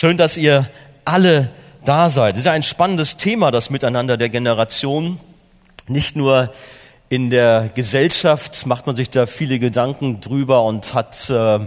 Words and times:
Schön, 0.00 0.16
dass 0.16 0.38
ihr 0.38 0.66
alle 1.04 1.50
da 1.84 2.08
seid. 2.08 2.32
Es 2.32 2.38
ist 2.38 2.46
ja 2.46 2.52
ein 2.52 2.62
spannendes 2.62 3.18
Thema, 3.18 3.50
das 3.50 3.68
Miteinander 3.68 4.16
der 4.16 4.30
Generation. 4.30 5.20
Nicht 5.88 6.16
nur 6.16 6.54
in 7.10 7.28
der 7.28 7.68
Gesellschaft 7.74 8.64
macht 8.64 8.86
man 8.86 8.96
sich 8.96 9.10
da 9.10 9.26
viele 9.26 9.58
Gedanken 9.58 10.22
drüber 10.22 10.64
und 10.64 10.94
hat 10.94 11.28
äh, 11.28 11.66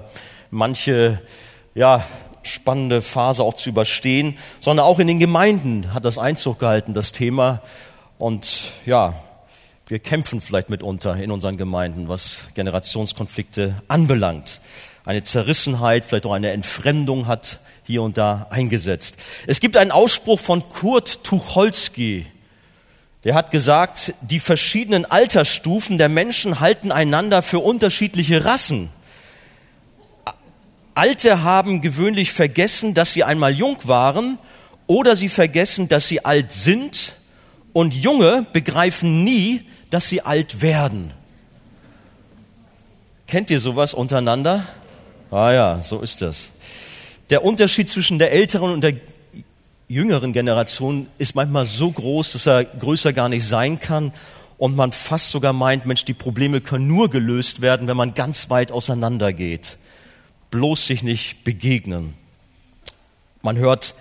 manche 0.50 1.22
ja, 1.76 2.04
spannende 2.42 3.04
Phase 3.04 3.44
auch 3.44 3.54
zu 3.54 3.70
überstehen, 3.70 4.36
sondern 4.62 4.88
auch 4.88 4.98
in 4.98 5.06
den 5.06 5.20
Gemeinden 5.20 5.94
hat 5.94 6.04
das 6.04 6.18
Einzug 6.18 6.58
gehalten, 6.58 6.96
das 6.96 7.12
Thema. 7.12 7.62
Und 8.18 8.72
ja, 8.88 9.14
wir 9.86 10.00
kämpfen 10.00 10.42
vielleicht 10.42 10.72
mitunter 10.72 11.18
in 11.18 11.30
unseren 11.30 11.58
Gemeinden, 11.58 12.10
was 12.10 12.48
Generationskonflikte 12.56 13.76
anbelangt. 13.88 14.60
Eine 15.06 15.22
Zerrissenheit, 15.22 16.06
vielleicht 16.06 16.26
auch 16.26 16.34
eine 16.34 16.50
Entfremdung 16.50 17.28
hat 17.28 17.60
hier 17.86 18.02
und 18.02 18.18
da 18.18 18.48
eingesetzt. 18.50 19.18
Es 19.48 19.60
gibt 19.60 19.78
einen 19.78 19.92
Ausspruch 19.92 20.40
von 20.40 20.68
Kurt 20.70 21.24
Tucholsky. 21.24 22.26
Der 23.24 23.36
hat 23.36 23.52
gesagt, 23.52 24.14
die 24.22 24.40
verschiedenen 24.40 25.06
Altersstufen 25.06 25.98
der 25.98 26.10
Menschen 26.10 26.60
halten 26.60 26.92
einander 26.92 27.42
für 27.42 27.60
unterschiedliche 27.60 28.44
Rassen. 28.44 28.90
Alte 30.96 31.42
haben 31.42 31.82
gewöhnlich 31.82 32.32
vergessen, 32.32 32.94
dass 32.94 33.14
sie 33.14 33.24
einmal 33.24 33.54
jung 33.54 33.78
waren 33.84 34.38
oder 34.86 35.16
sie 35.16 35.30
vergessen, 35.30 35.88
dass 35.88 36.08
sie 36.08 36.24
alt 36.24 36.52
sind 36.52 37.14
und 37.72 37.94
Junge 37.94 38.46
begreifen 38.54 39.24
nie, 39.24 39.62
dass 39.90 40.10
sie 40.10 40.22
alt 40.22 40.62
werden. 40.62 41.12
Kennt 43.26 43.50
ihr 43.50 43.60
sowas 43.60 43.94
untereinander? 43.94 44.66
Ah 45.32 45.52
ja, 45.52 45.80
so 45.82 46.02
ist 46.02 46.22
das. 46.22 46.52
Der 47.30 47.44
Unterschied 47.44 47.90
zwischen 47.90 48.20
der 48.20 48.32
älteren 48.32 48.72
und 48.72 48.82
der 48.82 48.96
jüngeren 49.88 50.34
Generation 50.34 51.08
ist 51.18 51.36
manchmal 51.36 51.66
so 51.66 51.92
groß, 51.92 52.34
dass 52.34 52.46
er 52.46 52.64
größer 52.66 53.14
gar 53.14 53.30
nicht 53.30 53.46
sein 53.46 53.80
kann 53.80 54.12
und 54.58 54.76
man 54.76 54.92
fast 54.92 55.30
sogar 55.30 55.54
meint, 55.54 55.86
Mensch, 55.86 56.06
die 56.06 56.14
Probleme 56.14 56.62
können 56.62 56.88
nur 56.88 57.10
gelöst 57.10 57.62
werden, 57.62 57.88
wenn 57.88 57.98
man 57.98 58.14
ganz 58.14 58.50
weit 58.50 58.72
auseinander 58.72 59.34
geht 59.34 59.78
bloß 60.54 60.86
sich 60.86 61.02
nicht 61.02 61.44
begegnen. 61.44 62.14
Man 63.42 63.58
hört 63.58 63.96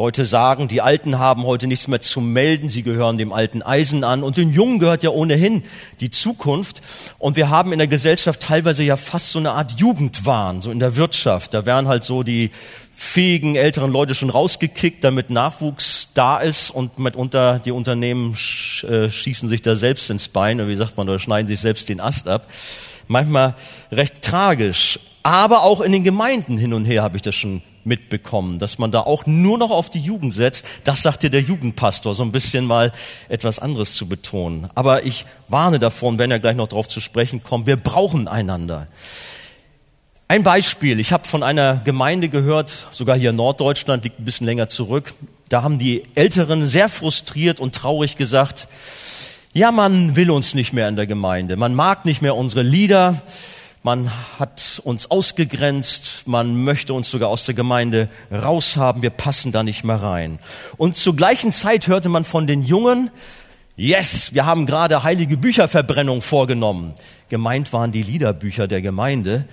Leute 0.00 0.24
sagen, 0.24 0.66
die 0.66 0.80
Alten 0.80 1.18
haben 1.18 1.44
heute 1.44 1.66
nichts 1.66 1.86
mehr 1.86 2.00
zu 2.00 2.22
melden, 2.22 2.70
sie 2.70 2.82
gehören 2.82 3.18
dem 3.18 3.34
alten 3.34 3.60
Eisen 3.60 4.02
an 4.02 4.22
und 4.22 4.38
den 4.38 4.50
Jungen 4.50 4.78
gehört 4.78 5.02
ja 5.02 5.10
ohnehin 5.10 5.62
die 6.00 6.08
Zukunft. 6.08 6.80
Und 7.18 7.36
wir 7.36 7.50
haben 7.50 7.70
in 7.70 7.78
der 7.78 7.86
Gesellschaft 7.86 8.40
teilweise 8.40 8.82
ja 8.82 8.96
fast 8.96 9.30
so 9.30 9.38
eine 9.38 9.52
Art 9.52 9.78
Jugendwahn, 9.78 10.62
so 10.62 10.70
in 10.70 10.78
der 10.78 10.96
Wirtschaft. 10.96 11.52
Da 11.52 11.66
werden 11.66 11.86
halt 11.86 12.04
so 12.04 12.22
die 12.22 12.50
fähigen 12.94 13.56
älteren 13.56 13.92
Leute 13.92 14.14
schon 14.14 14.30
rausgekickt, 14.30 15.04
damit 15.04 15.28
Nachwuchs 15.28 16.08
da 16.14 16.38
ist 16.38 16.70
und 16.70 16.98
mitunter 16.98 17.58
die 17.58 17.70
Unternehmen 17.70 18.32
äh, 18.88 19.10
schießen 19.10 19.50
sich 19.50 19.60
da 19.60 19.76
selbst 19.76 20.08
ins 20.08 20.28
Bein, 20.28 20.60
oder 20.60 20.70
wie 20.70 20.76
sagt 20.76 20.96
man, 20.96 21.10
oder 21.10 21.18
schneiden 21.18 21.46
sich 21.46 21.60
selbst 21.60 21.90
den 21.90 22.00
Ast 22.00 22.26
ab. 22.26 22.46
Manchmal 23.06 23.54
recht 23.92 24.22
tragisch. 24.22 24.98
Aber 25.22 25.62
auch 25.62 25.82
in 25.82 25.92
den 25.92 26.04
Gemeinden 26.04 26.56
hin 26.56 26.72
und 26.72 26.86
her 26.86 27.02
habe 27.02 27.16
ich 27.16 27.22
das 27.22 27.34
schon 27.34 27.60
mitbekommen, 27.84 28.58
dass 28.58 28.78
man 28.78 28.90
da 28.90 29.00
auch 29.00 29.26
nur 29.26 29.58
noch 29.58 29.70
auf 29.70 29.90
die 29.90 30.00
Jugend 30.00 30.34
setzt. 30.34 30.64
Das 30.84 31.02
sagt 31.02 31.22
dir 31.22 31.30
der 31.30 31.40
Jugendpastor, 31.40 32.14
so 32.14 32.22
ein 32.22 32.32
bisschen 32.32 32.66
mal 32.66 32.92
etwas 33.28 33.58
anderes 33.58 33.94
zu 33.94 34.08
betonen. 34.08 34.68
Aber 34.74 35.04
ich 35.04 35.26
warne 35.48 35.78
davon, 35.78 36.18
wenn 36.18 36.30
er 36.30 36.38
gleich 36.38 36.56
noch 36.56 36.68
darauf 36.68 36.88
zu 36.88 37.00
sprechen 37.00 37.42
kommt, 37.42 37.66
wir 37.66 37.76
brauchen 37.76 38.28
einander. 38.28 38.86
Ein 40.28 40.44
Beispiel, 40.44 41.00
ich 41.00 41.12
habe 41.12 41.26
von 41.26 41.42
einer 41.42 41.80
Gemeinde 41.84 42.28
gehört, 42.28 42.86
sogar 42.92 43.18
hier 43.18 43.30
in 43.30 43.36
Norddeutschland, 43.36 44.04
liegt 44.04 44.20
ein 44.20 44.24
bisschen 44.24 44.46
länger 44.46 44.68
zurück. 44.68 45.12
Da 45.48 45.64
haben 45.64 45.78
die 45.78 46.04
Älteren 46.14 46.68
sehr 46.68 46.88
frustriert 46.88 47.58
und 47.58 47.74
traurig 47.74 48.16
gesagt, 48.16 48.68
ja, 49.52 49.72
man 49.72 50.14
will 50.14 50.30
uns 50.30 50.54
nicht 50.54 50.72
mehr 50.72 50.86
in 50.86 50.94
der 50.94 51.08
Gemeinde, 51.08 51.56
man 51.56 51.74
mag 51.74 52.04
nicht 52.04 52.22
mehr 52.22 52.36
unsere 52.36 52.62
Lieder, 52.62 53.20
man 53.82 54.10
hat 54.38 54.80
uns 54.84 55.10
ausgegrenzt, 55.10 56.22
man 56.26 56.56
möchte 56.56 56.92
uns 56.92 57.10
sogar 57.10 57.30
aus 57.30 57.46
der 57.46 57.54
Gemeinde 57.54 58.08
raushaben, 58.30 59.02
wir 59.02 59.10
passen 59.10 59.52
da 59.52 59.62
nicht 59.62 59.84
mehr 59.84 60.02
rein. 60.02 60.38
Und 60.76 60.96
zur 60.96 61.16
gleichen 61.16 61.50
Zeit 61.50 61.88
hörte 61.88 62.08
man 62.08 62.24
von 62.24 62.46
den 62.46 62.62
Jungen, 62.62 63.10
yes, 63.76 64.34
wir 64.34 64.44
haben 64.44 64.66
gerade 64.66 65.02
heilige 65.02 65.38
Bücherverbrennung 65.38 66.20
vorgenommen. 66.20 66.94
Gemeint 67.30 67.72
waren 67.72 67.92
die 67.92 68.02
Liederbücher 68.02 68.68
der 68.68 68.82
Gemeinde. 68.82 69.46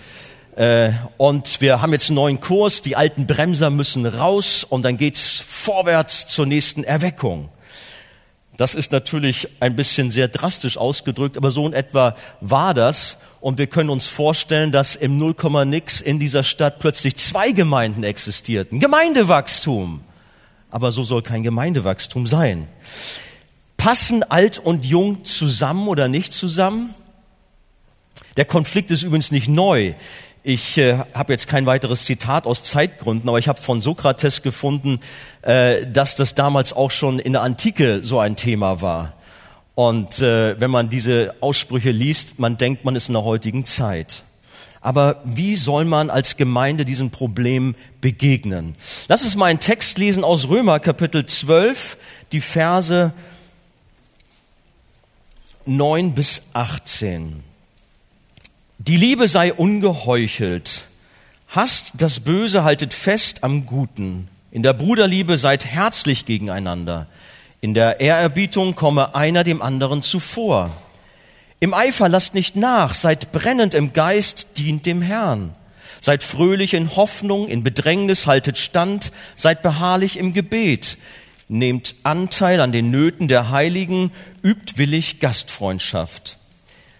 Äh, 0.57 0.91
und 1.17 1.61
wir 1.61 1.81
haben 1.81 1.93
jetzt 1.93 2.09
einen 2.09 2.15
neuen 2.15 2.41
Kurs, 2.41 2.81
die 2.81 2.95
alten 2.95 3.27
Bremser 3.27 3.69
müssen 3.69 4.05
raus 4.05 4.65
und 4.65 4.83
dann 4.83 4.97
geht's 4.97 5.39
vorwärts 5.39 6.27
zur 6.27 6.45
nächsten 6.45 6.83
Erweckung. 6.83 7.49
Das 8.57 8.73
ist 8.73 8.91
natürlich 8.91 9.47
ein 9.59 9.75
bisschen 9.75 10.09
sehr 10.09 10.27
drastisch 10.27 10.77
ausgedrückt, 10.77 11.37
aber 11.37 11.51
so 11.51 11.67
in 11.67 11.73
etwa 11.73 12.15
war 12.41 12.73
das. 12.73 13.19
Und 13.39 13.59
wir 13.59 13.67
können 13.67 13.91
uns 13.91 14.07
vorstellen, 14.07 14.71
dass 14.71 14.95
im 14.95 15.17
Nullkomma-Nix 15.17 16.01
in 16.01 16.19
dieser 16.19 16.43
Stadt 16.43 16.79
plötzlich 16.79 17.15
zwei 17.17 17.51
Gemeinden 17.51 18.03
existierten. 18.03 18.79
Gemeindewachstum. 18.79 20.01
Aber 20.71 20.89
so 20.91 21.03
soll 21.03 21.21
kein 21.21 21.43
Gemeindewachstum 21.43 22.25
sein. 22.25 22.67
Passen 23.77 24.23
alt 24.23 24.57
und 24.57 24.85
jung 24.85 25.23
zusammen 25.23 25.87
oder 25.87 26.07
nicht 26.07 26.33
zusammen? 26.33 26.95
Der 28.37 28.45
Konflikt 28.45 28.89
ist 28.89 29.03
übrigens 29.03 29.31
nicht 29.31 29.47
neu. 29.47 29.93
Ich 30.43 30.77
äh, 30.77 30.99
habe 31.13 31.33
jetzt 31.33 31.47
kein 31.47 31.65
weiteres 31.65 32.05
Zitat 32.05 32.47
aus 32.47 32.63
Zeitgründen, 32.63 33.27
aber 33.27 33.39
ich 33.39 33.47
habe 33.47 33.61
von 33.61 33.81
Sokrates 33.81 34.41
gefunden, 34.41 34.99
äh, 35.41 35.85
dass 35.87 36.15
das 36.15 36.35
damals 36.35 36.73
auch 36.73 36.91
schon 36.91 37.19
in 37.19 37.33
der 37.33 37.41
Antike 37.41 38.01
so 38.01 38.19
ein 38.19 38.35
Thema 38.35 38.81
war. 38.81 39.13
Und 39.75 40.19
äh, 40.19 40.59
wenn 40.59 40.71
man 40.71 40.89
diese 40.89 41.35
Aussprüche 41.39 41.91
liest, 41.91 42.39
man 42.39 42.57
denkt, 42.57 42.85
man 42.85 42.95
ist 42.95 43.09
in 43.09 43.13
der 43.13 43.23
heutigen 43.23 43.65
Zeit. 43.65 44.23
Aber 44.81 45.21
wie 45.25 45.55
soll 45.55 45.85
man 45.85 46.09
als 46.09 46.37
Gemeinde 46.37 46.85
diesem 46.85 47.11
Problem 47.11 47.75
begegnen? 47.99 48.75
Lass 49.07 49.23
uns 49.23 49.35
mal 49.35 49.47
einen 49.47 49.59
Text 49.59 49.97
lesen 49.97 50.23
aus 50.23 50.47
Römer 50.47 50.79
Kapitel 50.79 51.25
12, 51.25 51.97
die 52.31 52.41
Verse 52.41 53.11
9 55.65 56.13
bis 56.13 56.41
18. 56.53 57.43
Die 58.79 58.95
Liebe 58.95 59.27
sei 59.27 59.53
ungeheuchelt. 59.53 60.83
Hasst 61.47 61.93
das 61.95 62.19
Böse, 62.19 62.63
haltet 62.63 62.93
fest 62.93 63.43
am 63.43 63.65
Guten. 63.65 64.27
In 64.51 64.61
der 64.61 64.73
Bruderliebe 64.73 65.39
seid 65.39 65.65
herzlich 65.65 66.25
gegeneinander. 66.25 67.07
In 67.59 67.73
der 67.73 67.99
Ehrerbietung 68.01 68.75
komme 68.75 69.15
einer 69.15 69.43
dem 69.43 69.63
anderen 69.63 70.03
zuvor. 70.03 70.69
Im 71.59 71.73
Eifer 71.73 72.07
lasst 72.07 72.35
nicht 72.35 72.55
nach, 72.55 72.93
seid 72.93 73.31
brennend 73.31 73.73
im 73.73 73.93
Geist, 73.93 74.59
dient 74.59 74.85
dem 74.85 75.01
Herrn. 75.01 75.55
Seid 75.99 76.21
fröhlich 76.21 76.75
in 76.75 76.95
Hoffnung, 76.95 77.47
in 77.47 77.63
Bedrängnis 77.63 78.27
haltet 78.27 78.59
stand, 78.59 79.11
seid 79.35 79.63
beharrlich 79.63 80.17
im 80.17 80.33
Gebet. 80.33 80.99
Nehmt 81.47 81.95
Anteil 82.03 82.61
an 82.61 82.71
den 82.71 82.91
Nöten 82.91 83.27
der 83.27 83.49
Heiligen, 83.49 84.11
übt 84.43 84.77
willig 84.77 85.19
Gastfreundschaft. 85.19 86.36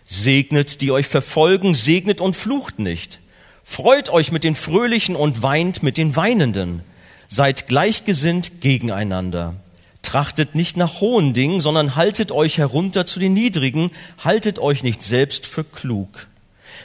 Segnet, 0.09 0.79
die 0.79 0.91
euch 0.91 1.07
verfolgen, 1.07 1.73
segnet 1.73 2.21
und 2.21 2.35
flucht 2.35 2.79
nicht. 2.79 3.19
Freut 3.61 4.09
euch 4.09 4.31
mit 4.31 4.45
den 4.45 4.55
Fröhlichen 4.55 5.17
und 5.17 5.43
weint 5.43 5.83
mit 5.83 5.97
den 5.97 6.15
Weinenden. 6.15 6.81
Seid 7.27 7.67
gleichgesinnt 7.67 8.61
gegeneinander. 8.61 9.55
Trachtet 10.03 10.55
nicht 10.55 10.77
nach 10.77 11.01
hohen 11.01 11.33
Dingen, 11.33 11.59
sondern 11.59 11.97
haltet 11.97 12.31
euch 12.31 12.57
herunter 12.57 13.05
zu 13.05 13.19
den 13.19 13.33
Niedrigen, 13.33 13.91
haltet 14.23 14.59
euch 14.59 14.81
nicht 14.81 15.03
selbst 15.03 15.45
für 15.45 15.65
klug. 15.65 16.27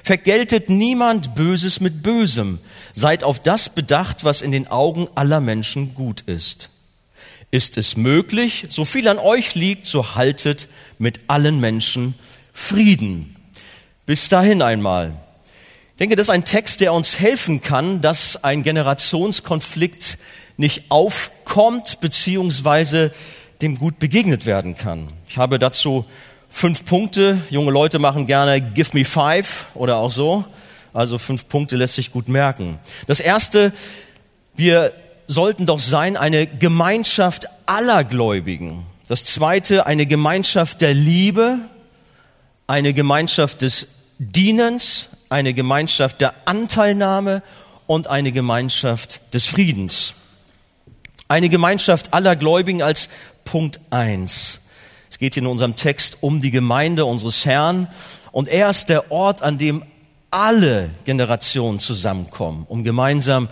Vergeltet 0.03 0.69
niemand 0.69 1.37
Böses 1.37 1.79
mit 1.79 2.03
Bösem, 2.03 2.59
seid 2.93 3.23
auf 3.23 3.39
das 3.39 3.69
bedacht, 3.69 4.25
was 4.25 4.43
in 4.43 4.51
den 4.51 4.67
Augen 4.67 5.07
aller 5.15 5.41
Menschen 5.41 5.95
gut 5.95 6.23
ist. 6.23 6.71
Ist 7.53 7.77
es 7.77 7.97
möglich, 7.97 8.67
so 8.71 8.85
viel 8.85 9.07
an 9.07 9.19
euch 9.19 9.55
liegt, 9.55 9.87
so 9.87 10.17
haltet 10.17 10.69
mit 10.99 11.21
allen 11.29 11.61
Menschen 11.61 12.15
Frieden. 12.53 13.37
Bis 14.07 14.29
dahin 14.29 14.63
einmal. 14.63 15.13
Ich 15.93 15.99
denke, 15.99 16.17
das 16.17 16.27
ist 16.27 16.31
ein 16.31 16.45
Text, 16.45 16.81
der 16.81 16.93
uns 16.93 17.19
helfen 17.19 17.61
kann, 17.61 18.01
dass 18.01 18.43
ein 18.43 18.63
Generationskonflikt 18.63 20.19
nicht 20.57 20.91
aufkommt, 20.91 22.01
beziehungsweise 22.01 23.13
dem 23.61 23.79
gut 23.79 23.99
begegnet 23.99 24.45
werden 24.47 24.77
kann. 24.77 25.09
Ich 25.29 25.39
habe 25.39 25.59
dazu 25.59 26.05
fünf 26.51 26.85
Punkte. 26.85 27.39
Junge 27.51 27.71
Leute 27.71 27.99
machen 27.99 28.27
gerne 28.27 28.61
Give 28.61 28.91
me 28.93 29.05
five 29.05 29.67
oder 29.75 29.97
auch 29.97 30.11
so. 30.11 30.45
Also 30.93 31.19
fünf 31.19 31.49
Punkte 31.49 31.77
lässt 31.77 31.95
sich 31.95 32.13
gut 32.13 32.29
merken. 32.29 32.79
Das 33.07 33.21
erste, 33.21 33.73
wir 34.55 34.93
sollten 35.27 35.67
doch 35.67 35.79
sein 35.79 36.17
eine 36.17 36.47
Gemeinschaft 36.47 37.47
aller 37.67 38.05
Gläubigen. 38.05 38.85
Das 39.09 39.25
zweite, 39.25 39.87
eine 39.87 40.07
Gemeinschaft 40.07 40.81
der 40.81 40.95
Liebe 40.95 41.59
eine 42.67 42.93
Gemeinschaft 42.93 43.63
des 43.63 43.87
Dienens, 44.19 45.09
eine 45.29 45.55
Gemeinschaft 45.55 46.21
der 46.21 46.35
Anteilnahme 46.45 47.43
und 47.87 48.07
eine 48.07 48.33
Gemeinschaft 48.33 49.35
des 49.35 49.47
Friedens. 49.47 50.15
Eine 51.29 51.49
Gemeinschaft 51.49 52.13
aller 52.13 52.37
Gläubigen 52.37 52.83
als 52.83 53.09
Punkt 53.45 53.81
eins. 53.91 54.61
Es 55.11 55.19
geht 55.19 55.37
in 55.37 55.47
unserem 55.47 55.77
Text 55.77 56.19
um 56.21 56.41
die 56.41 56.51
Gemeinde 56.51 57.05
unseres 57.05 57.45
Herrn 57.45 57.89
und 58.31 58.49
er 58.49 58.71
ist 58.71 58.89
der 58.89 59.11
Ort, 59.11 59.43
an 59.43 59.59
dem 59.59 59.85
alle 60.31 60.91
Generationen 61.05 61.79
zusammenkommen, 61.79 62.65
um 62.69 62.85
gemeinsam 62.85 63.49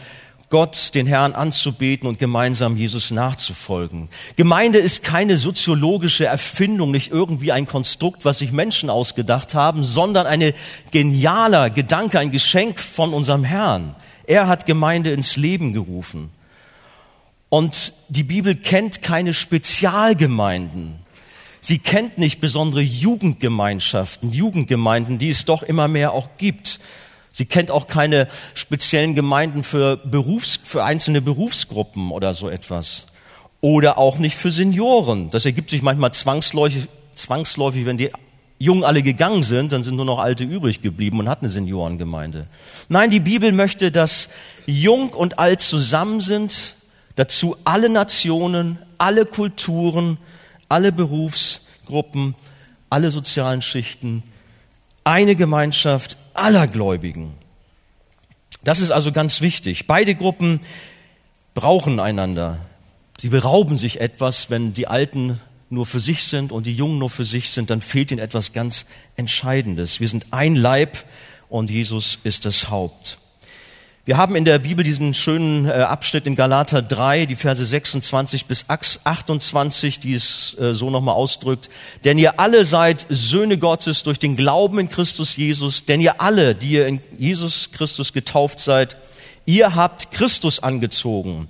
Gott, 0.50 0.96
den 0.96 1.06
Herrn 1.06 1.34
anzubeten 1.34 2.08
und 2.08 2.18
gemeinsam 2.18 2.76
Jesus 2.76 3.12
nachzufolgen. 3.12 4.08
Gemeinde 4.34 4.78
ist 4.78 5.04
keine 5.04 5.36
soziologische 5.36 6.26
Erfindung, 6.26 6.90
nicht 6.90 7.12
irgendwie 7.12 7.52
ein 7.52 7.66
Konstrukt, 7.66 8.24
was 8.24 8.40
sich 8.40 8.50
Menschen 8.50 8.90
ausgedacht 8.90 9.54
haben, 9.54 9.84
sondern 9.84 10.26
eine 10.26 10.52
genialer 10.90 11.70
Gedanke, 11.70 12.18
ein 12.18 12.32
Geschenk 12.32 12.80
von 12.80 13.14
unserem 13.14 13.44
Herrn. 13.44 13.94
Er 14.26 14.48
hat 14.48 14.66
Gemeinde 14.66 15.12
ins 15.12 15.36
Leben 15.36 15.72
gerufen. 15.72 16.30
Und 17.48 17.92
die 18.08 18.24
Bibel 18.24 18.56
kennt 18.56 19.02
keine 19.02 19.34
Spezialgemeinden. 19.34 20.98
Sie 21.60 21.78
kennt 21.78 22.18
nicht 22.18 22.40
besondere 22.40 22.80
Jugendgemeinschaften, 22.80 24.32
Jugendgemeinden, 24.32 25.18
die 25.18 25.30
es 25.30 25.44
doch 25.44 25.62
immer 25.62 25.86
mehr 25.86 26.12
auch 26.12 26.30
gibt. 26.38 26.80
Sie 27.32 27.46
kennt 27.46 27.70
auch 27.70 27.86
keine 27.86 28.28
speziellen 28.54 29.14
Gemeinden 29.14 29.62
für, 29.62 29.96
Berufs-, 29.96 30.60
für 30.62 30.84
einzelne 30.84 31.20
Berufsgruppen 31.20 32.10
oder 32.10 32.34
so 32.34 32.48
etwas. 32.48 33.06
Oder 33.60 33.98
auch 33.98 34.18
nicht 34.18 34.36
für 34.36 34.50
Senioren. 34.50 35.30
Das 35.30 35.44
ergibt 35.44 35.70
sich 35.70 35.82
manchmal 35.82 36.12
zwangsläufig, 36.12 36.88
zwangsläufig, 37.14 37.86
wenn 37.86 37.98
die 37.98 38.10
Jungen 38.58 38.84
alle 38.84 39.02
gegangen 39.02 39.42
sind, 39.42 39.72
dann 39.72 39.82
sind 39.82 39.96
nur 39.96 40.04
noch 40.04 40.18
Alte 40.18 40.44
übrig 40.44 40.82
geblieben 40.82 41.18
und 41.18 41.30
hat 41.30 41.40
eine 41.40 41.48
Seniorengemeinde. 41.48 42.44
Nein, 42.90 43.08
die 43.08 43.20
Bibel 43.20 43.52
möchte, 43.52 43.90
dass 43.90 44.28
Jung 44.66 45.14
und 45.14 45.38
Alt 45.38 45.60
zusammen 45.60 46.20
sind, 46.20 46.74
dazu 47.16 47.56
alle 47.64 47.88
Nationen, 47.88 48.78
alle 48.98 49.24
Kulturen, 49.24 50.18
alle 50.68 50.92
Berufsgruppen, 50.92 52.34
alle 52.90 53.10
sozialen 53.10 53.62
Schichten, 53.62 54.24
eine 55.04 55.36
Gemeinschaft 55.36 56.18
aller 56.40 56.66
Gläubigen. 56.66 57.34
Das 58.64 58.80
ist 58.80 58.90
also 58.90 59.12
ganz 59.12 59.40
wichtig. 59.40 59.86
Beide 59.86 60.14
Gruppen 60.14 60.60
brauchen 61.54 62.00
einander. 62.00 62.58
Sie 63.18 63.28
berauben 63.28 63.78
sich 63.78 64.00
etwas, 64.00 64.50
wenn 64.50 64.74
die 64.74 64.86
Alten 64.86 65.40
nur 65.70 65.86
für 65.86 66.00
sich 66.00 66.24
sind 66.24 66.52
und 66.52 66.66
die 66.66 66.74
Jungen 66.74 66.98
nur 66.98 67.10
für 67.10 67.24
sich 67.24 67.50
sind, 67.50 67.70
dann 67.70 67.80
fehlt 67.80 68.10
ihnen 68.10 68.20
etwas 68.20 68.52
ganz 68.52 68.86
Entscheidendes. 69.16 70.00
Wir 70.00 70.08
sind 70.08 70.26
ein 70.32 70.56
Leib 70.56 71.04
und 71.48 71.70
Jesus 71.70 72.18
ist 72.24 72.44
das 72.44 72.70
Haupt. 72.70 73.18
Wir 74.10 74.16
haben 74.16 74.34
in 74.34 74.44
der 74.44 74.58
Bibel 74.58 74.84
diesen 74.84 75.14
schönen 75.14 75.66
äh, 75.66 75.70
Abschnitt 75.70 76.26
in 76.26 76.34
Galater 76.34 76.82
3, 76.82 77.26
die 77.26 77.36
Verse 77.36 77.64
26 77.64 78.46
bis 78.46 78.64
28, 78.66 80.00
die 80.00 80.14
es 80.14 80.56
äh, 80.58 80.74
so 80.74 80.90
nochmal 80.90 81.14
ausdrückt. 81.14 81.68
Denn 82.02 82.18
ihr 82.18 82.40
alle 82.40 82.64
seid 82.64 83.06
Söhne 83.08 83.56
Gottes 83.56 84.02
durch 84.02 84.18
den 84.18 84.34
Glauben 84.34 84.80
in 84.80 84.88
Christus 84.88 85.36
Jesus. 85.36 85.84
Denn 85.84 86.00
ihr 86.00 86.20
alle, 86.20 86.56
die 86.56 86.70
ihr 86.70 86.88
in 86.88 87.00
Jesus 87.18 87.70
Christus 87.70 88.12
getauft 88.12 88.58
seid, 88.58 88.96
ihr 89.46 89.76
habt 89.76 90.10
Christus 90.10 90.60
angezogen. 90.60 91.46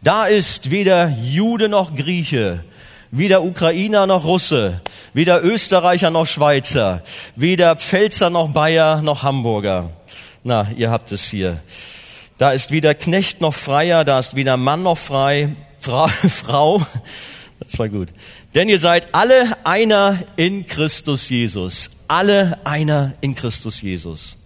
Da 0.00 0.26
ist 0.26 0.70
weder 0.70 1.08
Jude 1.20 1.68
noch 1.68 1.96
Grieche, 1.96 2.62
weder 3.10 3.42
Ukrainer 3.42 4.06
noch 4.06 4.24
Russe, 4.24 4.80
weder 5.14 5.42
Österreicher 5.42 6.10
noch 6.10 6.28
Schweizer, 6.28 7.02
weder 7.34 7.74
Pfälzer 7.74 8.30
noch 8.30 8.50
Bayer 8.50 9.02
noch 9.02 9.24
Hamburger. 9.24 9.90
Na, 10.44 10.68
ihr 10.76 10.92
habt 10.92 11.10
es 11.10 11.24
hier. 11.24 11.60
Da 12.36 12.50
ist 12.50 12.72
weder 12.72 12.94
Knecht 12.94 13.40
noch 13.40 13.54
Freier, 13.54 14.04
da 14.04 14.18
ist 14.18 14.34
weder 14.34 14.56
Mann 14.56 14.82
noch 14.82 14.98
frei, 14.98 15.54
Frau, 15.78 16.08
Frau. 16.28 16.84
Das 17.60 17.78
war 17.78 17.88
gut. 17.88 18.08
Denn 18.54 18.68
ihr 18.68 18.78
seid 18.78 19.14
alle 19.14 19.56
einer 19.64 20.18
in 20.36 20.66
Christus 20.66 21.28
Jesus. 21.28 21.90
Alle 22.08 22.58
einer 22.64 23.12
in 23.20 23.34
Christus 23.34 23.80
Jesus. 23.82 24.36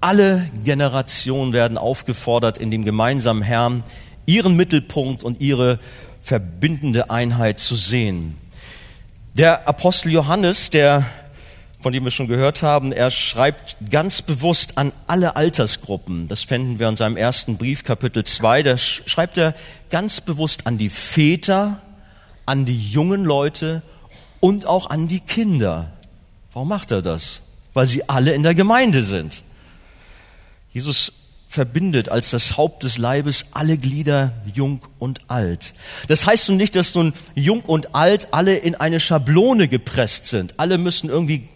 Alle 0.00 0.48
Generationen 0.64 1.52
werden 1.52 1.76
aufgefordert, 1.76 2.56
in 2.56 2.70
dem 2.70 2.84
gemeinsamen 2.84 3.42
Herrn 3.42 3.84
ihren 4.24 4.56
Mittelpunkt 4.56 5.22
und 5.22 5.40
ihre 5.40 5.78
verbindende 6.22 7.10
Einheit 7.10 7.58
zu 7.58 7.76
sehen. 7.76 8.38
Der 9.34 9.68
Apostel 9.68 10.10
Johannes, 10.12 10.70
der 10.70 11.04
von 11.80 11.92
dem 11.92 12.04
wir 12.04 12.10
schon 12.10 12.28
gehört 12.28 12.62
haben, 12.62 12.92
er 12.92 13.10
schreibt 13.10 13.76
ganz 13.90 14.20
bewusst 14.20 14.76
an 14.76 14.92
alle 15.06 15.36
Altersgruppen. 15.36 16.28
Das 16.28 16.44
fänden 16.44 16.78
wir 16.78 16.88
in 16.88 16.96
seinem 16.96 17.16
ersten 17.16 17.56
Brief, 17.56 17.84
Kapitel 17.84 18.22
2. 18.24 18.62
Da 18.62 18.76
schreibt 18.76 19.38
er 19.38 19.54
ganz 19.88 20.20
bewusst 20.20 20.66
an 20.66 20.76
die 20.76 20.90
Väter, 20.90 21.80
an 22.44 22.66
die 22.66 22.78
jungen 22.78 23.24
Leute 23.24 23.82
und 24.40 24.66
auch 24.66 24.90
an 24.90 25.08
die 25.08 25.20
Kinder. 25.20 25.92
Warum 26.52 26.68
macht 26.68 26.90
er 26.90 27.00
das? 27.00 27.40
Weil 27.72 27.86
sie 27.86 28.08
alle 28.08 28.34
in 28.34 28.42
der 28.42 28.54
Gemeinde 28.54 29.02
sind. 29.02 29.42
Jesus 30.72 31.12
verbindet 31.48 32.08
als 32.10 32.30
das 32.30 32.56
Haupt 32.56 32.82
des 32.82 32.98
Leibes 32.98 33.46
alle 33.52 33.76
Glieder, 33.76 34.32
jung 34.54 34.82
und 34.98 35.20
alt. 35.28 35.74
Das 36.08 36.26
heißt 36.26 36.48
nun 36.48 36.58
nicht, 36.58 36.76
dass 36.76 36.94
nun 36.94 37.12
jung 37.34 37.62
und 37.62 37.94
alt 37.94 38.28
alle 38.32 38.56
in 38.56 38.76
eine 38.76 39.00
Schablone 39.00 39.66
gepresst 39.66 40.26
sind. 40.26 40.60
Alle 40.60 40.78
müssen 40.78 41.08
irgendwie 41.08 41.48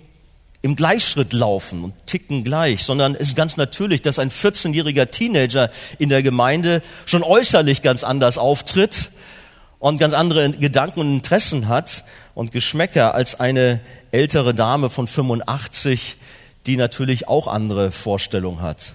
im 0.65 0.77
Gleichschritt 0.77 1.35
laufen 1.35 1.85
und 1.85 1.93
ticken 2.07 2.43
gleich, 2.43 2.85
sondern 2.85 3.15
es 3.15 3.29
ist 3.29 3.37
ganz 3.37 3.59
natürlich, 3.59 4.01
dass 4.01 4.19
ein 4.19 4.31
14-jähriger 4.31 5.11
Teenager 5.11 5.69
in 5.99 6.09
der 6.09 6.23
Gemeinde 6.23 6.81
schon 7.05 7.23
äußerlich 7.23 7.83
ganz 7.83 8.03
anders 8.03 8.39
auftritt 8.39 9.11
und 9.79 9.99
ganz 9.99 10.15
andere 10.15 10.53
Gedanken 10.53 11.01
und 11.01 11.13
Interessen 11.13 11.69
hat 11.69 12.03
und 12.35 12.51
Geschmäcker 12.51 13.15
als 13.15 13.39
eine 13.39 13.81
ältere 14.11 14.55
Dame 14.55 14.89
von 14.89 15.07
85, 15.07 16.17
die 16.65 16.79
natürlich 16.79 17.29
auch 17.29 17.47
andere 17.47 17.93
Vorstellungen 17.93 18.63
hat. 18.63 18.95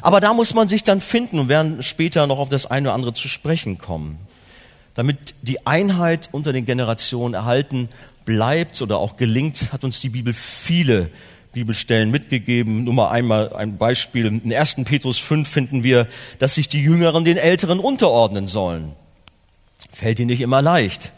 Aber 0.00 0.20
da 0.20 0.32
muss 0.34 0.54
man 0.54 0.68
sich 0.68 0.84
dann 0.84 1.00
finden 1.00 1.40
und 1.40 1.48
werden 1.48 1.82
später 1.82 2.28
noch 2.28 2.38
auf 2.38 2.48
das 2.48 2.66
eine 2.66 2.90
oder 2.90 2.94
andere 2.94 3.12
zu 3.12 3.26
sprechen 3.26 3.78
kommen. 3.78 4.20
Damit 4.94 5.34
die 5.42 5.66
Einheit 5.66 6.28
unter 6.30 6.52
den 6.52 6.64
Generationen 6.64 7.34
erhalten 7.34 7.88
bleibt 8.28 8.82
oder 8.82 8.98
auch 8.98 9.16
gelingt, 9.16 9.72
hat 9.72 9.84
uns 9.84 10.00
die 10.00 10.10
Bibel 10.10 10.34
viele 10.34 11.08
Bibelstellen 11.52 12.10
mitgegeben. 12.10 12.84
Nur 12.84 12.92
mal 12.92 13.08
einmal 13.08 13.54
ein 13.54 13.78
Beispiel. 13.78 14.26
In 14.26 14.52
1. 14.52 14.84
Petrus 14.84 15.16
5 15.16 15.48
finden 15.48 15.82
wir, 15.82 16.06
dass 16.38 16.56
sich 16.56 16.68
die 16.68 16.82
Jüngeren 16.82 17.24
den 17.24 17.38
Älteren 17.38 17.78
unterordnen 17.78 18.46
sollen. 18.46 18.92
Fällt 19.94 20.20
ihnen 20.20 20.28
nicht 20.28 20.42
immer 20.42 20.60
leicht. 20.60 21.12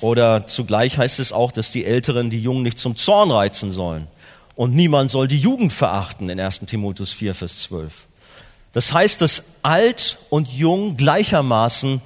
Oder 0.00 0.48
zugleich 0.48 0.98
heißt 0.98 1.20
es 1.20 1.32
auch, 1.32 1.52
dass 1.52 1.70
die 1.70 1.84
Älteren 1.84 2.30
die 2.30 2.42
Jungen 2.42 2.64
nicht 2.64 2.80
zum 2.80 2.96
Zorn 2.96 3.30
reizen 3.30 3.70
sollen. 3.70 4.08
Und 4.56 4.74
niemand 4.74 5.12
soll 5.12 5.28
die 5.28 5.38
Jugend 5.38 5.72
verachten 5.72 6.28
in 6.30 6.40
1. 6.40 6.62
Timotheus 6.66 7.12
4, 7.12 7.32
Vers 7.32 7.60
12. 7.60 8.08
Das 8.72 8.92
heißt, 8.92 9.20
dass 9.20 9.44
alt 9.62 10.18
und 10.30 10.48
jung 10.48 10.96
gleichermaßen 10.96 12.00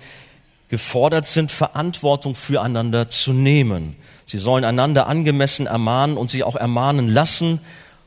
gefordert 0.73 1.27
sind, 1.27 1.53
Verantwortung 1.53 2.35
füreinander 2.35 3.07
zu 3.07 3.35
nehmen. 3.35 3.95
Sie 4.25 4.39
sollen 4.39 4.65
einander 4.65 5.07
angemessen 5.07 5.67
ermahnen 5.67 6.17
und 6.17 6.31
sich 6.31 6.45
auch 6.45 6.57
ermahnen 6.57 7.09
lassen 7.09 7.61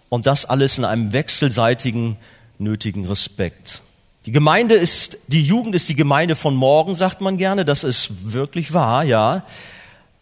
und 0.10 0.26
das 0.26 0.46
alles 0.46 0.80
in 0.80 0.84
einem 0.84 1.14
wechselseitigen, 1.14 2.18
nötigen 2.58 3.06
Respekt. 3.06 3.84
Die 4.26 4.32
Gemeinde 4.32 4.74
ist, 4.74 5.20
die 5.28 5.44
Jugend 5.44 5.76
ist 5.76 5.90
die 5.90 5.96
Gemeinde 5.96 6.36
von 6.36 6.56
morgen, 6.56 6.96
sagt 6.96 7.22
man 7.22 7.38
gerne. 7.38 7.66
Das 7.66 7.84
ist 7.84 8.34
wirklich 8.34 8.74
wahr, 8.74 9.04
ja. 9.04 9.44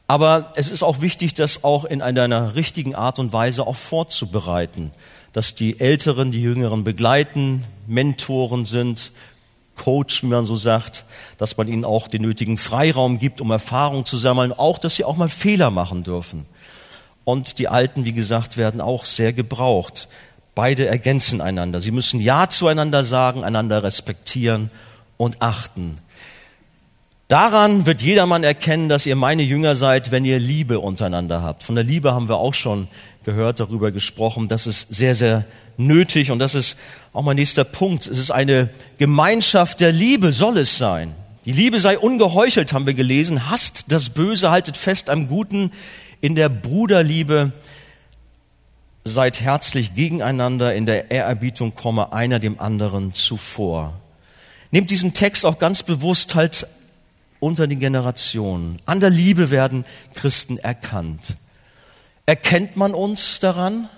Aber 0.07 0.51
es 0.57 0.69
ist 0.69 0.83
auch 0.83 0.99
wichtig, 0.99 1.35
das 1.35 1.63
auch 1.63 1.85
in 1.85 2.01
einer 2.01 2.55
richtigen 2.55 2.93
Art 2.93 3.19
und 3.19 3.31
Weise 3.31 3.65
auch 3.65 3.77
vorzubereiten. 3.77 4.91
Dass 5.31 5.55
die 5.55 5.79
Älteren 5.79 6.33
die 6.33 6.41
Jüngeren 6.41 6.83
begleiten, 6.83 7.63
Mentoren 7.87 8.65
sind, 8.65 9.13
Coach, 9.75 10.23
wie 10.23 10.27
man 10.27 10.45
so 10.45 10.55
sagt, 10.55 11.05
dass 11.37 11.57
man 11.57 11.67
ihnen 11.67 11.85
auch 11.85 12.07
den 12.07 12.21
nötigen 12.21 12.57
Freiraum 12.57 13.17
gibt, 13.17 13.41
um 13.41 13.51
Erfahrung 13.51 14.05
zu 14.05 14.17
sammeln, 14.17 14.53
auch, 14.53 14.77
dass 14.77 14.95
sie 14.95 15.03
auch 15.03 15.17
mal 15.17 15.29
Fehler 15.29 15.71
machen 15.71 16.03
dürfen. 16.03 16.45
Und 17.25 17.59
die 17.59 17.67
Alten, 17.67 18.05
wie 18.05 18.13
gesagt, 18.13 18.57
werden 18.57 18.81
auch 18.81 19.05
sehr 19.05 19.33
gebraucht. 19.33 20.07
Beide 20.55 20.85
ergänzen 20.85 21.41
einander. 21.41 21.79
Sie 21.79 21.91
müssen 21.91 22.19
Ja 22.19 22.49
zueinander 22.49 23.03
sagen, 23.03 23.43
einander 23.43 23.81
respektieren 23.81 24.69
und 25.17 25.41
achten. 25.41 25.97
Daran 27.27 27.85
wird 27.85 28.01
jedermann 28.01 28.43
erkennen, 28.43 28.89
dass 28.89 29.05
ihr 29.05 29.15
meine 29.15 29.43
Jünger 29.43 29.75
seid, 29.75 30.11
wenn 30.11 30.25
ihr 30.25 30.39
Liebe 30.39 30.79
untereinander 30.79 31.41
habt. 31.41 31.63
Von 31.63 31.75
der 31.75 31.83
Liebe 31.83 32.13
haben 32.13 32.27
wir 32.27 32.35
auch 32.35 32.53
schon 32.53 32.87
gehört, 33.23 33.59
darüber 33.59 33.91
gesprochen. 33.91 34.49
Das 34.49 34.67
ist 34.67 34.93
sehr, 34.93 35.15
sehr 35.15 35.45
nötig 35.77 36.31
und 36.31 36.39
das 36.39 36.53
ist 36.53 36.77
auch 37.13 37.23
mein 37.23 37.37
nächster 37.37 37.63
Punkt. 37.63 38.07
Es 38.07 38.19
ist 38.19 38.29
eine 38.29 38.69
Gemeinschaft 38.97 39.79
der 39.79 39.91
Liebe, 39.91 40.33
soll 40.33 40.57
es 40.57 40.77
sein. 40.77 41.15
Die 41.45 41.53
Liebe 41.53 41.79
sei 41.79 41.97
ungeheuchelt, 41.97 42.73
haben 42.73 42.85
wir 42.85 42.93
gelesen. 42.93 43.49
Hasst 43.49 43.85
das 43.87 44.09
Böse, 44.09 44.51
haltet 44.51 44.77
fest 44.77 45.09
am 45.09 45.27
Guten. 45.27 45.71
In 46.21 46.35
der 46.35 46.49
Bruderliebe 46.49 47.53
seid 49.05 49.41
herzlich 49.41 49.95
gegeneinander. 49.95 50.75
In 50.75 50.85
der 50.85 51.09
Ehrerbietung 51.09 51.73
komme 51.73 52.13
einer 52.13 52.39
dem 52.39 52.59
anderen 52.59 53.13
zuvor. 53.13 53.99
nehmt 54.71 54.89
diesen 54.89 55.13
Text 55.13 55.45
auch 55.45 55.59
ganz 55.59 55.83
bewusst 55.83 56.35
halt 56.35 56.67
unter 57.43 57.67
den 57.67 57.79
Generationen. 57.79 58.77
An 58.85 59.01
der 59.01 59.09
Liebe 59.09 59.51
werden 59.51 59.83
Christen 60.15 60.57
erkannt. 60.57 61.35
Erkennt 62.25 62.77
man 62.77 62.93
uns 62.93 63.39
daran? 63.39 63.89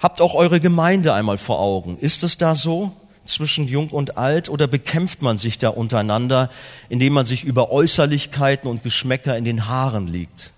Habt 0.00 0.20
auch 0.20 0.34
eure 0.34 0.58
Gemeinde 0.58 1.14
einmal 1.14 1.38
vor 1.38 1.60
Augen. 1.60 1.96
Ist 1.98 2.24
es 2.24 2.36
da 2.36 2.56
so 2.56 2.90
zwischen 3.24 3.68
Jung 3.68 3.90
und 3.90 4.18
Alt 4.18 4.48
oder 4.48 4.66
bekämpft 4.66 5.22
man 5.22 5.38
sich 5.38 5.58
da 5.58 5.68
untereinander, 5.68 6.50
indem 6.88 7.12
man 7.12 7.26
sich 7.26 7.44
über 7.44 7.70
Äußerlichkeiten 7.70 8.68
und 8.68 8.82
Geschmäcker 8.82 9.36
in 9.36 9.44
den 9.44 9.68
Haaren 9.68 10.08
liegt? 10.08 10.50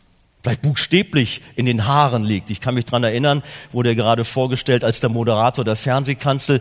Vielleicht 0.44 0.60
buchstäblich 0.60 1.40
in 1.56 1.64
den 1.64 1.86
Haaren 1.86 2.22
liegt. 2.22 2.50
Ich 2.50 2.60
kann 2.60 2.74
mich 2.74 2.84
dran 2.84 3.02
erinnern, 3.02 3.42
wurde 3.72 3.88
er 3.88 3.94
gerade 3.94 4.26
vorgestellt 4.26 4.84
als 4.84 5.00
der 5.00 5.08
Moderator 5.08 5.64
der 5.64 5.74
Fernsehkanzel. 5.74 6.60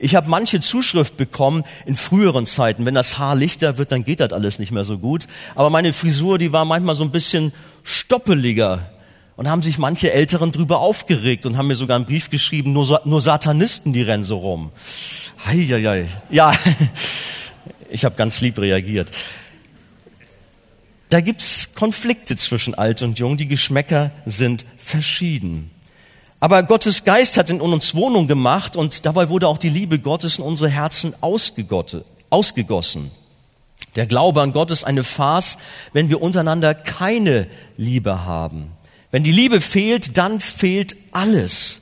Ich 0.00 0.16
habe 0.16 0.28
manche 0.28 0.58
Zuschrift 0.58 1.16
bekommen 1.16 1.62
in 1.86 1.94
früheren 1.94 2.44
Zeiten. 2.44 2.86
Wenn 2.86 2.96
das 2.96 3.18
Haar 3.18 3.36
lichter 3.36 3.78
wird, 3.78 3.92
dann 3.92 4.02
geht 4.02 4.18
das 4.18 4.32
alles 4.32 4.58
nicht 4.58 4.72
mehr 4.72 4.82
so 4.82 4.98
gut. 4.98 5.28
Aber 5.54 5.70
meine 5.70 5.92
Frisur, 5.92 6.38
die 6.38 6.52
war 6.52 6.64
manchmal 6.64 6.96
so 6.96 7.04
ein 7.04 7.12
bisschen 7.12 7.52
stoppeliger 7.84 8.90
und 9.36 9.48
haben 9.48 9.62
sich 9.62 9.78
manche 9.78 10.12
Älteren 10.12 10.50
drüber 10.50 10.80
aufgeregt 10.80 11.46
und 11.46 11.56
haben 11.56 11.68
mir 11.68 11.76
sogar 11.76 11.94
einen 11.94 12.06
Brief 12.06 12.30
geschrieben, 12.30 12.72
nur, 12.72 13.00
nur 13.04 13.20
Satanisten, 13.20 13.92
die 13.92 14.02
rennen 14.02 14.24
so 14.24 14.38
rum. 14.38 14.72
Heieiei. 15.46 16.08
Ja, 16.30 16.52
ich 17.90 18.04
habe 18.04 18.16
ganz 18.16 18.40
lieb 18.40 18.58
reagiert. 18.58 19.12
Da 21.10 21.20
gibt's 21.20 21.70
Konflikte 21.74 22.36
zwischen 22.36 22.74
alt 22.74 23.02
und 23.02 23.18
jung, 23.18 23.36
die 23.36 23.48
Geschmäcker 23.48 24.12
sind 24.26 24.64
verschieden. 24.78 25.72
Aber 26.38 26.62
Gottes 26.62 27.04
Geist 27.04 27.36
hat 27.36 27.50
in 27.50 27.60
uns 27.60 27.96
Wohnung 27.96 28.28
gemacht 28.28 28.76
und 28.76 29.04
dabei 29.04 29.28
wurde 29.28 29.48
auch 29.48 29.58
die 29.58 29.68
Liebe 29.68 29.98
Gottes 29.98 30.38
in 30.38 30.44
unsere 30.44 30.70
Herzen 30.70 31.14
ausgegossen. 31.20 33.10
Der 33.96 34.06
Glaube 34.06 34.40
an 34.40 34.52
Gott 34.52 34.70
ist 34.70 34.84
eine 34.84 35.02
Farce, 35.02 35.58
wenn 35.92 36.08
wir 36.08 36.22
untereinander 36.22 36.74
keine 36.74 37.48
Liebe 37.76 38.24
haben. 38.24 38.70
Wenn 39.10 39.24
die 39.24 39.32
Liebe 39.32 39.60
fehlt, 39.60 40.16
dann 40.16 40.38
fehlt 40.38 40.96
alles. 41.10 41.80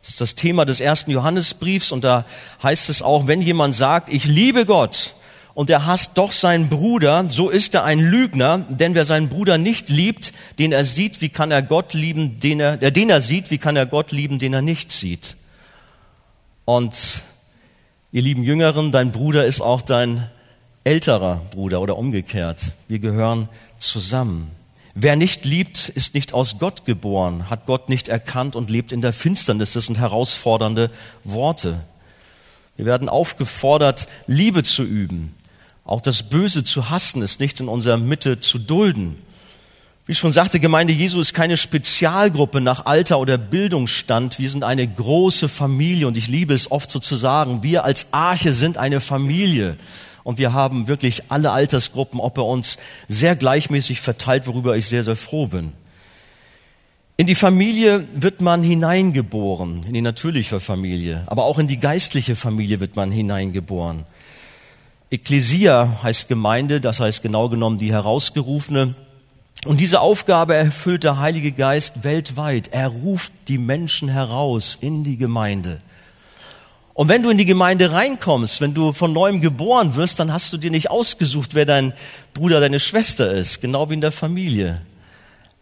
Das 0.00 0.10
ist 0.10 0.20
das 0.20 0.34
Thema 0.36 0.64
des 0.64 0.78
ersten 0.78 1.10
Johannesbriefs 1.10 1.90
und 1.90 2.04
da 2.04 2.24
heißt 2.62 2.88
es 2.88 3.02
auch, 3.02 3.26
wenn 3.26 3.42
jemand 3.42 3.74
sagt, 3.74 4.12
ich 4.12 4.26
liebe 4.26 4.64
Gott 4.64 5.14
und 5.54 5.70
er 5.70 5.86
hasst 5.86 6.12
doch 6.16 6.32
seinen 6.32 6.68
Bruder, 6.68 7.28
so 7.28 7.48
ist 7.48 7.74
er 7.74 7.84
ein 7.84 7.98
Lügner, 7.98 8.58
denn 8.68 8.94
wer 8.94 9.04
seinen 9.04 9.28
Bruder 9.28 9.58
nicht 9.58 9.88
liebt, 9.88 10.32
den 10.58 10.72
er 10.72 10.84
sieht, 10.84 11.20
wie 11.20 11.28
kann 11.28 11.50
er 11.50 11.62
Gott 11.62 11.92
lieben, 11.92 12.38
den 12.40 12.60
er, 12.60 12.82
äh, 12.82 12.92
den 12.92 13.10
er 13.10 13.20
sieht, 13.20 13.50
wie 13.50 13.58
kann 13.58 13.76
er 13.76 13.86
Gott 13.86 14.12
lieben, 14.12 14.38
den 14.38 14.54
er 14.54 14.62
nicht 14.62 14.92
sieht? 14.92 15.36
Und 16.64 17.22
ihr 18.12 18.22
lieben 18.22 18.42
Jüngeren, 18.42 18.92
dein 18.92 19.12
Bruder 19.12 19.44
ist 19.44 19.60
auch 19.60 19.82
dein 19.82 20.28
älterer 20.84 21.42
Bruder 21.50 21.80
oder 21.80 21.96
umgekehrt. 21.98 22.72
Wir 22.88 23.00
gehören 23.00 23.48
zusammen. 23.78 24.50
Wer 24.94 25.16
nicht 25.16 25.44
liebt, 25.44 25.88
ist 25.88 26.14
nicht 26.14 26.34
aus 26.34 26.58
Gott 26.58 26.84
geboren, 26.84 27.48
hat 27.48 27.66
Gott 27.66 27.88
nicht 27.88 28.08
erkannt 28.08 28.56
und 28.56 28.70
lebt 28.70 28.92
in 28.92 29.00
der 29.00 29.12
Finsternis. 29.12 29.72
Das 29.72 29.86
sind 29.86 29.98
herausfordernde 29.98 30.90
Worte. 31.22 31.80
Wir 32.76 32.86
werden 32.86 33.08
aufgefordert, 33.08 34.08
Liebe 34.26 34.62
zu 34.62 34.82
üben. 34.82 35.34
Auch 35.84 36.00
das 36.00 36.22
Böse 36.22 36.64
zu 36.64 36.90
hassen 36.90 37.22
ist 37.22 37.40
nicht 37.40 37.60
in 37.60 37.68
unserer 37.68 37.96
Mitte 37.96 38.40
zu 38.40 38.58
dulden. 38.58 39.16
Wie 40.06 40.12
ich 40.12 40.18
schon 40.18 40.32
sagte, 40.32 40.58
Gemeinde 40.58 40.92
Jesu 40.92 41.20
ist 41.20 41.34
keine 41.34 41.56
Spezialgruppe 41.56 42.60
nach 42.60 42.86
Alter 42.86 43.18
oder 43.18 43.38
Bildungsstand. 43.38 44.38
Wir 44.38 44.50
sind 44.50 44.64
eine 44.64 44.86
große 44.86 45.48
Familie 45.48 46.06
und 46.08 46.16
ich 46.16 46.26
liebe 46.26 46.52
es 46.52 46.70
oft 46.70 46.90
so 46.90 46.98
zu 46.98 47.16
sagen, 47.16 47.62
wir 47.62 47.84
als 47.84 48.06
Arche 48.12 48.52
sind 48.52 48.76
eine 48.76 49.00
Familie 49.00 49.76
und 50.24 50.38
wir 50.38 50.52
haben 50.52 50.88
wirklich 50.88 51.30
alle 51.30 51.52
Altersgruppen 51.52 52.20
ob 52.20 52.38
er 52.38 52.44
uns 52.44 52.78
sehr 53.08 53.36
gleichmäßig 53.36 54.00
verteilt, 54.00 54.46
worüber 54.46 54.76
ich 54.76 54.86
sehr, 54.86 55.04
sehr 55.04 55.16
froh 55.16 55.46
bin. 55.46 55.72
In 57.16 57.26
die 57.26 57.34
Familie 57.34 58.06
wird 58.14 58.40
man 58.40 58.62
hineingeboren, 58.62 59.82
in 59.86 59.92
die 59.92 60.00
natürliche 60.00 60.58
Familie, 60.58 61.22
aber 61.26 61.44
auch 61.44 61.58
in 61.58 61.68
die 61.68 61.78
geistliche 61.78 62.34
Familie 62.34 62.80
wird 62.80 62.96
man 62.96 63.12
hineingeboren. 63.12 64.06
Ecclesia 65.10 65.98
heißt 66.04 66.28
Gemeinde, 66.28 66.80
das 66.80 67.00
heißt 67.00 67.20
genau 67.22 67.48
genommen 67.48 67.78
die 67.78 67.92
Herausgerufene. 67.92 68.94
Und 69.66 69.80
diese 69.80 70.00
Aufgabe 70.00 70.54
erfüllt 70.54 71.02
der 71.02 71.18
Heilige 71.18 71.50
Geist 71.50 72.04
weltweit. 72.04 72.68
Er 72.68 72.88
ruft 72.88 73.32
die 73.48 73.58
Menschen 73.58 74.08
heraus 74.08 74.78
in 74.80 75.02
die 75.02 75.16
Gemeinde. 75.16 75.80
Und 76.94 77.08
wenn 77.08 77.22
du 77.22 77.30
in 77.30 77.38
die 77.38 77.44
Gemeinde 77.44 77.90
reinkommst, 77.90 78.60
wenn 78.60 78.72
du 78.72 78.92
von 78.92 79.12
neuem 79.12 79.40
geboren 79.40 79.96
wirst, 79.96 80.20
dann 80.20 80.32
hast 80.32 80.52
du 80.52 80.58
dir 80.58 80.70
nicht 80.70 80.90
ausgesucht, 80.90 81.54
wer 81.54 81.64
dein 81.64 81.92
Bruder, 82.32 82.60
deine 82.60 82.78
Schwester 82.78 83.32
ist, 83.32 83.60
genau 83.60 83.90
wie 83.90 83.94
in 83.94 84.00
der 84.00 84.12
Familie. 84.12 84.80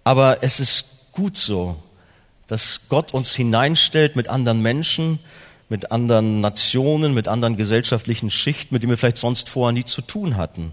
Aber 0.05 0.43
es 0.43 0.61
ist 0.61 0.85
gut 1.13 1.37
so, 1.37 1.77
dass 2.49 2.83
Gott 2.89 3.15
uns 3.15 3.35
hineinstellt 3.35 4.15
mit 4.15 4.29
anderen 4.29 4.61
Menschen, 4.61 5.21
mit 5.69 5.93
anderen 5.93 6.41
Nationen, 6.41 7.15
mit 7.15 7.29
anderen 7.29 7.57
gesellschaftlichen 7.57 8.31
Schichten, 8.31 8.75
mit 8.75 8.83
denen 8.83 8.91
wir 8.91 8.97
vielleicht 8.97 9.19
sonst 9.19 9.49
vorher 9.49 9.73
nie 9.73 9.85
zu 9.85 10.01
tun 10.03 10.37
hatten. 10.37 10.73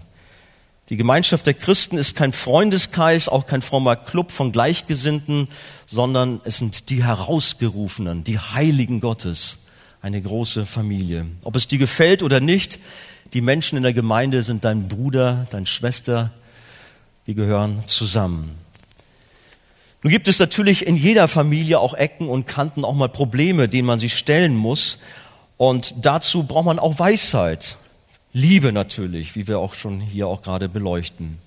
Die 0.88 0.96
Gemeinschaft 0.96 1.46
der 1.46 1.54
Christen 1.54 1.98
ist 1.98 2.14
kein 2.14 2.32
Freundeskreis, 2.32 3.28
auch 3.28 3.46
kein 3.46 3.60
frommer 3.60 3.96
Club 3.96 4.30
von 4.30 4.52
Gleichgesinnten, 4.52 5.48
sondern 5.84 6.40
es 6.44 6.58
sind 6.58 6.90
die 6.90 7.02
Herausgerufenen, 7.02 8.22
die 8.22 8.38
Heiligen 8.38 9.00
Gottes 9.00 9.58
eine 10.00 10.22
große 10.22 10.64
Familie. 10.64 11.26
Ob 11.42 11.56
es 11.56 11.66
dir 11.66 11.78
gefällt 11.78 12.22
oder 12.22 12.38
nicht, 12.38 12.78
die 13.32 13.40
Menschen 13.40 13.76
in 13.76 13.82
der 13.82 13.92
Gemeinde 13.92 14.44
sind 14.44 14.64
dein 14.64 14.86
Bruder, 14.86 15.48
deine 15.50 15.66
Schwester, 15.66 16.30
wir 17.24 17.34
gehören 17.34 17.84
zusammen. 17.84 18.52
Nun 20.06 20.12
gibt 20.12 20.28
es 20.28 20.38
natürlich 20.38 20.86
in 20.86 20.94
jeder 20.94 21.26
Familie 21.26 21.80
auch 21.80 21.92
Ecken 21.92 22.28
und 22.28 22.46
Kanten, 22.46 22.84
auch 22.84 22.94
mal 22.94 23.08
Probleme, 23.08 23.68
denen 23.68 23.88
man 23.88 23.98
sich 23.98 24.16
stellen 24.16 24.54
muss. 24.54 24.98
Und 25.56 25.94
dazu 26.06 26.44
braucht 26.44 26.66
man 26.66 26.78
auch 26.78 27.00
Weisheit. 27.00 27.76
Liebe 28.32 28.72
natürlich, 28.72 29.34
wie 29.34 29.48
wir 29.48 29.58
auch 29.58 29.74
schon 29.74 30.00
hier 30.00 30.28
auch 30.28 30.42
gerade 30.42 30.68
beleuchten. 30.68 31.38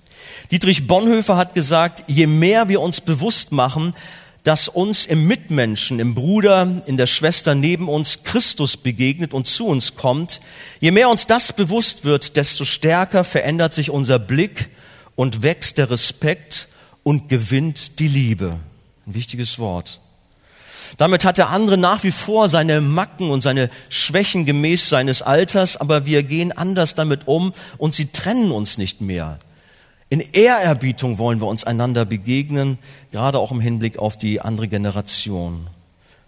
Dietrich 0.50 0.86
Bonhoeffer 0.86 1.38
hat 1.38 1.54
gesagt, 1.54 2.04
je 2.06 2.26
mehr 2.26 2.68
wir 2.68 2.82
uns 2.82 3.00
bewusst 3.00 3.50
machen, 3.50 3.94
dass 4.42 4.68
uns 4.68 5.06
im 5.06 5.26
Mitmenschen, 5.26 5.98
im 5.98 6.12
Bruder, 6.12 6.82
in 6.84 6.98
der 6.98 7.06
Schwester 7.06 7.54
neben 7.54 7.88
uns 7.88 8.24
Christus 8.24 8.76
begegnet 8.76 9.32
und 9.32 9.46
zu 9.46 9.68
uns 9.68 9.96
kommt, 9.96 10.38
je 10.80 10.90
mehr 10.90 11.08
uns 11.08 11.26
das 11.26 11.54
bewusst 11.54 12.04
wird, 12.04 12.36
desto 12.36 12.66
stärker 12.66 13.24
verändert 13.24 13.72
sich 13.72 13.88
unser 13.88 14.18
Blick 14.18 14.68
und 15.16 15.42
wächst 15.42 15.78
der 15.78 15.88
Respekt 15.88 16.68
und 17.02 17.28
gewinnt 17.28 17.98
die 17.98 18.08
Liebe. 18.08 18.58
Ein 19.06 19.14
wichtiges 19.14 19.58
Wort. 19.58 20.00
Damit 20.96 21.24
hat 21.24 21.38
der 21.38 21.50
andere 21.50 21.78
nach 21.78 22.02
wie 22.02 22.10
vor 22.10 22.48
seine 22.48 22.80
Macken 22.80 23.30
und 23.30 23.42
seine 23.42 23.70
Schwächen 23.88 24.44
gemäß 24.44 24.88
seines 24.88 25.22
Alters, 25.22 25.76
aber 25.76 26.04
wir 26.04 26.22
gehen 26.22 26.52
anders 26.52 26.94
damit 26.94 27.28
um 27.28 27.52
und 27.78 27.94
sie 27.94 28.06
trennen 28.06 28.50
uns 28.50 28.76
nicht 28.76 29.00
mehr. 29.00 29.38
In 30.08 30.20
Ehrerbietung 30.20 31.18
wollen 31.18 31.40
wir 31.40 31.46
uns 31.46 31.62
einander 31.62 32.04
begegnen, 32.04 32.78
gerade 33.12 33.38
auch 33.38 33.52
im 33.52 33.60
Hinblick 33.60 33.98
auf 33.98 34.18
die 34.18 34.40
andere 34.40 34.66
Generation. 34.66 35.68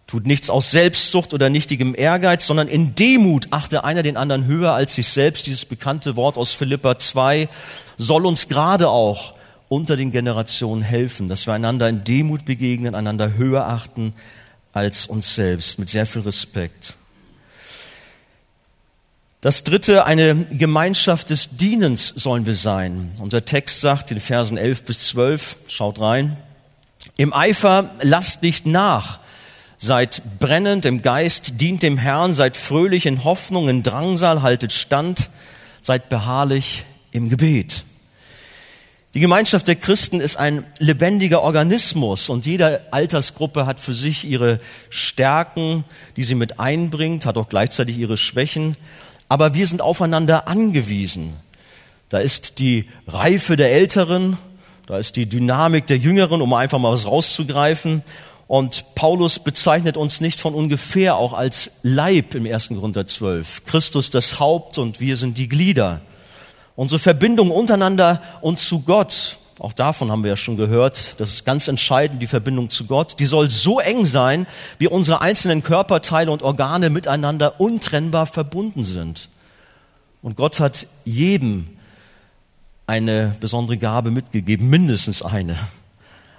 Tut 0.06 0.26
nichts 0.26 0.50
aus 0.50 0.70
Selbstsucht 0.70 1.32
oder 1.32 1.50
nichtigem 1.50 1.94
Ehrgeiz, 1.96 2.46
sondern 2.46 2.68
in 2.68 2.94
Demut 2.94 3.48
achte 3.50 3.82
einer 3.82 4.02
den 4.02 4.16
anderen 4.16 4.44
höher 4.44 4.72
als 4.72 4.94
sich 4.94 5.08
selbst. 5.08 5.46
Dieses 5.46 5.64
bekannte 5.64 6.16
Wort 6.16 6.36
aus 6.36 6.52
Philippa 6.52 6.98
2 6.98 7.48
soll 7.98 8.26
uns 8.26 8.48
gerade 8.48 8.88
auch 8.88 9.34
unter 9.72 9.96
den 9.96 10.10
Generationen 10.10 10.82
helfen, 10.82 11.28
dass 11.28 11.46
wir 11.46 11.54
einander 11.54 11.88
in 11.88 12.04
Demut 12.04 12.44
begegnen, 12.44 12.94
einander 12.94 13.38
höher 13.38 13.66
achten 13.66 14.12
als 14.74 15.06
uns 15.06 15.34
selbst, 15.34 15.78
mit 15.78 15.88
sehr 15.88 16.04
viel 16.04 16.20
Respekt. 16.20 16.96
Das 19.40 19.64
dritte, 19.64 20.04
eine 20.04 20.44
Gemeinschaft 20.50 21.30
des 21.30 21.56
Dienens 21.56 22.08
sollen 22.08 22.44
wir 22.44 22.54
sein. 22.54 23.12
Unser 23.18 23.46
Text 23.46 23.80
sagt 23.80 24.10
in 24.10 24.20
Versen 24.20 24.58
11 24.58 24.84
bis 24.84 25.06
12, 25.08 25.56
schaut 25.68 25.98
rein, 25.98 26.36
im 27.16 27.32
Eifer 27.32 27.94
lasst 28.02 28.42
nicht 28.42 28.66
nach, 28.66 29.20
seid 29.78 30.20
brennend 30.38 30.84
im 30.84 31.00
Geist, 31.00 31.62
dient 31.62 31.82
dem 31.82 31.96
Herrn, 31.96 32.34
seid 32.34 32.58
fröhlich 32.58 33.06
in 33.06 33.24
Hoffnung, 33.24 33.70
in 33.70 33.82
Drangsal, 33.82 34.42
haltet 34.42 34.74
stand, 34.74 35.30
seid 35.80 36.10
beharrlich 36.10 36.84
im 37.10 37.30
Gebet. 37.30 37.84
Die 39.14 39.20
Gemeinschaft 39.20 39.68
der 39.68 39.76
Christen 39.76 40.20
ist 40.20 40.36
ein 40.36 40.64
lebendiger 40.78 41.42
Organismus 41.42 42.30
und 42.30 42.46
jede 42.46 42.80
Altersgruppe 42.92 43.66
hat 43.66 43.78
für 43.78 43.92
sich 43.92 44.24
ihre 44.24 44.58
Stärken, 44.88 45.84
die 46.16 46.24
sie 46.24 46.34
mit 46.34 46.58
einbringt, 46.58 47.26
hat 47.26 47.36
auch 47.36 47.48
gleichzeitig 47.48 47.98
ihre 47.98 48.16
Schwächen 48.16 48.76
aber 49.32 49.54
wir 49.54 49.66
sind 49.66 49.80
aufeinander 49.80 50.46
angewiesen. 50.46 51.32
Da 52.10 52.18
ist 52.18 52.58
die 52.58 52.84
Reife 53.06 53.56
der 53.56 53.72
Älteren, 53.72 54.36
da 54.84 54.98
ist 54.98 55.16
die 55.16 55.24
Dynamik 55.24 55.86
der 55.86 55.96
Jüngeren, 55.96 56.42
um 56.42 56.52
einfach 56.52 56.78
mal 56.78 56.92
was 56.92 57.06
rauszugreifen. 57.06 58.02
Und 58.46 58.94
Paulus 58.94 59.38
bezeichnet 59.38 59.96
uns 59.96 60.20
nicht 60.20 60.38
von 60.38 60.52
ungefähr 60.52 61.16
auch 61.16 61.32
als 61.32 61.70
Leib 61.82 62.34
im 62.34 62.44
1. 62.44 62.68
Korinther 62.78 63.06
12. 63.06 63.64
Christus 63.64 64.10
das 64.10 64.38
Haupt 64.38 64.76
und 64.76 65.00
wir 65.00 65.16
sind 65.16 65.38
die 65.38 65.48
Glieder. 65.48 66.02
Unsere 66.82 66.98
Verbindung 66.98 67.52
untereinander 67.52 68.20
und 68.40 68.58
zu 68.58 68.80
Gott, 68.80 69.38
auch 69.60 69.72
davon 69.72 70.10
haben 70.10 70.24
wir 70.24 70.30
ja 70.30 70.36
schon 70.36 70.56
gehört, 70.56 71.20
das 71.20 71.30
ist 71.30 71.44
ganz 71.44 71.68
entscheidend, 71.68 72.20
die 72.20 72.26
Verbindung 72.26 72.70
zu 72.70 72.86
Gott, 72.86 73.20
die 73.20 73.26
soll 73.26 73.50
so 73.50 73.78
eng 73.78 74.04
sein, 74.04 74.48
wie 74.78 74.88
unsere 74.88 75.20
einzelnen 75.20 75.62
Körperteile 75.62 76.32
und 76.32 76.42
Organe 76.42 76.90
miteinander 76.90 77.60
untrennbar 77.60 78.26
verbunden 78.26 78.82
sind. 78.82 79.28
Und 80.22 80.34
Gott 80.34 80.58
hat 80.58 80.88
jedem 81.04 81.68
eine 82.88 83.36
besondere 83.38 83.78
Gabe 83.78 84.10
mitgegeben, 84.10 84.68
mindestens 84.68 85.22
eine. 85.22 85.56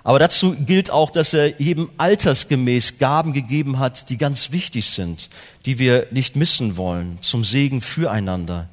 Aber 0.03 0.19
dazu 0.19 0.57
gilt 0.57 0.91
auch, 0.91 1.09
dass 1.09 1.33
er 1.33 1.57
jedem 1.57 1.89
altersgemäß 1.95 2.97
Gaben 2.97 3.31
gegeben 3.31 3.79
hat, 3.79 4.09
die 4.09 4.17
ganz 4.17 4.51
wichtig 4.51 4.89
sind, 4.89 5.29
die 5.65 5.79
wir 5.79 6.07
nicht 6.11 6.35
missen 6.35 6.75
wollen, 6.75 7.21
zum 7.21 7.45
Segen 7.45 7.79
füreinander. 7.79 8.67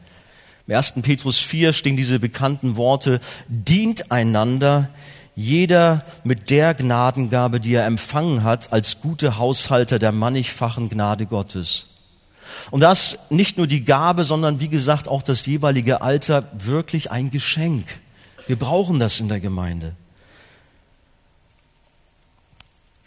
Im 0.70 0.76
1. 0.76 1.02
Petrus 1.02 1.40
4 1.40 1.72
stehen 1.72 1.96
diese 1.96 2.20
bekannten 2.20 2.76
Worte, 2.76 3.18
dient 3.48 4.12
einander, 4.12 4.88
jeder 5.34 6.04
mit 6.22 6.48
der 6.48 6.74
Gnadengabe, 6.74 7.58
die 7.58 7.74
er 7.74 7.86
empfangen 7.86 8.44
hat, 8.44 8.72
als 8.72 9.00
gute 9.00 9.36
Haushalter 9.36 9.98
der 9.98 10.12
mannigfachen 10.12 10.88
Gnade 10.88 11.26
Gottes. 11.26 11.86
Und 12.70 12.82
das 12.84 13.18
nicht 13.30 13.58
nur 13.58 13.66
die 13.66 13.84
Gabe, 13.84 14.22
sondern 14.22 14.60
wie 14.60 14.68
gesagt 14.68 15.08
auch 15.08 15.24
das 15.24 15.44
jeweilige 15.44 16.02
Alter 16.02 16.48
wirklich 16.52 17.10
ein 17.10 17.32
Geschenk. 17.32 17.86
Wir 18.46 18.56
brauchen 18.56 19.00
das 19.00 19.18
in 19.18 19.26
der 19.26 19.40
Gemeinde. 19.40 19.96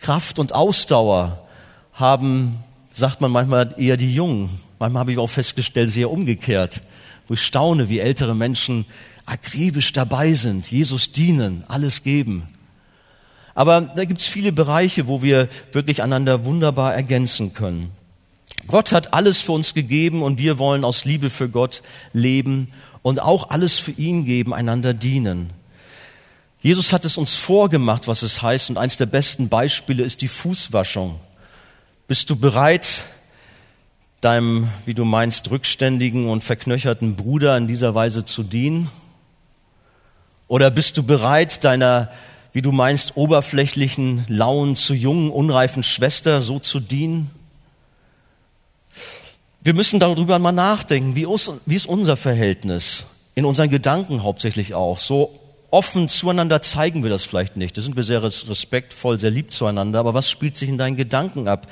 Kraft 0.02 0.38
und 0.38 0.54
Ausdauer 0.54 1.48
haben, 1.94 2.62
sagt 2.94 3.22
man 3.22 3.32
manchmal 3.32 3.74
eher 3.78 3.96
die 3.96 4.14
Jungen. 4.14 4.50
Manchmal 4.80 5.00
habe 5.00 5.14
ich 5.14 5.18
auch 5.18 5.30
festgestellt, 5.30 5.92
sehr 5.92 6.12
umgekehrt, 6.12 6.82
wo 7.28 7.34
ich 7.36 7.42
staune, 7.42 7.90
wie 7.90 8.00
ältere 8.00 8.36
Menschen 8.36 8.86
akribisch 9.26 9.94
dabei 9.94 10.34
sind, 10.34 10.70
Jesus 10.70 11.12
dienen, 11.12 11.64
alles 11.68 12.04
geben. 12.04 12.44
Aber 13.56 13.82
da 13.82 14.06
gibt 14.06 14.22
es 14.22 14.28
viele 14.28 14.52
Bereiche, 14.52 15.08
wo 15.08 15.22
wir 15.22 15.48
wirklich 15.72 16.02
einander 16.02 16.46
wunderbar 16.46 16.94
ergänzen 16.94 17.54
können. 17.54 17.92
Gott 18.68 18.92
hat 18.92 19.14
alles 19.14 19.42
für 19.42 19.52
uns 19.52 19.74
gegeben 19.74 20.24
und 20.24 20.38
wir 20.38 20.58
wollen 20.58 20.86
aus 20.86 21.06
Liebe 21.06 21.30
für 21.30 21.50
Gott 21.50 21.84
leben 22.14 22.70
und 23.02 23.22
auch 23.22 23.50
alles 23.50 23.78
für 23.78 23.92
ihn 23.92 24.26
geben, 24.26 24.54
einander 24.54 24.94
dienen. 24.94 25.52
Jesus 26.62 26.94
hat 26.94 27.04
es 27.04 27.18
uns 27.18 27.36
vorgemacht, 27.36 28.08
was 28.08 28.22
es 28.22 28.42
heißt, 28.42 28.70
und 28.70 28.78
eins 28.78 28.96
der 28.96 29.06
besten 29.06 29.50
Beispiele 29.50 30.04
ist 30.04 30.22
die 30.22 30.30
Fußwaschung. 30.30 31.20
Bist 32.08 32.30
du 32.30 32.38
bereit, 32.38 33.04
deinem, 34.24 34.70
wie 34.86 34.94
du 34.94 35.06
meinst, 35.06 35.52
rückständigen 35.52 36.30
und 36.30 36.44
verknöcherten 36.44 37.16
Bruder 37.16 37.58
in 37.58 37.68
dieser 37.68 37.96
Weise 37.96 38.26
zu 38.26 38.44
dienen? 38.44 38.90
Oder 40.48 40.72
bist 40.72 40.98
du 40.98 41.04
bereit, 41.04 41.64
deiner, 41.64 42.10
wie 42.52 42.62
du 42.62 42.72
meinst, 42.72 43.18
oberflächlichen, 43.18 44.26
lauen, 44.28 44.76
zu 44.76 44.94
jungen, 44.94 45.32
unreifen 45.32 45.84
Schwester 45.84 46.42
so 46.42 46.60
zu 46.60 46.80
dienen? 46.80 47.32
Wir 49.62 49.74
müssen 49.74 50.00
darüber 50.00 50.40
mal 50.40 50.52
nachdenken, 50.52 51.16
wie 51.16 51.76
ist 51.76 51.86
unser 51.86 52.18
Verhältnis? 52.18 53.06
In 53.36 53.46
unseren 53.46 53.70
Gedanken 53.70 54.22
hauptsächlich 54.22 54.74
auch. 54.74 55.00
So 55.00 55.40
offen 55.72 56.08
zueinander 56.08 56.62
zeigen 56.62 57.02
wir 57.02 57.10
das 57.10 57.24
vielleicht 57.24 57.58
nicht. 57.58 57.78
Da 57.78 57.82
sind 57.82 57.96
wir 57.96 58.04
sehr 58.04 58.22
respektvoll, 58.22 59.18
sehr 59.18 59.32
lieb 59.32 59.52
zueinander. 59.52 60.00
Aber 60.00 60.14
was 60.14 60.30
spielt 60.30 60.56
sich 60.56 60.70
in 60.70 60.78
deinen 60.78 60.98
Gedanken 60.98 61.48
ab, 61.48 61.68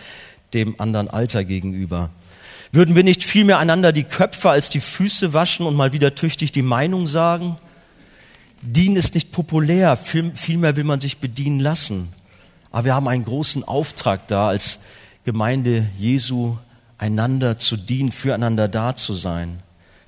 dem 0.53 0.79
anderen 0.79 1.09
Alter 1.09 1.43
gegenüber? 1.43 2.09
Würden 2.73 2.95
wir 2.95 3.03
nicht 3.03 3.25
vielmehr 3.25 3.59
einander 3.59 3.91
die 3.91 4.05
Köpfe 4.05 4.49
als 4.49 4.69
die 4.69 4.79
Füße 4.79 5.33
waschen 5.33 5.65
und 5.65 5.75
mal 5.75 5.91
wieder 5.91 6.15
tüchtig 6.15 6.53
die 6.53 6.61
Meinung 6.61 7.05
sagen? 7.05 7.57
Dienen 8.61 8.95
ist 8.95 9.13
nicht 9.13 9.33
populär, 9.33 9.97
vielmehr 9.97 10.75
will 10.77 10.85
man 10.85 11.01
sich 11.01 11.17
bedienen 11.17 11.59
lassen. 11.59 12.13
Aber 12.71 12.85
wir 12.85 12.95
haben 12.95 13.09
einen 13.09 13.25
großen 13.25 13.65
Auftrag 13.65 14.27
da, 14.27 14.47
als 14.47 14.79
Gemeinde 15.25 15.89
Jesu 15.97 16.57
einander 16.97 17.57
zu 17.57 17.75
dienen, 17.75 18.11
füreinander 18.11 18.69
da 18.69 18.95
zu 18.95 19.15
sein. 19.15 19.59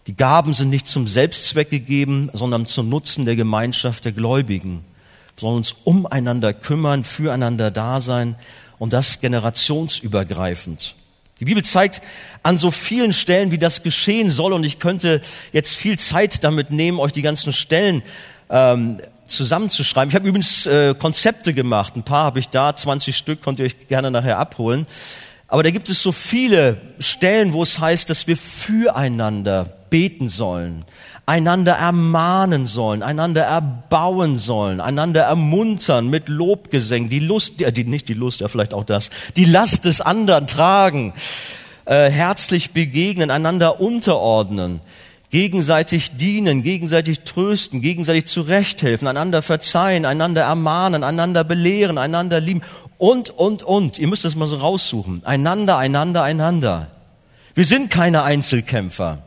Die 0.07 0.15
Gaben 0.15 0.53
sind 0.53 0.69
nicht 0.69 0.87
zum 0.87 1.07
Selbstzweck 1.07 1.69
gegeben, 1.69 2.29
sondern 2.31 2.65
zum 2.65 2.87
Nutzen 2.87 3.25
der 3.25 3.35
Gemeinschaft 3.35 4.05
der 4.05 4.11
Gläubigen. 4.13 4.85
Wir 5.35 5.41
sollen 5.41 5.57
uns 5.57 5.73
umeinander 5.83 6.53
kümmern, 6.53 7.03
füreinander 7.03 7.71
da 7.71 7.99
sein 7.99 8.35
und 8.79 8.93
das 8.93 9.19
generationsübergreifend. 9.19 10.95
Die 11.43 11.47
Bibel 11.47 11.65
zeigt 11.65 12.01
an 12.41 12.57
so 12.57 12.71
vielen 12.71 13.11
Stellen, 13.11 13.51
wie 13.51 13.57
das 13.57 13.83
geschehen 13.83 14.29
soll 14.29 14.53
und 14.53 14.63
ich 14.63 14.79
könnte 14.79 15.19
jetzt 15.51 15.75
viel 15.75 15.99
Zeit 15.99 16.41
damit 16.45 16.71
nehmen, 16.71 16.99
euch 16.99 17.11
die 17.11 17.21
ganzen 17.21 17.51
Stellen 17.51 18.01
ähm, 18.49 19.01
zusammenzuschreiben. 19.25 20.07
Ich 20.07 20.15
habe 20.15 20.25
übrigens 20.25 20.65
äh, 20.65 20.95
Konzepte 20.97 21.53
gemacht, 21.53 21.97
ein 21.97 22.03
paar 22.03 22.23
habe 22.23 22.39
ich 22.39 22.47
da, 22.47 22.73
20 22.73 23.17
Stück, 23.17 23.41
könnt 23.41 23.59
ihr 23.59 23.65
euch 23.65 23.89
gerne 23.89 24.09
nachher 24.09 24.39
abholen. 24.39 24.87
Aber 25.53 25.61
da 25.61 25.69
gibt 25.69 25.87
es 25.87 26.01
so 26.01 26.11
viele 26.11 26.77
Stellen, 26.97 27.53
wo 27.53 27.61
es 27.61 27.77
heißt, 27.77 28.09
dass 28.09 28.25
wir 28.25 28.37
füreinander 28.37 29.65
beten 29.91 30.27
sollen, 30.27 30.83
einander 31.27 31.73
ermahnen 31.73 32.65
sollen, 32.65 33.03
einander 33.03 33.43
erbauen 33.43 34.39
sollen, 34.39 34.81
einander 34.81 35.21
ermuntern 35.21 36.09
mit 36.09 36.27
Lobgesängen, 36.27 37.07
die 37.07 37.19
Lust, 37.19 37.59
die, 37.59 37.83
nicht 37.83 38.09
die 38.09 38.15
Lust, 38.15 38.41
ja 38.41 38.47
vielleicht 38.47 38.73
auch 38.73 38.83
das, 38.83 39.11
die 39.35 39.45
Last 39.45 39.85
des 39.85 40.01
anderen 40.01 40.47
tragen, 40.47 41.13
äh, 41.85 42.09
herzlich 42.09 42.71
begegnen, 42.71 43.29
einander 43.29 43.79
unterordnen, 43.79 44.81
gegenseitig 45.33 46.15
dienen, 46.15 46.61
gegenseitig 46.61 47.21
trösten, 47.21 47.81
gegenseitig 47.81 48.25
zurechthelfen, 48.25 49.07
einander 49.07 49.41
verzeihen, 49.41 50.05
einander 50.05 50.43
ermahnen, 50.43 51.03
einander 51.03 51.43
belehren, 51.43 51.97
einander 51.97 52.39
lieben 52.39 52.61
und, 53.03 53.31
und, 53.31 53.63
und. 53.63 53.99
Ihr 53.99 54.07
müsst 54.07 54.23
das 54.23 54.35
mal 54.35 54.47
so 54.47 54.55
raussuchen. 54.55 55.25
Einander, 55.25 55.77
einander, 55.77 56.23
einander. 56.23 56.87
Wir 57.53 57.65
sind 57.65 57.89
keine 57.89 58.23
Einzelkämpfer. 58.23 59.21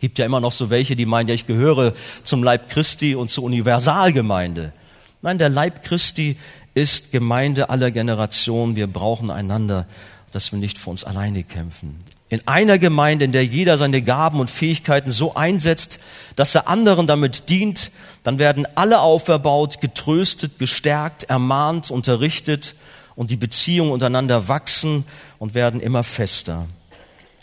Gibt 0.00 0.20
ja 0.20 0.24
immer 0.24 0.38
noch 0.38 0.52
so 0.52 0.70
welche, 0.70 0.94
die 0.94 1.04
meinen, 1.04 1.28
ja, 1.28 1.34
ich 1.34 1.48
gehöre 1.48 1.94
zum 2.22 2.44
Leib 2.44 2.68
Christi 2.68 3.16
und 3.16 3.28
zur 3.28 3.42
Universalgemeinde. 3.42 4.72
Nein, 5.20 5.38
der 5.38 5.48
Leib 5.48 5.82
Christi 5.82 6.36
ist 6.74 7.10
Gemeinde 7.10 7.70
aller 7.70 7.90
Generationen. 7.90 8.76
Wir 8.76 8.86
brauchen 8.86 9.30
einander, 9.30 9.88
dass 10.32 10.52
wir 10.52 10.58
nicht 10.58 10.78
für 10.78 10.90
uns 10.90 11.04
alleine 11.04 11.44
kämpfen. 11.44 12.00
In 12.28 12.46
einer 12.46 12.78
Gemeinde, 12.78 13.24
in 13.24 13.32
der 13.32 13.44
jeder 13.44 13.76
seine 13.76 14.02
Gaben 14.02 14.40
und 14.40 14.50
Fähigkeiten 14.50 15.10
so 15.10 15.34
einsetzt, 15.34 16.00
dass 16.34 16.54
er 16.54 16.66
anderen 16.66 17.06
damit 17.06 17.48
dient, 17.50 17.90
dann 18.22 18.38
werden 18.38 18.66
alle 18.74 19.00
auferbaut, 19.00 19.80
getröstet, 19.80 20.58
gestärkt, 20.58 21.24
ermahnt, 21.24 21.90
unterrichtet 21.90 22.74
und 23.16 23.30
die 23.30 23.36
Beziehungen 23.36 23.92
untereinander 23.92 24.48
wachsen 24.48 25.04
und 25.38 25.54
werden 25.54 25.80
immer 25.80 26.04
fester. 26.04 26.66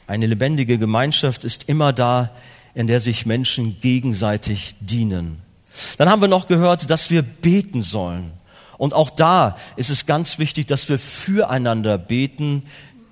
Eine 0.08 0.26
lebendige 0.26 0.80
Gemeinschaft 0.80 1.44
ist 1.44 1.70
immer 1.70 1.94
da, 1.94 2.32
in 2.74 2.88
der 2.88 3.00
sich 3.00 3.28
Menschen 3.28 3.80
gegenseitig 3.82 4.76
dienen. 4.80 5.42
Dann 5.98 6.10
haben 6.10 6.22
wir 6.22 6.28
noch 6.28 6.48
gehört, 6.48 6.90
dass 6.90 7.12
wir 7.12 7.22
beten 7.22 7.82
sollen. 7.82 8.32
Und 8.80 8.94
auch 8.94 9.10
da 9.10 9.58
ist 9.76 9.90
es 9.90 10.06
ganz 10.06 10.40
wichtig, 10.40 10.66
dass 10.66 10.88
wir 10.88 11.00
füreinander 11.00 11.98
beten. 11.98 12.64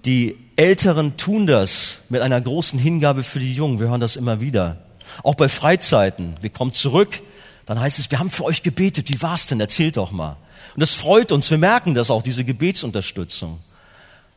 Die 0.06 0.38
Älteren 0.56 1.17
tun 1.17 1.45
das 1.45 1.99
mit 2.08 2.21
einer 2.21 2.39
großen 2.39 2.80
Hingabe 2.80 3.21
für 3.21 3.39
die 3.39 3.53
Jungen. 3.53 3.80
Wir 3.80 3.89
hören 3.89 3.99
das 3.99 4.15
immer 4.15 4.39
wieder. 4.39 4.77
Auch 5.23 5.36
bei 5.36 5.49
Freizeiten. 5.49 6.36
Wir 6.39 6.51
kommen 6.51 6.71
zurück, 6.71 7.21
dann 7.65 7.82
heißt 7.82 7.99
es, 7.99 8.10
wir 8.10 8.19
haben 8.19 8.30
für 8.30 8.45
euch 8.45 8.63
gebetet. 8.63 9.10
Wie 9.10 9.21
war's 9.21 9.47
denn? 9.47 9.60
Erzählt 9.60 9.97
doch 9.97 10.12
mal. 10.12 10.38
Und 10.73 10.80
das 10.80 10.93
freut 10.93 11.34
uns. 11.34 11.51
Wir 11.51 11.58
merken 11.58 11.95
das 11.95 12.10
auch, 12.10 12.21
diese 12.21 12.45
Gebetsunterstützung. 12.45 13.60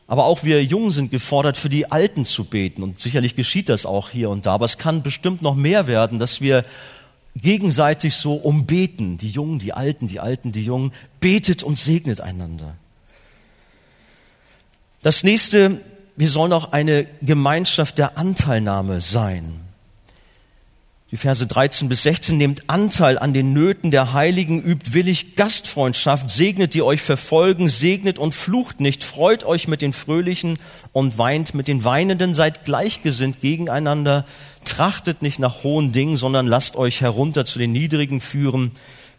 Aber 0.07 0.25
auch 0.25 0.43
wir 0.43 0.61
Jungen 0.61 0.91
sind 0.91 1.11
gefordert, 1.11 1.55
für 1.55 1.69
die 1.69 1.89
Alten 1.89 2.25
zu 2.25 2.43
beten. 2.43 2.83
Und 2.83 2.99
sicherlich 2.99 3.37
geschieht 3.37 3.69
das 3.69 3.85
auch 3.85 4.09
hier 4.09 4.29
und 4.29 4.45
da. 4.45 4.55
Aber 4.55 4.65
es 4.65 4.77
kann 4.77 5.01
bestimmt 5.01 5.43
noch 5.43 5.55
mehr 5.55 5.87
werden, 5.87 6.19
dass 6.19 6.41
wir 6.41 6.65
gegenseitig 7.35 8.15
so 8.15 8.35
umbeten. 8.35 9.17
Die 9.17 9.29
Jungen, 9.29 9.59
die 9.59 9.73
Alten, 9.73 10.07
die 10.07 10.19
Alten, 10.19 10.51
die 10.51 10.63
Jungen. 10.63 10.91
Betet 11.19 11.63
und 11.63 11.77
segnet 11.77 12.21
einander. 12.21 12.75
Das 15.01 15.23
nächste, 15.23 15.81
wir 16.15 16.29
sollen 16.29 16.53
auch 16.53 16.71
eine 16.71 17.07
Gemeinschaft 17.21 17.97
der 17.97 18.17
Anteilnahme 18.17 19.01
sein. 19.01 19.61
Die 21.11 21.17
Verse 21.17 21.45
13 21.45 21.89
bis 21.89 22.03
16 22.03 22.37
nehmt 22.37 22.69
Anteil 22.69 23.19
an 23.19 23.33
den 23.33 23.51
Nöten 23.51 23.91
der 23.91 24.13
Heiligen, 24.13 24.63
übt 24.63 24.93
willig 24.93 25.35
Gastfreundschaft, 25.35 26.29
segnet 26.29 26.73
die 26.73 26.83
euch 26.83 27.01
verfolgen, 27.01 27.67
segnet 27.67 28.17
und 28.17 28.33
flucht 28.33 28.79
nicht, 28.79 29.03
freut 29.03 29.43
euch 29.43 29.67
mit 29.67 29.81
den 29.81 29.91
Fröhlichen 29.91 30.57
und 30.93 31.17
weint 31.17 31.53
mit 31.53 31.67
den 31.67 31.83
Weinenden, 31.83 32.33
seid 32.33 32.63
gleichgesinnt 32.63 33.41
gegeneinander, 33.41 34.25
trachtet 34.63 35.21
nicht 35.21 35.37
nach 35.37 35.63
hohen 35.63 35.91
Dingen, 35.91 36.15
sondern 36.15 36.47
lasst 36.47 36.77
euch 36.77 37.01
herunter 37.01 37.43
zu 37.43 37.59
den 37.59 37.73
Niedrigen 37.73 38.21
führen, 38.21 38.71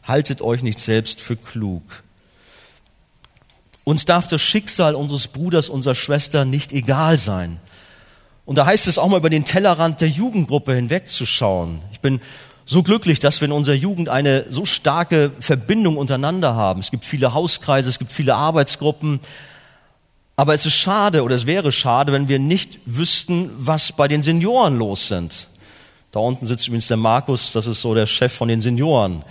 haltet 0.02 0.40
euch 0.40 0.62
nicht 0.62 0.78
selbst 0.78 1.20
für 1.20 1.37
klug. 1.37 1.83
Uns 3.85 4.07
darf 4.07 4.28
das 4.28 4.40
Schicksal 4.40 4.94
unseres 4.94 5.28
Bruders, 5.28 5.68
unserer 5.68 5.94
Schwester 5.94 6.46
nicht 6.46 6.72
egal 6.72 7.18
sein. 7.18 7.61
Und 8.44 8.59
da 8.59 8.66
heißt 8.66 8.88
es 8.88 8.98
auch 8.98 9.09
mal 9.09 9.18
über 9.18 9.31
den 9.31 9.44
Tellerrand 9.44 10.00
der 10.00 10.09
Jugendgruppe 10.09 10.74
hinwegzuschauen. 10.74 11.81
Ich 11.92 12.00
bin 12.00 12.20
so 12.64 12.83
glücklich, 12.83 13.18
dass 13.18 13.40
wir 13.40 13.46
in 13.46 13.52
unserer 13.52 13.74
Jugend 13.74 14.09
eine 14.09 14.46
so 14.50 14.64
starke 14.64 15.33
Verbindung 15.40 15.96
untereinander 15.96 16.55
haben. 16.55 16.81
Es 16.81 16.90
gibt 16.90 17.05
viele 17.05 17.35
Hauskreise, 17.35 17.88
es 17.88 17.98
gibt 17.98 18.12
viele 18.12 18.35
Arbeitsgruppen. 18.35 19.20
Aber 20.37 20.55
es 20.55 20.66
ist 20.66 20.74
schade 20.74 21.22
oder 21.22 21.35
es 21.35 21.46
wäre 21.46 21.72
schade, 21.72 22.12
wenn 22.12 22.28
wir 22.28 22.38
nicht 22.38 22.81
wüssten, 22.87 23.50
was 23.59 23.92
bei 23.92 24.09
den 24.09 24.22
Senioren 24.22 24.76
los 24.76 25.09
sind. 25.09 25.48
Da 26.11 26.20
unten 26.20 26.46
sitzt 26.46 26.66
übrigens 26.66 26.88
der 26.88 26.96
Markus, 26.96 27.52
das 27.52 27.66
ist 27.66 27.81
so 27.81 27.94
der 27.94 28.07
Chef 28.07 28.33
von 28.33 28.48
den 28.48 28.61
Senioren. 28.61 29.22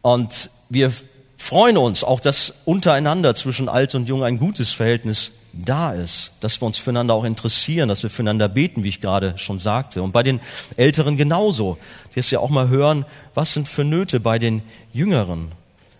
Und 0.00 0.50
wir 0.68 0.92
freuen 1.38 1.78
uns 1.78 2.04
auch, 2.04 2.20
dass 2.20 2.52
untereinander 2.66 3.34
zwischen 3.34 3.68
alt 3.68 3.94
und 3.94 4.08
jung 4.08 4.22
ein 4.22 4.38
gutes 4.38 4.72
Verhältnis 4.72 5.32
da 5.52 5.92
ist, 5.92 6.32
dass 6.40 6.60
wir 6.60 6.66
uns 6.66 6.78
füreinander 6.78 7.14
auch 7.14 7.24
interessieren, 7.24 7.88
dass 7.88 8.02
wir 8.02 8.10
füreinander 8.10 8.48
beten, 8.48 8.84
wie 8.84 8.88
ich 8.88 9.00
gerade 9.00 9.38
schon 9.38 9.58
sagte. 9.58 10.02
Und 10.02 10.12
bei 10.12 10.22
den 10.22 10.40
Älteren 10.76 11.16
genauso, 11.16 11.78
die 12.14 12.20
es 12.20 12.30
ja 12.30 12.40
auch 12.40 12.50
mal 12.50 12.68
hören, 12.68 13.06
was 13.34 13.54
sind 13.54 13.68
für 13.68 13.84
Nöte 13.84 14.20
bei 14.20 14.38
den 14.38 14.62
Jüngeren. 14.92 15.52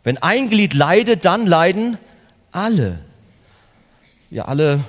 Wenn 0.05 0.19
ein 0.19 0.51
Glied 0.51 0.75
leidet, 0.75 1.25
dann 1.25 1.47
leiden 1.47 1.97
alle. 2.53 2.99
Wir 4.31 4.49
alle 4.49 4.81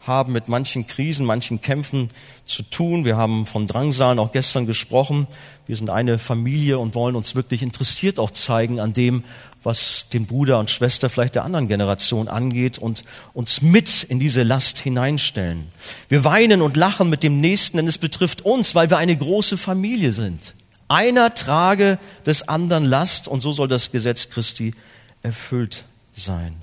haben 0.00 0.32
mit 0.32 0.48
manchen 0.48 0.86
Krisen, 0.86 1.26
manchen 1.26 1.60
Kämpfen 1.60 2.08
zu 2.44 2.62
tun. 2.62 3.04
Wir 3.04 3.16
haben 3.16 3.44
von 3.46 3.66
Drangsalen 3.66 4.18
auch 4.18 4.32
gestern 4.32 4.66
gesprochen. 4.66 5.26
Wir 5.66 5.76
sind 5.76 5.90
eine 5.90 6.18
Familie 6.18 6.78
und 6.78 6.94
wollen 6.94 7.16
uns 7.16 7.34
wirklich 7.34 7.62
interessiert 7.62 8.18
auch 8.18 8.30
zeigen 8.30 8.80
an 8.80 8.92
dem, 8.92 9.24
was 9.62 10.06
den 10.10 10.26
Bruder 10.26 10.58
und 10.58 10.70
Schwester 10.70 11.10
vielleicht 11.10 11.34
der 11.34 11.44
anderen 11.44 11.68
Generation 11.68 12.28
angeht 12.28 12.78
und 12.78 13.04
uns 13.34 13.60
mit 13.60 14.02
in 14.04 14.18
diese 14.18 14.42
Last 14.42 14.78
hineinstellen. 14.78 15.68
Wir 16.08 16.24
weinen 16.24 16.62
und 16.62 16.76
lachen 16.76 17.10
mit 17.10 17.22
dem 17.22 17.40
Nächsten, 17.40 17.76
denn 17.76 17.86
es 17.86 17.98
betrifft 17.98 18.42
uns, 18.42 18.74
weil 18.74 18.88
wir 18.88 18.96
eine 18.96 19.16
große 19.16 19.58
Familie 19.58 20.12
sind. 20.12 20.54
Einer 20.88 21.34
trage 21.34 21.98
des 22.26 22.48
anderen 22.48 22.84
Last 22.84 23.28
und 23.28 23.42
so 23.42 23.52
soll 23.52 23.68
das 23.68 23.92
Gesetz 23.92 24.30
Christi 24.30 24.74
erfüllt 25.22 25.84
sein. 26.16 26.56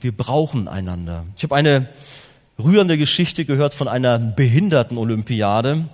Wir 0.00 0.12
brauchen 0.12 0.68
einander. 0.68 1.24
Ich 1.36 1.42
habe 1.42 1.54
eine 1.54 1.88
rührende 2.58 2.98
Geschichte 2.98 3.44
gehört 3.44 3.74
von 3.74 3.88
einer 3.88 4.18
Behinderten-Olympiade. 4.18 5.84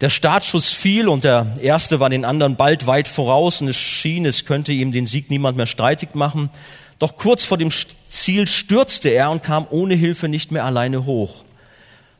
Der 0.00 0.10
Startschuss 0.10 0.70
fiel 0.70 1.08
und 1.08 1.24
der 1.24 1.46
erste 1.60 2.00
war 2.00 2.08
den 2.08 2.24
anderen 2.24 2.56
bald 2.56 2.86
weit 2.86 3.08
voraus 3.08 3.60
und 3.60 3.68
es 3.68 3.76
schien, 3.76 4.24
es 4.24 4.46
könnte 4.46 4.72
ihm 4.72 4.92
den 4.92 5.06
Sieg 5.06 5.30
niemand 5.30 5.56
mehr 5.56 5.66
streitig 5.66 6.14
machen. 6.14 6.50
Doch 6.98 7.16
kurz 7.16 7.44
vor 7.44 7.58
dem 7.58 7.70
Ziel 8.06 8.46
stürzte 8.46 9.08
er 9.10 9.30
und 9.30 9.42
kam 9.42 9.66
ohne 9.70 9.94
Hilfe 9.94 10.28
nicht 10.28 10.52
mehr 10.52 10.64
alleine 10.64 11.06
hoch. 11.06 11.44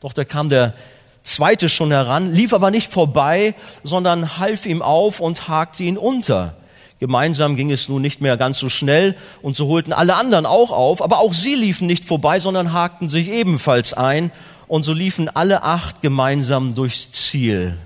Doch 0.01 0.13
da 0.13 0.25
kam 0.25 0.49
der 0.49 0.75
zweite 1.23 1.69
schon 1.69 1.91
heran, 1.91 2.33
lief 2.33 2.53
aber 2.53 2.71
nicht 2.71 2.91
vorbei, 2.91 3.55
sondern 3.83 4.39
half 4.39 4.67
ihm 4.67 4.83
auf 4.83 5.21
und 5.21 5.49
hakte 5.49 5.83
ihn 5.83 5.99
unter. 5.99 6.57
Gemeinsam 7.01 7.57
ging 7.57 7.71
es 7.71 7.89
nun 7.89 8.03
nicht 8.03 8.21
mehr 8.21 8.37
ganz 8.37 8.59
so 8.59 8.69
schnell 8.69 9.17
und 9.41 9.57
so 9.57 9.69
holten 9.69 9.95
alle 9.95 10.17
anderen 10.17 10.45
auch 10.45 10.71
auf, 10.71 11.01
aber 11.01 11.19
auch 11.19 11.33
sie 11.33 11.55
liefen 11.55 11.87
nicht 11.87 12.05
vorbei, 12.05 12.39
sondern 12.39 12.75
hakten 12.75 13.09
sich 13.09 13.29
ebenfalls 13.29 13.95
ein 13.95 14.31
und 14.69 14.83
so 14.83 14.93
liefen 14.93 15.29
alle 15.29 15.63
acht 15.63 16.03
gemeinsam 16.03 16.75
durchs 16.75 17.11
Ziel. 17.11 17.77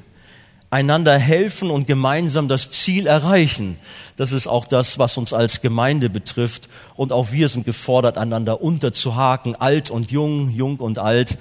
Einander 0.68 1.16
helfen 1.16 1.70
und 1.70 1.86
gemeinsam 1.86 2.48
das 2.48 2.72
Ziel 2.72 3.06
erreichen. 3.06 3.76
Das 4.16 4.32
ist 4.32 4.48
auch 4.48 4.66
das, 4.66 4.98
was 4.98 5.16
uns 5.16 5.32
als 5.32 5.60
Gemeinde 5.60 6.10
betrifft. 6.10 6.68
Und 6.96 7.12
auch 7.12 7.30
wir 7.30 7.48
sind 7.48 7.64
gefordert, 7.64 8.18
einander 8.18 8.60
unterzuhaken, 8.60 9.54
alt 9.54 9.88
und 9.88 10.10
jung, 10.10 10.50
jung 10.50 10.78
und 10.78 10.98
alt, 10.98 11.38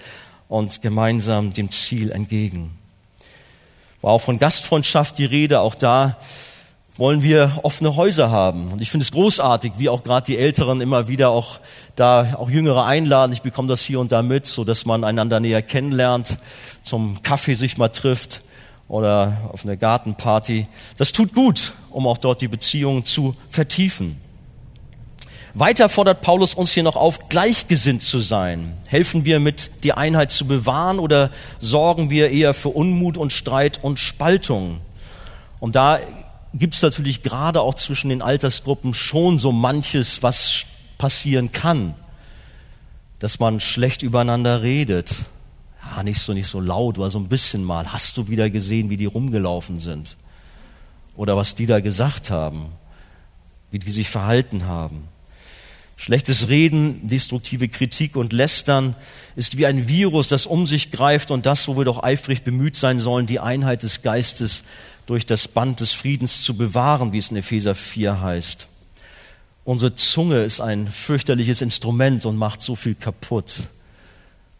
und 0.50 0.84
gemeinsam 0.84 1.52
dem 1.52 1.72
Ziel 1.72 2.12
entgegen. 2.12 2.78
War 4.04 4.12
auch 4.12 4.22
von 4.22 4.38
Gastfreundschaft 4.38 5.18
die 5.18 5.26
Rede, 5.26 5.62
auch 5.62 5.74
da 5.74 6.20
wollen 6.98 7.24
wir 7.24 7.60
offene 7.64 7.96
Häuser 7.96 8.30
haben. 8.30 8.72
Und 8.72 8.82
ich 8.82 8.92
finde 8.92 9.04
es 9.04 9.12
großartig, 9.12 9.74
wie 9.78 9.90
auch 9.90 10.04
gerade 10.04 10.26
die 10.26 10.38
Älteren 10.38 10.80
immer 10.82 11.08
wieder 11.08 11.30
auch 11.30 11.60
da 11.96 12.36
auch 12.38 12.50
Jüngere 12.50 12.86
einladen. 12.86 13.34
Ich 13.34 13.42
bekomme 13.42 13.68
das 13.68 13.82
hier 13.82 14.00
und 14.00 14.12
da 14.12 14.22
mit, 14.22 14.46
so 14.46 14.64
dass 14.64 14.86
man 14.86 15.04
einander 15.04 15.40
näher 15.40 15.62
kennenlernt, 15.62 16.38
zum 16.84 17.24
Kaffee 17.24 17.56
sich 17.56 17.78
mal 17.78 17.90
trifft 17.90 18.42
oder 18.88 19.50
auf 19.52 19.64
eine 19.64 19.78
Gartenparty. 19.78 20.68
Das 20.98 21.12
tut 21.12 21.34
gut, 21.34 21.74
um 21.90 22.06
auch 22.06 22.18
dort 22.20 22.42
die 22.42 22.48
Beziehungen 22.48 23.06
zu 23.06 23.36
vertiefen. 23.50 24.18
Weiter 25.56 25.88
fordert 25.88 26.22
Paulus 26.22 26.56
uns 26.56 26.72
hier 26.72 26.82
noch 26.82 26.96
auf, 26.96 27.30
gleichgesinnt 27.30 28.02
zu 28.02 28.20
sein. 28.20 28.74
Helfen 28.88 29.24
wir 29.24 29.40
mit, 29.40 29.70
die 29.84 29.94
Einheit 29.94 30.32
zu 30.32 30.48
bewahren 30.48 30.98
oder 30.98 31.30
sorgen 31.60 32.10
wir 32.10 32.32
eher 32.32 32.56
für 32.56 32.70
Unmut 32.70 33.18
und 33.18 33.32
Streit 33.32 33.80
und 33.84 34.00
Spaltung? 34.00 34.80
Und 35.60 35.76
da 35.76 36.00
gibt 36.54 36.76
es 36.76 36.82
natürlich 36.82 37.24
gerade 37.24 37.62
auch 37.62 37.74
zwischen 37.74 38.10
den 38.10 38.22
Altersgruppen 38.22 38.94
schon 38.94 39.40
so 39.40 39.52
manches, 39.52 40.22
was 40.22 40.66
passieren 40.98 41.52
kann. 41.52 41.96
Dass 43.20 43.40
man 43.40 43.60
schlecht 43.60 44.04
übereinander 44.04 44.62
redet. 44.62 45.26
Ja, 45.84 46.04
nicht 46.04 46.20
so, 46.20 46.34
nicht 46.34 46.48
so 46.48 46.60
laut, 46.60 46.98
aber 46.98 47.10
so 47.10 47.20
ein 47.20 47.30
bisschen 47.30 47.64
mal. 47.64 47.92
Hast 47.92 48.18
du 48.18 48.28
wieder 48.28 48.50
gesehen, 48.50 48.90
wie 48.90 48.98
die 48.98 49.06
rumgelaufen 49.06 49.80
sind? 49.80 50.18
Oder 51.16 51.36
was 51.36 51.56
die 51.56 51.66
da 51.66 51.80
gesagt 51.80 52.30
haben? 52.30 52.68
Wie 53.72 53.80
die 53.80 53.92
sich 53.92 54.10
verhalten 54.10 54.66
haben? 54.66 55.08
Schlechtes 55.96 56.50
Reden, 56.50 57.08
destruktive 57.08 57.70
Kritik 57.70 58.16
und 58.16 58.34
Lästern 58.34 58.96
ist 59.36 59.58
wie 59.58 59.66
ein 59.66 59.88
Virus, 59.88 60.28
das 60.28 60.46
um 60.46 60.66
sich 60.66 60.92
greift 60.92 61.32
und 61.32 61.46
das, 61.46 61.68
wo 61.68 61.78
wir 61.78 61.86
doch 61.86 62.04
eifrig 62.04 62.44
bemüht 62.44 62.76
sein 62.76 63.00
sollen, 63.00 63.26
die 63.26 63.40
Einheit 63.40 63.84
des 63.84 64.02
Geistes 64.02 64.64
durch 65.06 65.26
das 65.26 65.48
Band 65.48 65.80
des 65.80 65.94
Friedens 65.94 66.44
zu 66.44 66.56
bewahren, 66.56 67.12
wie 67.12 67.18
es 67.18 67.32
in 67.32 67.38
Epheser 67.38 67.76
4 67.76 68.22
heißt. 68.22 68.68
Unsere 69.66 69.96
Zunge 69.96 70.44
ist 70.44 70.60
ein 70.60 70.88
fürchterliches 70.88 71.62
Instrument 71.62 72.26
und 72.26 72.36
macht 72.36 72.62
so 72.62 72.76
viel 72.76 72.96
kaputt. 72.96 73.68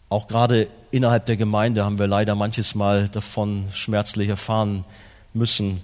Auch 0.10 0.28
gerade 0.28 0.70
innerhalb 0.92 1.26
der 1.26 1.36
Gemeinde 1.38 1.84
haben 1.84 2.00
wir 2.00 2.08
leider 2.08 2.36
manches 2.36 2.76
Mal 2.76 3.10
davon 3.10 3.66
schmerzlich 3.74 4.30
erfahren 4.30 4.86
müssen, 5.34 5.82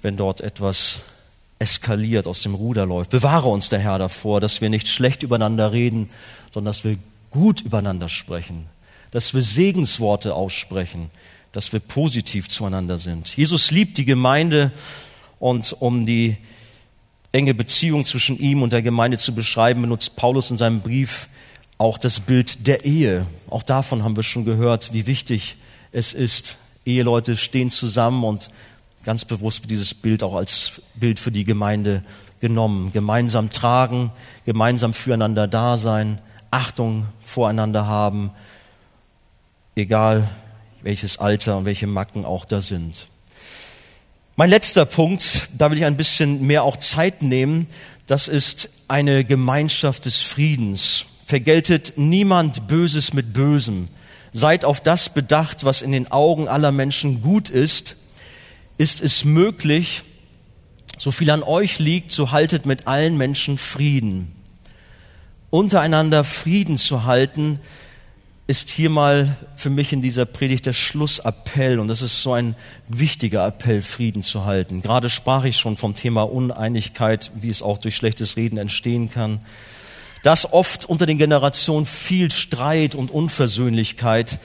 wenn 0.00 0.16
dort 0.16 0.40
etwas 0.40 1.00
eskaliert, 1.58 2.26
aus 2.26 2.42
dem 2.42 2.54
Ruder 2.54 2.86
läuft. 2.86 3.10
Bewahre 3.10 3.48
uns 3.48 3.68
der 3.68 3.78
Herr 3.78 3.98
davor, 3.98 4.40
dass 4.40 4.60
wir 4.60 4.70
nicht 4.70 4.88
schlecht 4.88 5.22
übereinander 5.22 5.72
reden, 5.72 6.10
sondern 6.50 6.70
dass 6.70 6.84
wir 6.84 6.98
gut 7.30 7.62
übereinander 7.62 8.08
sprechen, 8.08 8.66
dass 9.10 9.34
wir 9.34 9.42
Segensworte 9.42 10.34
aussprechen, 10.34 11.10
dass 11.54 11.72
wir 11.72 11.80
positiv 11.80 12.48
zueinander 12.48 12.98
sind. 12.98 13.34
Jesus 13.36 13.70
liebt 13.70 13.96
die 13.96 14.04
Gemeinde 14.04 14.72
und 15.38 15.74
um 15.78 16.04
die 16.04 16.36
enge 17.32 17.54
Beziehung 17.54 18.04
zwischen 18.04 18.38
ihm 18.38 18.62
und 18.62 18.72
der 18.72 18.82
Gemeinde 18.82 19.18
zu 19.18 19.34
beschreiben, 19.34 19.82
benutzt 19.82 20.16
Paulus 20.16 20.50
in 20.50 20.58
seinem 20.58 20.80
Brief 20.80 21.28
auch 21.78 21.96
das 21.98 22.20
Bild 22.20 22.66
der 22.66 22.84
Ehe. 22.84 23.26
Auch 23.50 23.62
davon 23.62 24.02
haben 24.02 24.16
wir 24.16 24.22
schon 24.22 24.44
gehört, 24.44 24.92
wie 24.92 25.06
wichtig 25.06 25.56
es 25.92 26.12
ist. 26.12 26.58
Eheleute 26.86 27.36
stehen 27.36 27.70
zusammen 27.70 28.24
und 28.24 28.50
ganz 29.04 29.24
bewusst 29.24 29.62
wird 29.62 29.70
dieses 29.70 29.94
Bild 29.94 30.22
auch 30.22 30.34
als 30.34 30.82
Bild 30.94 31.20
für 31.20 31.30
die 31.30 31.44
Gemeinde 31.44 32.02
genommen. 32.40 32.92
Gemeinsam 32.92 33.50
tragen, 33.50 34.10
gemeinsam 34.44 34.92
füreinander 34.92 35.46
da 35.46 35.76
sein, 35.76 36.18
Achtung 36.50 37.06
voreinander 37.22 37.86
haben, 37.86 38.30
egal 39.76 40.28
welches 40.84 41.16
Alter 41.16 41.56
und 41.56 41.64
welche 41.64 41.86
Macken 41.86 42.26
auch 42.26 42.44
da 42.44 42.60
sind. 42.60 43.06
Mein 44.36 44.50
letzter 44.50 44.84
Punkt, 44.84 45.48
da 45.56 45.70
will 45.70 45.78
ich 45.78 45.86
ein 45.86 45.96
bisschen 45.96 46.46
mehr 46.46 46.62
auch 46.62 46.76
Zeit 46.76 47.22
nehmen, 47.22 47.68
das 48.06 48.28
ist 48.28 48.68
eine 48.86 49.24
Gemeinschaft 49.24 50.04
des 50.04 50.20
Friedens. 50.20 51.06
Vergeltet 51.24 51.94
niemand 51.96 52.68
Böses 52.68 53.14
mit 53.14 53.32
Bösem. 53.32 53.88
Seid 54.34 54.66
auf 54.66 54.78
das 54.80 55.08
bedacht, 55.08 55.64
was 55.64 55.80
in 55.80 55.90
den 55.90 56.12
Augen 56.12 56.48
aller 56.48 56.70
Menschen 56.70 57.22
gut 57.22 57.48
ist. 57.48 57.96
Ist 58.76 59.00
es 59.00 59.24
möglich, 59.24 60.02
so 60.98 61.10
viel 61.10 61.30
an 61.30 61.42
euch 61.42 61.78
liegt, 61.78 62.10
so 62.10 62.30
haltet 62.30 62.66
mit 62.66 62.86
allen 62.86 63.16
Menschen 63.16 63.56
Frieden. 63.56 64.32
Untereinander 65.48 66.24
Frieden 66.24 66.76
zu 66.76 67.04
halten, 67.04 67.58
ist 68.46 68.70
hier 68.70 68.90
mal 68.90 69.36
für 69.56 69.70
mich 69.70 69.92
in 69.92 70.02
dieser 70.02 70.26
Predigt 70.26 70.66
der 70.66 70.74
Schlussappell 70.74 71.78
und 71.78 71.88
das 71.88 72.02
ist 72.02 72.22
so 72.22 72.34
ein 72.34 72.54
wichtiger 72.88 73.46
Appell, 73.46 73.80
Frieden 73.80 74.22
zu 74.22 74.44
halten. 74.44 74.82
Gerade 74.82 75.08
sprach 75.08 75.44
ich 75.44 75.56
schon 75.56 75.78
vom 75.78 75.94
Thema 75.94 76.22
Uneinigkeit, 76.22 77.32
wie 77.34 77.48
es 77.48 77.62
auch 77.62 77.78
durch 77.78 77.96
schlechtes 77.96 78.36
Reden 78.36 78.58
entstehen 78.58 79.10
kann. 79.10 79.40
Das 80.22 80.52
oft 80.52 80.84
unter 80.84 81.06
den 81.06 81.16
Generationen 81.16 81.86
viel 81.86 82.30
Streit 82.30 82.94
und 82.94 83.10
Unversöhnlichkeit 83.10 84.38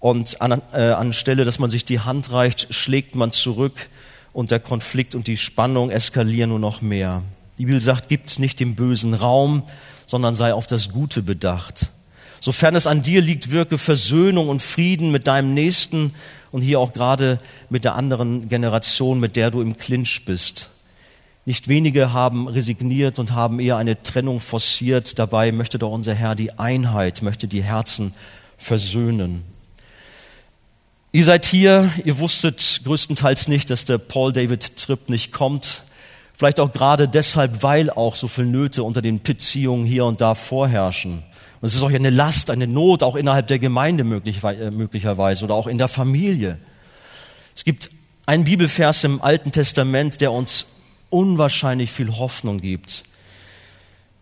und 0.00 0.40
an, 0.40 0.60
äh, 0.72 0.90
anstelle, 0.90 1.44
dass 1.44 1.60
man 1.60 1.70
sich 1.70 1.84
die 1.84 2.00
Hand 2.00 2.32
reicht, 2.32 2.74
schlägt 2.74 3.14
man 3.14 3.30
zurück 3.30 3.88
und 4.32 4.50
der 4.50 4.58
Konflikt 4.58 5.14
und 5.14 5.28
die 5.28 5.36
Spannung 5.36 5.90
eskalieren 5.90 6.50
nur 6.50 6.58
noch 6.58 6.80
mehr. 6.82 7.22
Die 7.58 7.66
Bibel 7.66 7.80
sagt, 7.80 8.08
gibt 8.08 8.40
nicht 8.40 8.58
dem 8.58 8.74
Bösen 8.74 9.14
Raum, 9.14 9.62
sondern 10.06 10.34
sei 10.34 10.54
auf 10.54 10.66
das 10.66 10.88
Gute 10.88 11.22
bedacht. 11.22 11.88
Sofern 12.42 12.74
es 12.74 12.88
an 12.88 13.02
dir 13.02 13.20
liegt, 13.20 13.52
wirke 13.52 13.78
Versöhnung 13.78 14.48
und 14.48 14.60
Frieden 14.60 15.12
mit 15.12 15.28
deinem 15.28 15.54
Nächsten 15.54 16.12
und 16.50 16.60
hier 16.60 16.80
auch 16.80 16.92
gerade 16.92 17.38
mit 17.70 17.84
der 17.84 17.94
anderen 17.94 18.48
Generation, 18.48 19.20
mit 19.20 19.36
der 19.36 19.52
du 19.52 19.60
im 19.60 19.76
Clinch 19.76 20.24
bist. 20.24 20.68
Nicht 21.44 21.68
wenige 21.68 22.12
haben 22.12 22.48
resigniert 22.48 23.20
und 23.20 23.30
haben 23.30 23.60
eher 23.60 23.76
eine 23.76 24.02
Trennung 24.02 24.40
forciert. 24.40 25.20
Dabei 25.20 25.52
möchte 25.52 25.78
doch 25.78 25.92
unser 25.92 26.14
Herr 26.14 26.34
die 26.34 26.58
Einheit, 26.58 27.22
möchte 27.22 27.46
die 27.46 27.62
Herzen 27.62 28.12
versöhnen. 28.58 29.44
Ihr 31.12 31.24
seid 31.24 31.44
hier, 31.44 31.92
ihr 32.04 32.18
wusstet 32.18 32.80
größtenteils 32.82 33.46
nicht, 33.46 33.70
dass 33.70 33.84
der 33.84 33.98
Paul 33.98 34.32
David 34.32 34.76
Tripp 34.76 35.08
nicht 35.08 35.30
kommt. 35.30 35.82
Vielleicht 36.34 36.58
auch 36.58 36.72
gerade 36.72 37.06
deshalb, 37.06 37.62
weil 37.62 37.88
auch 37.88 38.16
so 38.16 38.26
viele 38.26 38.48
Nöte 38.48 38.82
unter 38.82 39.00
den 39.00 39.22
Beziehungen 39.22 39.84
hier 39.84 40.06
und 40.06 40.20
da 40.20 40.34
vorherrschen. 40.34 41.22
Und 41.62 41.68
es 41.68 41.76
ist 41.76 41.82
auch 41.84 41.92
eine 41.92 42.10
Last, 42.10 42.50
eine 42.50 42.66
Not, 42.66 43.04
auch 43.04 43.14
innerhalb 43.14 43.46
der 43.46 43.60
Gemeinde 43.60 44.02
äh, 44.02 44.70
möglicherweise 44.72 45.44
oder 45.44 45.54
auch 45.54 45.68
in 45.68 45.78
der 45.78 45.86
Familie. 45.86 46.58
Es 47.54 47.62
gibt 47.62 47.88
einen 48.26 48.42
Bibelvers 48.42 49.04
im 49.04 49.22
Alten 49.22 49.52
Testament, 49.52 50.20
der 50.20 50.32
uns 50.32 50.66
unwahrscheinlich 51.08 51.92
viel 51.92 52.16
Hoffnung 52.16 52.58
gibt. 52.58 53.04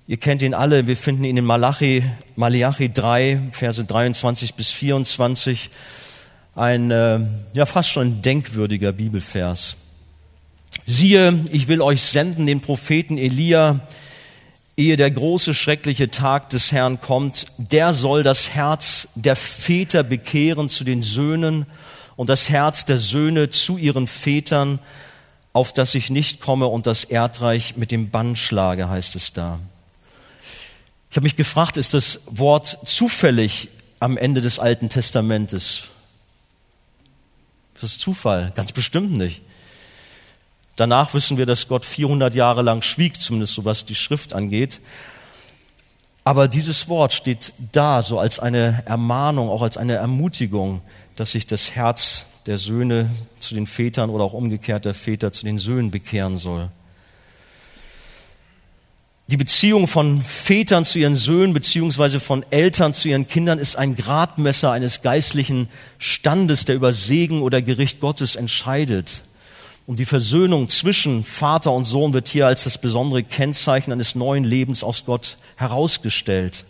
Ihr 0.06 0.18
kennt 0.18 0.42
ihn 0.42 0.52
alle, 0.52 0.86
wir 0.86 0.98
finden 0.98 1.24
ihn 1.24 1.38
in 1.38 1.46
Malachi, 1.46 2.02
Malachi 2.36 2.92
3, 2.92 3.40
Verse 3.52 3.82
23 3.82 4.54
bis 4.54 4.70
24. 4.72 5.70
Ein, 6.54 6.90
äh, 6.90 7.20
ja, 7.54 7.64
fast 7.64 7.88
schon 7.88 8.06
ein 8.06 8.22
denkwürdiger 8.22 8.92
Bibelvers. 8.92 9.76
Siehe, 10.84 11.42
ich 11.52 11.68
will 11.68 11.80
euch 11.80 12.02
senden 12.02 12.44
den 12.44 12.60
Propheten 12.60 13.16
Elia, 13.16 13.80
ehe 14.80 14.96
der 14.96 15.10
große 15.10 15.52
schreckliche 15.52 16.10
Tag 16.10 16.48
des 16.48 16.72
Herrn 16.72 17.02
kommt. 17.02 17.46
Der 17.58 17.92
soll 17.92 18.22
das 18.22 18.50
Herz 18.50 19.08
der 19.14 19.36
Väter 19.36 20.02
bekehren 20.02 20.70
zu 20.70 20.84
den 20.84 21.02
Söhnen 21.02 21.66
und 22.16 22.30
das 22.30 22.48
Herz 22.48 22.86
der 22.86 22.96
Söhne 22.96 23.50
zu 23.50 23.76
ihren 23.76 24.06
Vätern, 24.06 24.78
auf 25.52 25.74
das 25.74 25.94
ich 25.94 26.08
nicht 26.08 26.40
komme 26.40 26.66
und 26.66 26.86
das 26.86 27.04
Erdreich 27.04 27.76
mit 27.76 27.90
dem 27.90 28.10
Bann 28.10 28.36
schlage, 28.36 28.88
heißt 28.88 29.16
es 29.16 29.34
da. 29.34 29.58
Ich 31.10 31.16
habe 31.16 31.24
mich 31.24 31.36
gefragt, 31.36 31.76
ist 31.76 31.92
das 31.92 32.20
Wort 32.26 32.78
zufällig 32.84 33.68
am 33.98 34.16
Ende 34.16 34.40
des 34.40 34.58
Alten 34.58 34.88
Testamentes? 34.88 35.88
Das 37.74 37.92
ist 37.92 38.00
Zufall, 38.00 38.52
ganz 38.54 38.72
bestimmt 38.72 39.12
nicht. 39.12 39.42
Danach 40.80 41.12
wissen 41.12 41.36
wir, 41.36 41.44
dass 41.44 41.68
Gott 41.68 41.84
400 41.84 42.34
Jahre 42.34 42.62
lang 42.62 42.80
schwieg, 42.80 43.20
zumindest 43.20 43.52
so 43.52 43.66
was 43.66 43.84
die 43.84 43.94
Schrift 43.94 44.32
angeht. 44.32 44.80
Aber 46.24 46.48
dieses 46.48 46.88
Wort 46.88 47.12
steht 47.12 47.52
da 47.72 48.00
so 48.00 48.18
als 48.18 48.38
eine 48.38 48.82
Ermahnung, 48.86 49.50
auch 49.50 49.60
als 49.60 49.76
eine 49.76 49.96
Ermutigung, 49.96 50.80
dass 51.16 51.32
sich 51.32 51.46
das 51.46 51.72
Herz 51.72 52.24
der 52.46 52.56
Söhne 52.56 53.10
zu 53.40 53.54
den 53.54 53.66
Vätern 53.66 54.08
oder 54.08 54.24
auch 54.24 54.32
umgekehrt 54.32 54.86
der 54.86 54.94
Väter 54.94 55.32
zu 55.32 55.44
den 55.44 55.58
Söhnen 55.58 55.90
bekehren 55.90 56.38
soll. 56.38 56.70
Die 59.26 59.36
Beziehung 59.36 59.86
von 59.86 60.22
Vätern 60.22 60.86
zu 60.86 60.98
ihren 60.98 61.14
Söhnen 61.14 61.52
beziehungsweise 61.52 62.20
von 62.20 62.42
Eltern 62.48 62.94
zu 62.94 63.08
ihren 63.08 63.28
Kindern 63.28 63.58
ist 63.58 63.76
ein 63.76 63.96
Gradmesser 63.96 64.72
eines 64.72 65.02
geistlichen 65.02 65.68
Standes, 65.98 66.64
der 66.64 66.74
über 66.74 66.94
Segen 66.94 67.42
oder 67.42 67.60
Gericht 67.60 68.00
Gottes 68.00 68.34
entscheidet. 68.34 69.24
Und 69.86 69.98
die 69.98 70.04
Versöhnung 70.04 70.68
zwischen 70.68 71.24
Vater 71.24 71.72
und 71.72 71.84
Sohn 71.84 72.12
wird 72.12 72.28
hier 72.28 72.46
als 72.46 72.64
das 72.64 72.78
besondere 72.78 73.22
Kennzeichen 73.22 73.92
eines 73.92 74.14
neuen 74.14 74.44
Lebens 74.44 74.84
aus 74.84 75.04
Gott 75.04 75.36
herausgestellt. 75.56 76.64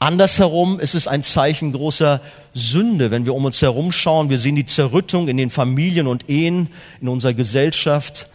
Andersherum 0.00 0.78
ist 0.78 0.94
es 0.94 1.08
ein 1.08 1.22
Zeichen 1.22 1.72
großer 1.72 2.20
Sünde, 2.54 3.10
wenn 3.10 3.24
wir 3.24 3.34
um 3.34 3.44
uns 3.44 3.60
herum 3.62 3.90
schauen. 3.90 4.30
Wir 4.30 4.38
sehen 4.38 4.54
die 4.54 4.66
Zerrüttung 4.66 5.28
in 5.28 5.36
den 5.36 5.50
Familien 5.50 6.06
und 6.06 6.28
Ehen, 6.28 6.68
in 7.00 7.08
unserer 7.08 7.34
Gesellschaft 7.34 8.28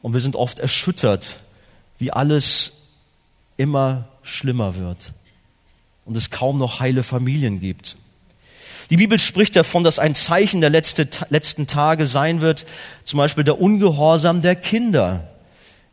und 0.00 0.12
wir 0.12 0.20
sind 0.20 0.36
oft 0.36 0.60
erschüttert, 0.60 1.40
wie 1.98 2.12
alles 2.12 2.72
immer 3.56 4.04
schlimmer 4.22 4.76
wird 4.76 5.12
und 6.04 6.16
es 6.16 6.30
kaum 6.30 6.56
noch 6.56 6.80
heile 6.80 7.02
Familien 7.02 7.60
gibt. 7.60 7.96
Die 8.90 8.96
Bibel 8.96 9.18
spricht 9.18 9.54
davon, 9.54 9.84
dass 9.84 9.98
ein 9.98 10.14
Zeichen 10.14 10.62
der 10.62 10.70
letzten 10.70 11.66
Tage 11.66 12.06
sein 12.06 12.40
wird, 12.40 12.64
zum 13.04 13.18
Beispiel 13.18 13.44
der 13.44 13.60
Ungehorsam 13.60 14.40
der 14.40 14.56
Kinder 14.56 15.28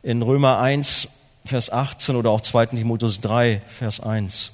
in 0.02 0.22
Römer 0.22 0.58
1, 0.60 1.08
Vers 1.44 1.70
18 1.70 2.16
oder 2.16 2.30
auch 2.30 2.40
2. 2.40 2.66
Timotheus 2.66 3.20
3, 3.20 3.60
Vers 3.66 4.00
1. 4.00 4.52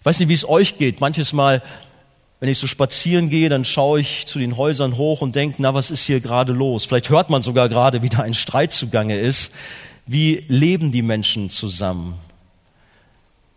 Ich 0.00 0.06
weiß 0.06 0.18
nicht, 0.20 0.28
wie 0.28 0.34
es 0.34 0.48
euch 0.48 0.78
geht. 0.78 1.00
Manches 1.00 1.32
Mal, 1.32 1.62
wenn 2.38 2.48
ich 2.48 2.58
so 2.58 2.66
spazieren 2.66 3.30
gehe, 3.30 3.48
dann 3.48 3.64
schaue 3.64 4.00
ich 4.00 4.26
zu 4.26 4.38
den 4.38 4.56
Häusern 4.56 4.96
hoch 4.96 5.22
und 5.22 5.34
denke, 5.34 5.56
na, 5.58 5.74
was 5.74 5.90
ist 5.90 6.04
hier 6.04 6.20
gerade 6.20 6.52
los? 6.52 6.84
Vielleicht 6.84 7.08
hört 7.08 7.30
man 7.30 7.42
sogar 7.42 7.68
gerade, 7.68 8.02
wie 8.02 8.10
da 8.10 8.18
ein 8.18 8.34
Streit 8.34 8.72
zugange 8.72 9.18
ist. 9.18 9.50
Wie 10.06 10.44
leben 10.48 10.92
die 10.92 11.02
Menschen 11.02 11.50
zusammen? 11.50 12.14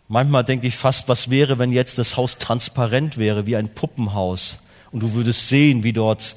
Manchmal 0.09 0.45
denke 0.45 0.67
ich 0.67 0.75
fast, 0.75 1.09
was 1.09 1.29
wäre, 1.29 1.59
wenn 1.59 1.71
jetzt 1.71 1.97
das 1.97 2.15
Haus 2.15 2.37
transparent 2.37 3.17
wäre, 3.17 3.45
wie 3.45 3.57
ein 3.57 3.69
Puppenhaus, 3.69 4.59
und 4.91 5.03
du 5.03 5.13
würdest 5.13 5.49
sehen, 5.49 5.83
wie 5.83 5.91
dort 5.91 6.35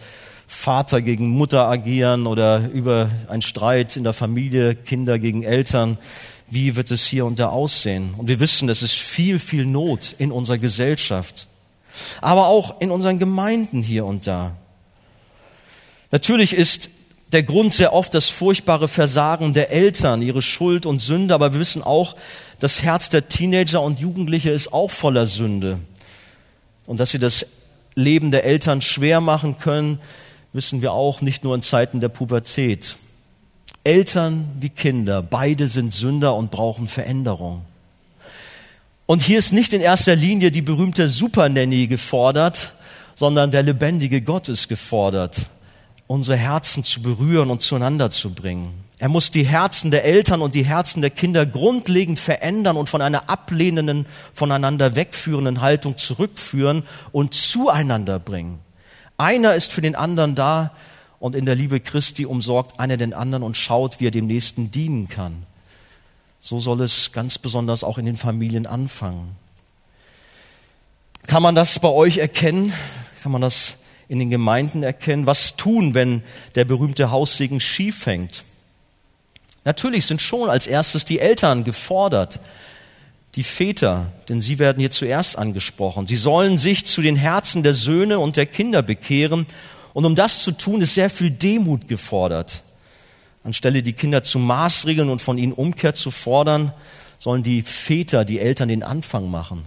Vater 0.49 1.01
gegen 1.01 1.29
Mutter 1.29 1.69
agieren 1.69 2.27
oder 2.27 2.69
über 2.73 3.09
einen 3.29 3.43
Streit 3.43 3.97
in 3.97 4.03
der 4.03 4.13
Familie, 4.13 4.75
Kinder 4.75 5.21
gegen 5.21 5.45
Eltern, 5.45 5.99
wie 6.49 6.75
wird 6.75 6.91
es 6.91 7.07
hier 7.07 7.27
und 7.27 7.39
da 7.39 7.51
aussehen? 7.51 8.15
Und 8.19 8.27
wir 8.27 8.41
wissen, 8.41 8.69
es 8.69 8.83
ist 8.83 8.97
viel, 8.97 9.39
viel 9.39 9.65
Not 9.65 10.17
in 10.19 10.33
unserer 10.33 10.59
Gesellschaft, 10.59 11.47
aber 12.21 12.49
auch 12.49 12.81
in 12.81 12.91
unseren 12.91 13.21
Gemeinden 13.21 13.85
hier 13.85 14.05
und 14.05 14.27
da. 14.27 14.57
Natürlich 16.11 16.53
ist 16.53 16.91
der 17.33 17.43
Grund 17.45 17.73
sehr 17.73 17.93
oft 17.93 18.13
das 18.15 18.29
furchtbare 18.29 18.89
Versagen 18.89 19.53
der 19.53 19.71
Eltern, 19.71 20.23
ihre 20.23 20.43
Schuld 20.43 20.85
und 20.85 20.99
Sünde, 20.99 21.35
aber 21.35 21.53
wir 21.53 21.61
wissen 21.61 21.83
auch, 21.83 22.17
das 22.59 22.83
Herz 22.83 23.09
der 23.09 23.29
Teenager 23.29 23.83
und 23.83 24.01
Jugendliche 24.01 24.51
ist 24.51 24.73
auch 24.73 24.91
voller 24.91 25.27
Sünde. 25.27 25.79
Und 26.87 26.99
dass 26.99 27.11
sie 27.11 27.19
das 27.19 27.47
Leben 27.95 28.31
der 28.31 28.45
Eltern 28.45 28.83
schwer 28.83 29.21
machen 29.21 29.59
können, 29.59 30.01
wissen 30.53 30.83
wir 30.83 30.93
auch 30.93 31.21
nicht 31.21 31.45
nur 31.45 31.55
in 31.55 31.63
Zeiten 31.63 32.01
der 32.01 32.09
Pubertät. 32.09 32.97
Eltern 33.85 34.49
wie 34.59 34.69
Kinder, 34.69 35.23
beide 35.23 35.69
sind 35.69 35.95
Sünder 35.95 36.35
und 36.35 36.51
brauchen 36.51 36.87
Veränderung. 36.87 37.63
Und 39.07 39.23
hier 39.23 39.39
ist 39.39 39.53
nicht 39.53 39.73
in 39.73 39.81
erster 39.81 40.17
Linie 40.17 40.51
die 40.51 40.63
berühmte 40.63 41.09
Supernanny 41.09 41.87
gefordert, 41.87 42.73
sondern 43.15 43.51
der 43.51 43.63
lebendige 43.63 44.21
Gott 44.21 44.49
ist 44.49 44.69
gefordert, 44.69 45.47
unsere 46.11 46.37
Herzen 46.37 46.83
zu 46.83 47.03
berühren 47.03 47.51
und 47.51 47.63
zueinander 47.63 48.11
zu 48.11 48.35
bringen. 48.35 48.83
Er 48.99 49.09
muss 49.09 49.31
die 49.31 49.45
Herzen 49.45 49.93
der 49.93 50.05
Eltern 50.05 50.43
und 50.43 50.57
die 50.57 50.65
Herzen 50.65 51.03
der 51.03 51.11
Kinder 51.11 51.47
grundlegend 51.47 52.19
verändern 52.19 52.77
und 52.77 52.89
von 52.89 53.01
einer 53.01 53.31
ablehnenden, 53.31 54.07
voneinander 54.35 54.97
wegführenden 54.97 55.61
Haltung 55.61 55.97
zurückführen 55.97 56.83
und 57.13 57.35
zueinander 57.35 58.19
bringen. 58.19 58.59
Einer 59.19 59.55
ist 59.55 59.73
für 59.73 59.83
den 59.83 59.95
anderen 59.95 60.35
da, 60.35 60.73
und 61.21 61.37
in 61.37 61.47
der 61.47 61.55
Liebe 61.55 61.79
Christi 61.79 62.27
umsorgt 62.27 62.81
einer 62.81 62.97
den 62.97 63.15
anderen 63.15 63.45
und 63.45 63.57
schaut, 63.57 64.01
wie 64.01 64.09
er 64.09 64.11
dem 64.11 64.27
Nächsten 64.27 64.73
dienen 64.73 65.09
kann. 65.09 65.47
So 66.41 66.59
soll 66.59 66.81
es 66.81 67.13
ganz 67.13 67.39
besonders 67.39 67.85
auch 67.85 67.99
in 67.99 68.07
den 68.07 68.17
Familien 68.17 68.67
anfangen. 68.67 69.37
Kann 71.29 71.45
man 71.45 71.55
das 71.55 71.79
bei 71.79 71.89
euch 71.89 72.19
erkennen? 72.19 72.73
Kann 73.23 73.31
man 73.31 73.43
das 73.43 73.77
in 74.11 74.19
den 74.19 74.29
Gemeinden 74.29 74.83
erkennen? 74.83 75.27
Was 75.27 75.55
tun, 75.55 75.95
wenn 75.95 76.25
der 76.57 76.65
berühmte 76.65 77.13
Haussegen 77.13 77.61
schief 77.61 78.07
hängt? 78.07 78.43
Natürlich 79.65 80.05
sind 80.05 80.21
schon 80.21 80.51
als 80.51 80.67
erstes 80.67 81.05
die 81.05 81.21
Eltern 81.21 81.63
gefordert, 81.63 82.41
die 83.37 83.45
Väter, 83.45 84.11
denn 84.29 84.41
sie 84.41 84.59
werden 84.59 84.81
hier 84.81 84.91
zuerst 84.91 85.39
angesprochen. 85.39 86.09
Sie 86.09 86.17
sollen 86.17 86.59
sich 86.59 86.87
zu 86.87 87.03
den 87.03 87.15
Herzen 87.15 87.63
der 87.63 87.73
Söhne 87.73 88.19
und 88.19 88.37
der 88.37 88.47
Kinder 88.47 88.83
bekehren 88.83 89.47
und 89.95 90.05
um 90.05 90.17
das 90.17 90.41
zu 90.41 90.51
tun, 90.51 90.81
ist 90.81 90.95
sehr 90.95 91.09
viel 91.09 91.31
Demut 91.31 91.87
gefordert. 91.87 92.65
Anstelle 93.45 93.81
die 93.81 93.93
Kinder 93.93 94.25
zu 94.25 94.41
maßregeln 94.41 95.09
und 95.09 95.23
von 95.23 95.39
ihnen 95.39 95.53
Umkehr 95.53 95.95
zu 95.95 96.11
fordern, 96.11 96.73
sollen 97.21 97.45
die 97.45 97.63
Väter, 97.63 98.25
die 98.25 98.41
Eltern 98.41 98.69
den 98.69 98.83
Anfang 98.83 99.31
machen. 99.31 99.63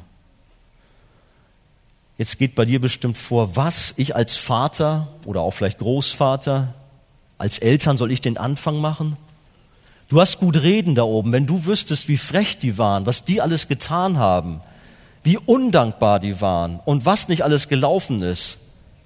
Jetzt 2.18 2.38
geht 2.38 2.56
bei 2.56 2.66
dir 2.66 2.80
bestimmt 2.80 3.18
vor, 3.18 3.56
was 3.56 3.94
ich 3.98 4.16
als 4.16 4.36
Vater 4.36 5.08
oder 5.26 5.42
auch 5.42 5.52
vielleicht 5.52 5.80
Großvater, 5.80 6.74
als 7.38 7.58
Eltern 7.58 7.98
soll 7.98 8.12
ich 8.12 8.22
den 8.22 8.38
Anfang 8.38 8.78
machen? 8.78 9.18
Du 10.10 10.22
hast 10.22 10.40
gut 10.40 10.62
reden 10.62 10.94
da 10.94 11.04
oben, 11.04 11.32
wenn 11.32 11.48
du 11.48 11.66
wüsstest, 11.66 12.08
wie 12.08 12.18
frech 12.18 12.60
die 12.60 12.78
waren, 12.78 13.08
was 13.08 13.26
die 13.26 13.42
alles 13.42 13.68
getan 13.68 14.18
haben, 14.18 14.62
wie 15.24 15.38
undankbar 15.38 16.20
die 16.20 16.40
waren 16.40 16.80
und 16.86 17.06
was 17.06 17.30
nicht 17.30 17.44
alles 17.44 17.68
gelaufen 17.68 18.22
ist. 18.22 18.60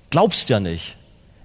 Glaubst 0.10 0.50
ja 0.50 0.60
nicht. 0.60 0.98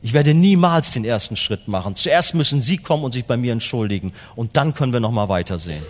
Ich 0.03 0.15
werde 0.15 0.35
niemals 0.35 0.91
den 0.91 1.05
ersten 1.05 1.37
Schritt 1.37 1.69
machen. 1.69 1.95
Zuerst 1.95 2.35
müssen 2.35 2.61
Sie 2.61 2.77
kommen 2.77 3.05
und 3.05 3.13
sich 3.13 3.25
bei 3.25 3.37
mir 3.37 3.53
entschuldigen 3.53 4.13
und 4.35 4.57
dann 4.57 4.75
können 4.75 4.93
wir 4.93 4.99
noch 4.99 5.13
mal 5.13 5.29
weitersehen. 5.29 5.85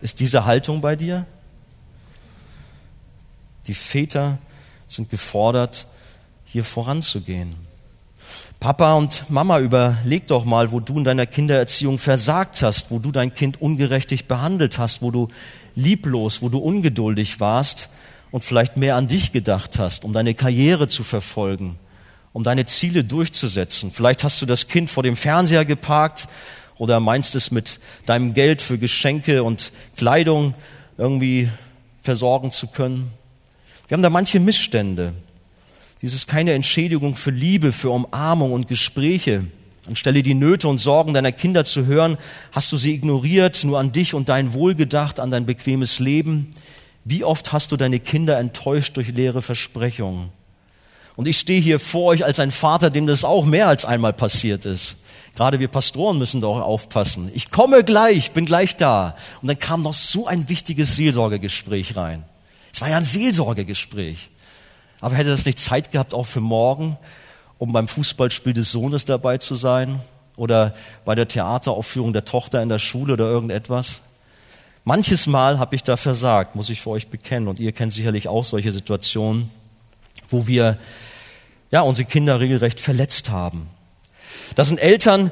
Ist 0.00 0.20
diese 0.20 0.46
Haltung 0.46 0.80
bei 0.80 0.96
dir? 0.96 1.26
Die 3.66 3.74
Väter 3.74 4.38
sind 4.88 5.10
gefordert, 5.10 5.86
hier 6.44 6.64
voranzugehen. 6.64 7.54
Papa 8.60 8.94
und 8.94 9.28
Mama, 9.28 9.58
überleg 9.58 10.26
doch 10.26 10.44
mal, 10.44 10.72
wo 10.72 10.80
du 10.80 10.96
in 10.96 11.04
deiner 11.04 11.26
Kindererziehung 11.26 11.98
versagt 11.98 12.62
hast, 12.62 12.90
wo 12.90 12.98
du 12.98 13.12
dein 13.12 13.34
Kind 13.34 13.60
ungerechtig 13.60 14.26
behandelt 14.26 14.78
hast, 14.78 15.02
wo 15.02 15.10
du 15.10 15.28
lieblos, 15.74 16.40
wo 16.40 16.48
du 16.48 16.58
ungeduldig 16.58 17.40
warst 17.40 17.90
und 18.30 18.42
vielleicht 18.42 18.76
mehr 18.76 18.96
an 18.96 19.06
dich 19.06 19.32
gedacht 19.32 19.78
hast, 19.78 20.04
um 20.04 20.12
deine 20.12 20.34
Karriere 20.34 20.88
zu 20.88 21.04
verfolgen, 21.04 21.78
um 22.32 22.42
deine 22.42 22.64
Ziele 22.64 23.04
durchzusetzen. 23.04 23.92
Vielleicht 23.92 24.24
hast 24.24 24.40
du 24.40 24.46
das 24.46 24.66
Kind 24.66 24.88
vor 24.88 25.02
dem 25.02 25.16
Fernseher 25.16 25.64
geparkt 25.64 26.26
oder 26.78 27.00
meinst 27.00 27.34
es 27.34 27.50
mit 27.50 27.80
deinem 28.06 28.34
Geld 28.34 28.62
für 28.62 28.78
Geschenke 28.78 29.42
und 29.42 29.72
Kleidung 29.96 30.54
irgendwie 30.96 31.50
versorgen 32.02 32.50
zu 32.50 32.68
können. 32.68 33.10
Wir 33.86 33.96
haben 33.96 34.02
da 34.02 34.10
manche 34.10 34.40
Missstände. 34.40 35.12
Dies 36.00 36.14
ist 36.14 36.26
keine 36.26 36.52
Entschädigung 36.52 37.16
für 37.16 37.30
Liebe, 37.30 37.72
für 37.72 37.90
Umarmung 37.90 38.52
und 38.52 38.68
Gespräche. 38.68 39.46
Anstelle 39.86 40.22
die 40.22 40.34
Nöte 40.34 40.68
und 40.68 40.78
Sorgen 40.78 41.12
deiner 41.12 41.32
Kinder 41.32 41.64
zu 41.64 41.84
hören, 41.84 42.16
hast 42.52 42.72
du 42.72 42.78
sie 42.78 42.94
ignoriert, 42.94 43.64
nur 43.64 43.78
an 43.78 43.92
dich 43.92 44.14
und 44.14 44.30
dein 44.30 44.54
Wohl 44.54 44.74
gedacht, 44.74 45.20
an 45.20 45.30
dein 45.30 45.44
bequemes 45.44 45.98
Leben. 45.98 46.50
Wie 47.04 47.22
oft 47.22 47.52
hast 47.52 47.70
du 47.70 47.76
deine 47.76 48.00
Kinder 48.00 48.38
enttäuscht 48.38 48.96
durch 48.96 49.08
leere 49.08 49.42
Versprechungen? 49.42 50.30
Und 51.16 51.28
ich 51.28 51.38
stehe 51.38 51.60
hier 51.60 51.78
vor 51.78 52.04
euch 52.04 52.24
als 52.24 52.40
ein 52.40 52.50
Vater, 52.50 52.88
dem 52.88 53.06
das 53.06 53.24
auch 53.24 53.44
mehr 53.44 53.68
als 53.68 53.84
einmal 53.84 54.14
passiert 54.14 54.64
ist. 54.64 54.96
Gerade 55.36 55.60
wir 55.60 55.68
Pastoren 55.68 56.18
müssen 56.18 56.40
da 56.40 56.46
auch 56.46 56.60
aufpassen. 56.60 57.30
Ich 57.34 57.50
komme 57.50 57.84
gleich, 57.84 58.32
bin 58.32 58.46
gleich 58.46 58.76
da. 58.76 59.16
Und 59.42 59.48
dann 59.48 59.58
kam 59.58 59.82
noch 59.82 59.94
so 59.94 60.26
ein 60.26 60.48
wichtiges 60.48 60.96
Seelsorgegespräch 60.96 61.96
rein. 61.96 62.24
Es 62.74 62.80
war 62.80 62.90
ja 62.90 62.96
ein 62.96 63.04
Seelsorgegespräch. 63.04 64.30
Aber 65.00 65.14
hätte 65.14 65.30
das 65.30 65.46
nicht 65.46 65.60
Zeit 65.60 65.92
gehabt, 65.92 66.12
auch 66.12 66.26
für 66.26 66.40
morgen, 66.40 66.98
um 67.58 67.72
beim 67.72 67.86
Fußballspiel 67.86 68.52
des 68.52 68.72
Sohnes 68.72 69.04
dabei 69.04 69.38
zu 69.38 69.54
sein? 69.54 70.00
Oder 70.36 70.74
bei 71.04 71.14
der 71.14 71.28
Theateraufführung 71.28 72.12
der 72.12 72.24
Tochter 72.24 72.60
in 72.62 72.68
der 72.68 72.80
Schule 72.80 73.12
oder 73.12 73.26
irgendetwas? 73.26 74.00
Manches 74.82 75.28
Mal 75.28 75.60
habe 75.60 75.76
ich 75.76 75.84
da 75.84 75.96
versagt, 75.96 76.56
muss 76.56 76.68
ich 76.68 76.80
für 76.80 76.90
euch 76.90 77.06
bekennen. 77.06 77.46
Und 77.46 77.60
ihr 77.60 77.70
kennt 77.70 77.92
sicherlich 77.92 78.26
auch 78.26 78.42
solche 78.42 78.72
Situationen, 78.72 79.52
wo 80.28 80.48
wir 80.48 80.76
ja, 81.70 81.82
unsere 81.82 82.08
Kinder 82.08 82.40
regelrecht 82.40 82.80
verletzt 82.80 83.30
haben. 83.30 83.68
Das 84.56 84.66
sind 84.66 84.78
Eltern, 84.78 85.30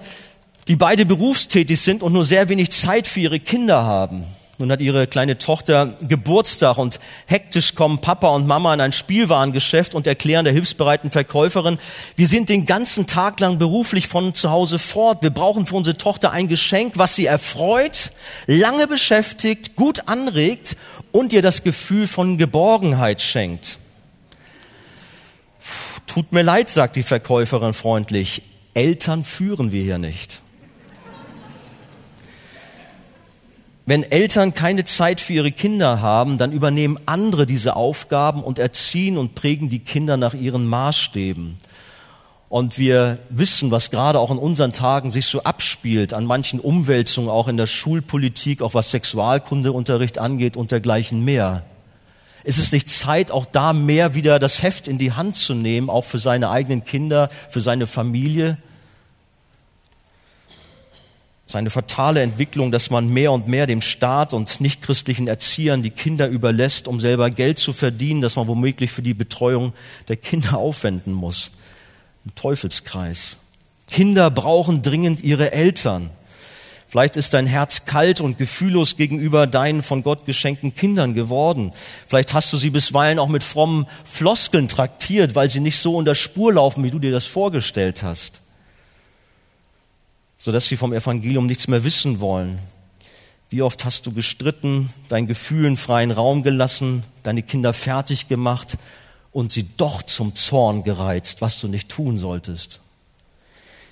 die 0.68 0.76
beide 0.76 1.05
berufstätig 1.05 1.81
sind 1.81 2.05
und 2.05 2.12
nur 2.12 2.24
sehr 2.24 2.48
wenig 2.48 2.70
Zeit 2.70 3.09
für 3.09 3.18
ihre 3.18 3.40
Kinder 3.40 3.83
haben. 3.83 4.26
Nun 4.62 4.70
hat 4.70 4.81
ihre 4.81 5.09
kleine 5.09 5.38
Tochter 5.38 5.94
Geburtstag 6.03 6.79
und 6.79 7.01
hektisch 7.27 7.75
kommen 7.75 8.01
Papa 8.01 8.29
und 8.29 8.46
Mama 8.46 8.72
in 8.72 8.81
ein 8.81 8.92
Spielwarengeschäft 8.92 9.92
und 9.92 10.07
erklären 10.07 10.44
der 10.44 10.55
hilfsbereiten 10.55 11.11
Verkäuferin, 11.11 11.81
wir 12.14 12.29
sind 12.29 12.48
den 12.48 12.64
ganzen 12.64 13.09
Tag 13.09 13.40
lang 13.40 13.59
beruflich 13.59 14.07
von 14.07 14.35
zu 14.35 14.53
Hause 14.53 14.79
fort. 14.79 15.20
Wir 15.20 15.31
brauchen 15.31 15.66
für 15.66 15.75
unsere 15.75 15.96
Tochter 15.96 16.31
ein 16.31 16.46
Geschenk, 16.46 16.92
was 16.96 17.16
sie 17.16 17.27
erfreut, 17.27 18.12
lange 18.46 18.87
beschäftigt, 18.87 19.75
gut 19.75 20.07
anregt 20.07 20.77
und 21.11 21.33
ihr 21.33 21.42
das 21.42 21.64
Gefühl 21.64 22.07
von 22.07 22.38
Geborgenheit 22.38 23.20
schenkt. 23.20 23.79
Tut 26.07 26.31
mir 26.31 26.42
leid, 26.42 26.68
sagt 26.68 26.94
die 26.94 27.03
Verkäuferin 27.03 27.72
freundlich. 27.72 28.42
Eltern 28.75 29.25
führen 29.25 29.72
wir 29.72 29.83
hier 29.83 29.98
nicht. 29.98 30.40
Wenn 33.92 34.11
Eltern 34.11 34.55
keine 34.55 34.85
Zeit 34.85 35.20
für 35.20 35.35
ihre 35.35 35.52
Kinder 35.52 36.00
haben, 36.00 36.38
dann 36.38 36.50
übernehmen 36.50 36.98
andere 37.05 37.44
diese 37.44 37.76
Aufgaben 37.76 38.42
und 38.42 38.59
erziehen 38.59 39.18
und 39.18 39.35
prägen 39.35 39.68
die 39.68 39.81
Kinder 39.81 40.16
nach 40.16 40.33
ihren 40.33 40.64
Maßstäben. 40.64 41.59
Und 42.48 42.78
wir 42.78 43.18
wissen, 43.28 43.70
was 43.70 43.90
gerade 43.90 44.18
auch 44.18 44.31
in 44.31 44.38
unseren 44.38 44.72
Tagen 44.72 45.11
sich 45.11 45.26
so 45.26 45.42
abspielt, 45.42 46.14
an 46.14 46.24
manchen 46.24 46.59
Umwälzungen, 46.59 47.28
auch 47.28 47.48
in 47.48 47.59
der 47.59 47.66
Schulpolitik, 47.66 48.62
auch 48.62 48.72
was 48.72 48.92
Sexualkundeunterricht 48.92 50.16
angeht 50.16 50.57
und 50.57 50.70
dergleichen 50.70 51.22
mehr. 51.22 51.62
Ist 52.44 52.59
es 52.59 52.72
nicht 52.72 52.88
Zeit, 52.88 53.31
auch 53.31 53.44
da 53.44 53.74
mehr 53.74 54.14
wieder 54.14 54.38
das 54.38 54.62
Heft 54.62 54.88
in 54.88 54.96
die 54.96 55.12
Hand 55.12 55.37
zu 55.37 55.52
nehmen, 55.52 55.90
auch 55.90 56.07
für 56.07 56.16
seine 56.16 56.48
eigenen 56.48 56.85
Kinder, 56.85 57.28
für 57.50 57.61
seine 57.61 57.87
Familie? 57.87 58.57
Es 61.52 61.54
ist 61.54 61.58
eine 61.58 61.68
fatale 61.68 62.22
Entwicklung, 62.22 62.72
dass 62.72 62.88
man 62.88 63.10
mehr 63.10 63.30
und 63.30 63.46
mehr 63.46 63.66
dem 63.66 63.82
Staat 63.82 64.32
und 64.32 64.62
nichtchristlichen 64.62 65.28
Erziehern 65.28 65.82
die 65.82 65.90
Kinder 65.90 66.26
überlässt, 66.26 66.88
um 66.88 66.98
selber 66.98 67.28
Geld 67.28 67.58
zu 67.58 67.74
verdienen, 67.74 68.22
dass 68.22 68.36
man 68.36 68.48
womöglich 68.48 68.90
für 68.90 69.02
die 69.02 69.12
Betreuung 69.12 69.74
der 70.08 70.16
Kinder 70.16 70.56
aufwenden 70.56 71.12
muss. 71.12 71.50
Ein 72.24 72.34
Teufelskreis. 72.36 73.36
Kinder 73.90 74.30
brauchen 74.30 74.80
dringend 74.80 75.22
ihre 75.22 75.52
Eltern. 75.52 76.08
Vielleicht 76.88 77.16
ist 77.16 77.34
dein 77.34 77.46
Herz 77.46 77.84
kalt 77.84 78.22
und 78.22 78.38
gefühllos 78.38 78.96
gegenüber 78.96 79.46
deinen 79.46 79.82
von 79.82 80.02
Gott 80.02 80.24
geschenkten 80.24 80.74
Kindern 80.74 81.12
geworden. 81.12 81.72
Vielleicht 82.06 82.32
hast 82.32 82.50
du 82.54 82.56
sie 82.56 82.70
bisweilen 82.70 83.18
auch 83.18 83.28
mit 83.28 83.44
frommen 83.44 83.86
Floskeln 84.06 84.68
traktiert, 84.68 85.34
weil 85.34 85.50
sie 85.50 85.60
nicht 85.60 85.76
so 85.76 85.98
in 85.98 86.06
der 86.06 86.14
Spur 86.14 86.54
laufen, 86.54 86.82
wie 86.82 86.90
du 86.90 86.98
dir 86.98 87.12
das 87.12 87.26
vorgestellt 87.26 88.02
hast 88.02 88.41
sodass 90.42 90.66
sie 90.66 90.76
vom 90.76 90.92
Evangelium 90.92 91.46
nichts 91.46 91.68
mehr 91.68 91.85
wissen 91.85 92.18
wollen. 92.18 92.59
Wie 93.48 93.62
oft 93.62 93.85
hast 93.85 94.07
du 94.07 94.12
gestritten, 94.12 94.90
deinen 95.09 95.28
Gefühlen 95.28 95.76
freien 95.76 96.11
Raum 96.11 96.42
gelassen, 96.42 97.05
deine 97.22 97.44
Kinder 97.44 97.72
fertig 97.72 98.26
gemacht 98.26 98.76
und 99.31 99.52
sie 99.52 99.68
doch 99.76 100.02
zum 100.02 100.35
Zorn 100.35 100.83
gereizt, 100.83 101.42
was 101.42 101.61
du 101.61 101.68
nicht 101.68 101.88
tun 101.88 102.18
solltest. 102.18 102.81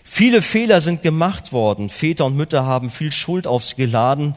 Viele 0.03 0.43
Fehler 0.43 0.81
sind 0.81 1.03
gemacht 1.03 1.53
worden. 1.53 1.89
Väter 1.89 2.27
und 2.27 2.37
Mütter 2.37 2.67
haben 2.67 2.91
viel 2.91 3.13
Schuld 3.13 3.47
auf 3.47 3.65
sie 3.65 3.77
geladen 3.77 4.35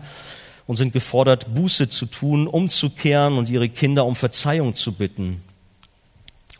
und 0.68 0.76
sind 0.76 0.94
gefordert, 0.94 1.56
Buße 1.56 1.90
zu 1.90 2.06
tun, 2.06 2.46
umzukehren 2.46 3.40
und 3.40 3.50
ihre 3.50 3.70
Kinder 3.70 4.06
um 4.06 4.16
Verzeihung 4.16 4.76
zu 4.76 4.92
bitten. 4.92 5.42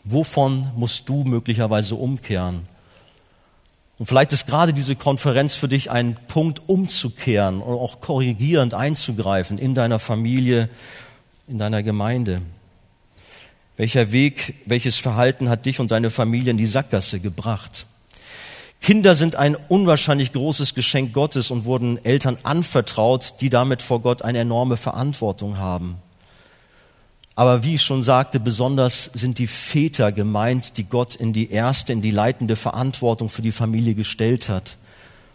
Wovon 0.02 0.72
musst 0.74 1.08
du 1.08 1.22
möglicherweise 1.22 1.94
umkehren? 1.94 2.73
Und 3.98 4.06
vielleicht 4.06 4.32
ist 4.32 4.46
gerade 4.46 4.72
diese 4.72 4.96
Konferenz 4.96 5.54
für 5.54 5.68
dich 5.68 5.90
ein 5.90 6.16
Punkt, 6.26 6.62
umzukehren 6.66 7.60
und 7.60 7.74
auch 7.78 8.00
korrigierend 8.00 8.74
einzugreifen 8.74 9.56
in 9.56 9.74
deiner 9.74 9.98
Familie, 9.98 10.68
in 11.46 11.58
deiner 11.58 11.82
Gemeinde. 11.82 12.42
Welcher 13.76 14.12
Weg, 14.12 14.54
welches 14.66 14.96
Verhalten 14.96 15.48
hat 15.48 15.66
dich 15.66 15.80
und 15.80 15.90
deine 15.90 16.10
Familie 16.10 16.50
in 16.50 16.56
die 16.56 16.66
Sackgasse 16.66 17.20
gebracht? 17.20 17.86
Kinder 18.80 19.14
sind 19.14 19.36
ein 19.36 19.56
unwahrscheinlich 19.68 20.32
großes 20.32 20.74
Geschenk 20.74 21.12
Gottes 21.12 21.50
und 21.50 21.64
wurden 21.64 22.04
Eltern 22.04 22.36
anvertraut, 22.42 23.34
die 23.40 23.48
damit 23.48 23.80
vor 23.80 24.00
Gott 24.00 24.22
eine 24.22 24.38
enorme 24.38 24.76
Verantwortung 24.76 25.56
haben. 25.56 25.96
Aber 27.36 27.64
wie 27.64 27.74
ich 27.74 27.82
schon 27.82 28.02
sagte, 28.02 28.38
besonders 28.38 29.10
sind 29.12 29.38
die 29.38 29.48
Väter 29.48 30.12
gemeint, 30.12 30.76
die 30.76 30.84
Gott 30.84 31.16
in 31.16 31.32
die 31.32 31.50
erste, 31.50 31.92
in 31.92 32.00
die 32.00 32.12
leitende 32.12 32.54
Verantwortung 32.54 33.28
für 33.28 33.42
die 33.42 33.52
Familie 33.52 33.94
gestellt 33.94 34.48
hat. 34.48 34.76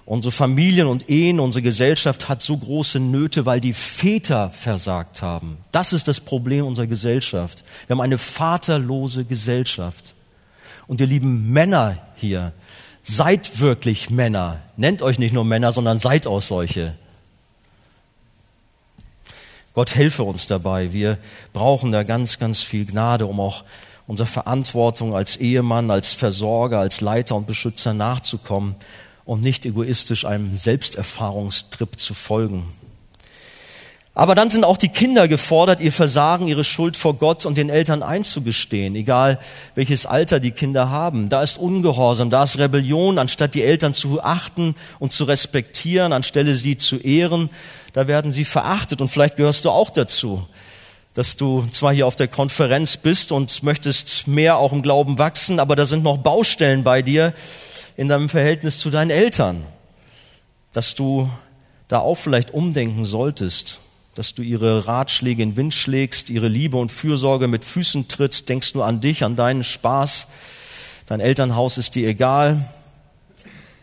Unsere 0.05 0.31
Familien 0.31 0.87
und 0.87 1.09
Ehen, 1.09 1.39
unsere 1.39 1.61
Gesellschaft 1.61 2.29
hat 2.29 2.41
so 2.41 2.57
große 2.57 2.99
Nöte, 2.99 3.45
weil 3.45 3.59
die 3.59 3.73
Väter 3.73 4.49
versagt 4.49 5.21
haben. 5.21 5.57
Das 5.71 5.93
ist 5.93 6.07
das 6.07 6.19
Problem 6.19 6.65
unserer 6.65 6.87
Gesellschaft. 6.87 7.63
Wir 7.85 7.95
haben 7.95 8.01
eine 8.01 8.17
vaterlose 8.17 9.25
Gesellschaft. 9.25 10.15
Und 10.87 11.01
ihr 11.01 11.05
lieben 11.05 11.51
Männer 11.51 11.97
hier, 12.15 12.53
seid 13.03 13.59
wirklich 13.59 14.09
Männer. 14.09 14.61
Nennt 14.77 15.03
euch 15.03 15.19
nicht 15.19 15.33
nur 15.33 15.45
Männer, 15.45 15.73
sondern 15.73 15.99
seid 15.99 16.25
auch 16.25 16.41
solche. 16.41 16.95
Gott 19.73 19.95
helfe 19.95 20.23
uns 20.23 20.47
dabei. 20.47 20.93
Wir 20.93 21.17
brauchen 21.53 21.91
da 21.91 22.03
ganz, 22.03 22.39
ganz 22.39 22.61
viel 22.61 22.85
Gnade, 22.85 23.25
um 23.27 23.39
auch 23.39 23.63
unserer 24.07 24.27
Verantwortung 24.27 25.15
als 25.15 25.37
Ehemann, 25.37 25.91
als 25.91 26.13
Versorger, 26.13 26.79
als 26.79 27.01
Leiter 27.01 27.35
und 27.35 27.45
Beschützer 27.45 27.93
nachzukommen 27.93 28.75
und 29.25 29.41
nicht 29.41 29.65
egoistisch 29.65 30.25
einem 30.25 30.55
Selbsterfahrungstrip 30.55 31.99
zu 31.99 32.15
folgen. 32.15 32.65
Aber 34.15 34.35
dann 34.35 34.49
sind 34.49 34.65
auch 34.65 34.77
die 34.77 34.89
Kinder 34.89 35.27
gefordert, 35.27 35.79
ihr 35.79 35.91
Versagen, 35.91 36.47
ihre 36.47 36.63
Schuld 36.63 36.97
vor 36.97 37.13
Gott 37.13 37.45
und 37.45 37.57
den 37.57 37.69
Eltern 37.69 38.03
einzugestehen, 38.03 38.95
egal 38.95 39.39
welches 39.75 40.05
Alter 40.05 40.39
die 40.39 40.51
Kinder 40.51 40.89
haben. 40.89 41.29
Da 41.29 41.41
ist 41.41 41.57
Ungehorsam, 41.57 42.29
da 42.29 42.43
ist 42.43 42.57
Rebellion, 42.57 43.17
anstatt 43.17 43.53
die 43.53 43.63
Eltern 43.63 43.93
zu 43.93 44.21
achten 44.21 44.75
und 44.97 45.13
zu 45.13 45.23
respektieren, 45.23 46.11
anstelle 46.11 46.55
sie 46.55 46.75
zu 46.75 46.97
ehren, 46.97 47.49
da 47.93 48.07
werden 48.07 48.31
sie 48.31 48.45
verachtet 48.45 48.99
und 48.99 49.09
vielleicht 49.09 49.37
gehörst 49.37 49.65
du 49.65 49.69
auch 49.69 49.89
dazu. 49.89 50.45
dass 51.13 51.35
du 51.35 51.65
zwar 51.71 51.93
hier 51.93 52.07
auf 52.07 52.15
der 52.15 52.27
Konferenz 52.27 52.95
bist 52.95 53.31
und 53.31 53.63
möchtest 53.63 54.27
mehr 54.27 54.57
auch 54.57 54.71
im 54.71 54.81
Glauben 54.81 55.17
wachsen, 55.17 55.59
aber 55.59 55.75
da 55.75 55.85
sind 55.85 56.03
noch 56.03 56.17
Baustellen 56.17 56.83
bei 56.83 57.01
dir 57.01 57.33
in 57.97 58.07
deinem 58.07 58.29
Verhältnis 58.29 58.79
zu 58.79 58.89
deinen 58.89 59.09
Eltern, 59.09 59.65
dass 60.71 60.95
du 60.95 61.29
da 61.87 61.99
auch 61.99 62.15
vielleicht 62.15 62.51
umdenken 62.53 63.03
solltest, 63.03 63.79
dass 64.19 64.33
du 64.33 64.41
ihre 64.41 64.85
Ratschläge 64.85 65.41
in 65.41 65.55
Wind 65.55 65.73
schlägst, 65.73 66.29
ihre 66.29 66.49
Liebe 66.49 66.75
und 66.75 66.91
Fürsorge 66.91 67.47
mit 67.47 67.63
Füßen 67.63 68.09
trittst, 68.09 68.49
denkst 68.49 68.73
nur 68.73 68.85
an 68.85 68.99
dich, 68.99 69.23
an 69.23 69.37
deinen 69.37 69.63
Spaß, 69.63 70.27
dein 71.05 71.21
Elternhaus 71.21 71.77
ist 71.77 71.95
dir 71.95 72.05
egal. 72.05 72.65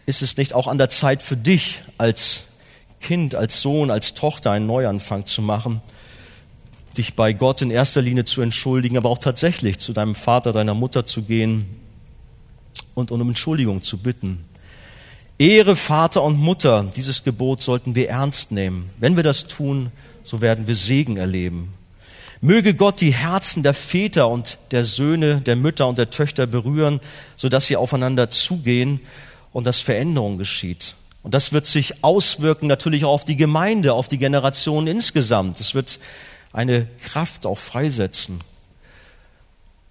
Ist 0.04 0.20
es 0.20 0.36
nicht 0.36 0.52
auch 0.52 0.68
an 0.68 0.76
der 0.76 0.90
Zeit 0.90 1.22
für 1.22 1.38
dich 1.38 1.80
als 1.96 2.44
Kind, 3.00 3.34
als 3.34 3.62
Sohn, 3.62 3.90
als 3.90 4.12
Tochter 4.12 4.50
einen 4.50 4.66
Neuanfang 4.66 5.24
zu 5.24 5.40
machen? 5.40 5.80
dich 6.98 7.14
bei 7.14 7.32
Gott 7.32 7.62
in 7.62 7.70
erster 7.70 8.02
Linie 8.02 8.26
zu 8.26 8.42
entschuldigen, 8.42 8.98
aber 8.98 9.08
auch 9.08 9.18
tatsächlich 9.18 9.78
zu 9.78 9.94
deinem 9.94 10.14
Vater, 10.14 10.52
deiner 10.52 10.74
Mutter 10.74 11.06
zu 11.06 11.22
gehen 11.22 11.64
und 12.94 13.10
um 13.10 13.22
Entschuldigung 13.22 13.80
zu 13.80 13.96
bitten. 13.96 14.44
Ehre 15.38 15.76
Vater 15.76 16.22
und 16.22 16.38
Mutter, 16.38 16.84
dieses 16.94 17.24
Gebot 17.24 17.62
sollten 17.62 17.94
wir 17.94 18.10
ernst 18.10 18.52
nehmen. 18.52 18.90
Wenn 18.98 19.16
wir 19.16 19.22
das 19.22 19.46
tun, 19.46 19.92
so 20.26 20.40
werden 20.40 20.66
wir 20.66 20.74
Segen 20.74 21.16
erleben. 21.16 21.72
Möge 22.40 22.74
Gott 22.74 23.00
die 23.00 23.14
Herzen 23.14 23.62
der 23.62 23.74
Väter 23.74 24.28
und 24.28 24.58
der 24.72 24.84
Söhne, 24.84 25.40
der 25.40 25.56
Mütter 25.56 25.86
und 25.86 25.96
der 25.96 26.10
Töchter 26.10 26.46
berühren, 26.46 27.00
sodass 27.36 27.66
sie 27.66 27.76
aufeinander 27.76 28.28
zugehen 28.28 29.00
und 29.52 29.64
dass 29.64 29.80
Veränderung 29.80 30.36
geschieht. 30.36 30.96
Und 31.22 31.32
das 31.32 31.52
wird 31.52 31.64
sich 31.64 32.04
auswirken 32.04 32.66
natürlich 32.66 33.04
auch 33.04 33.12
auf 33.12 33.24
die 33.24 33.36
Gemeinde, 33.36 33.94
auf 33.94 34.08
die 34.08 34.18
Generation 34.18 34.86
insgesamt. 34.86 35.60
Es 35.60 35.74
wird 35.74 35.98
eine 36.52 36.86
Kraft 37.02 37.46
auch 37.46 37.58
freisetzen. 37.58 38.40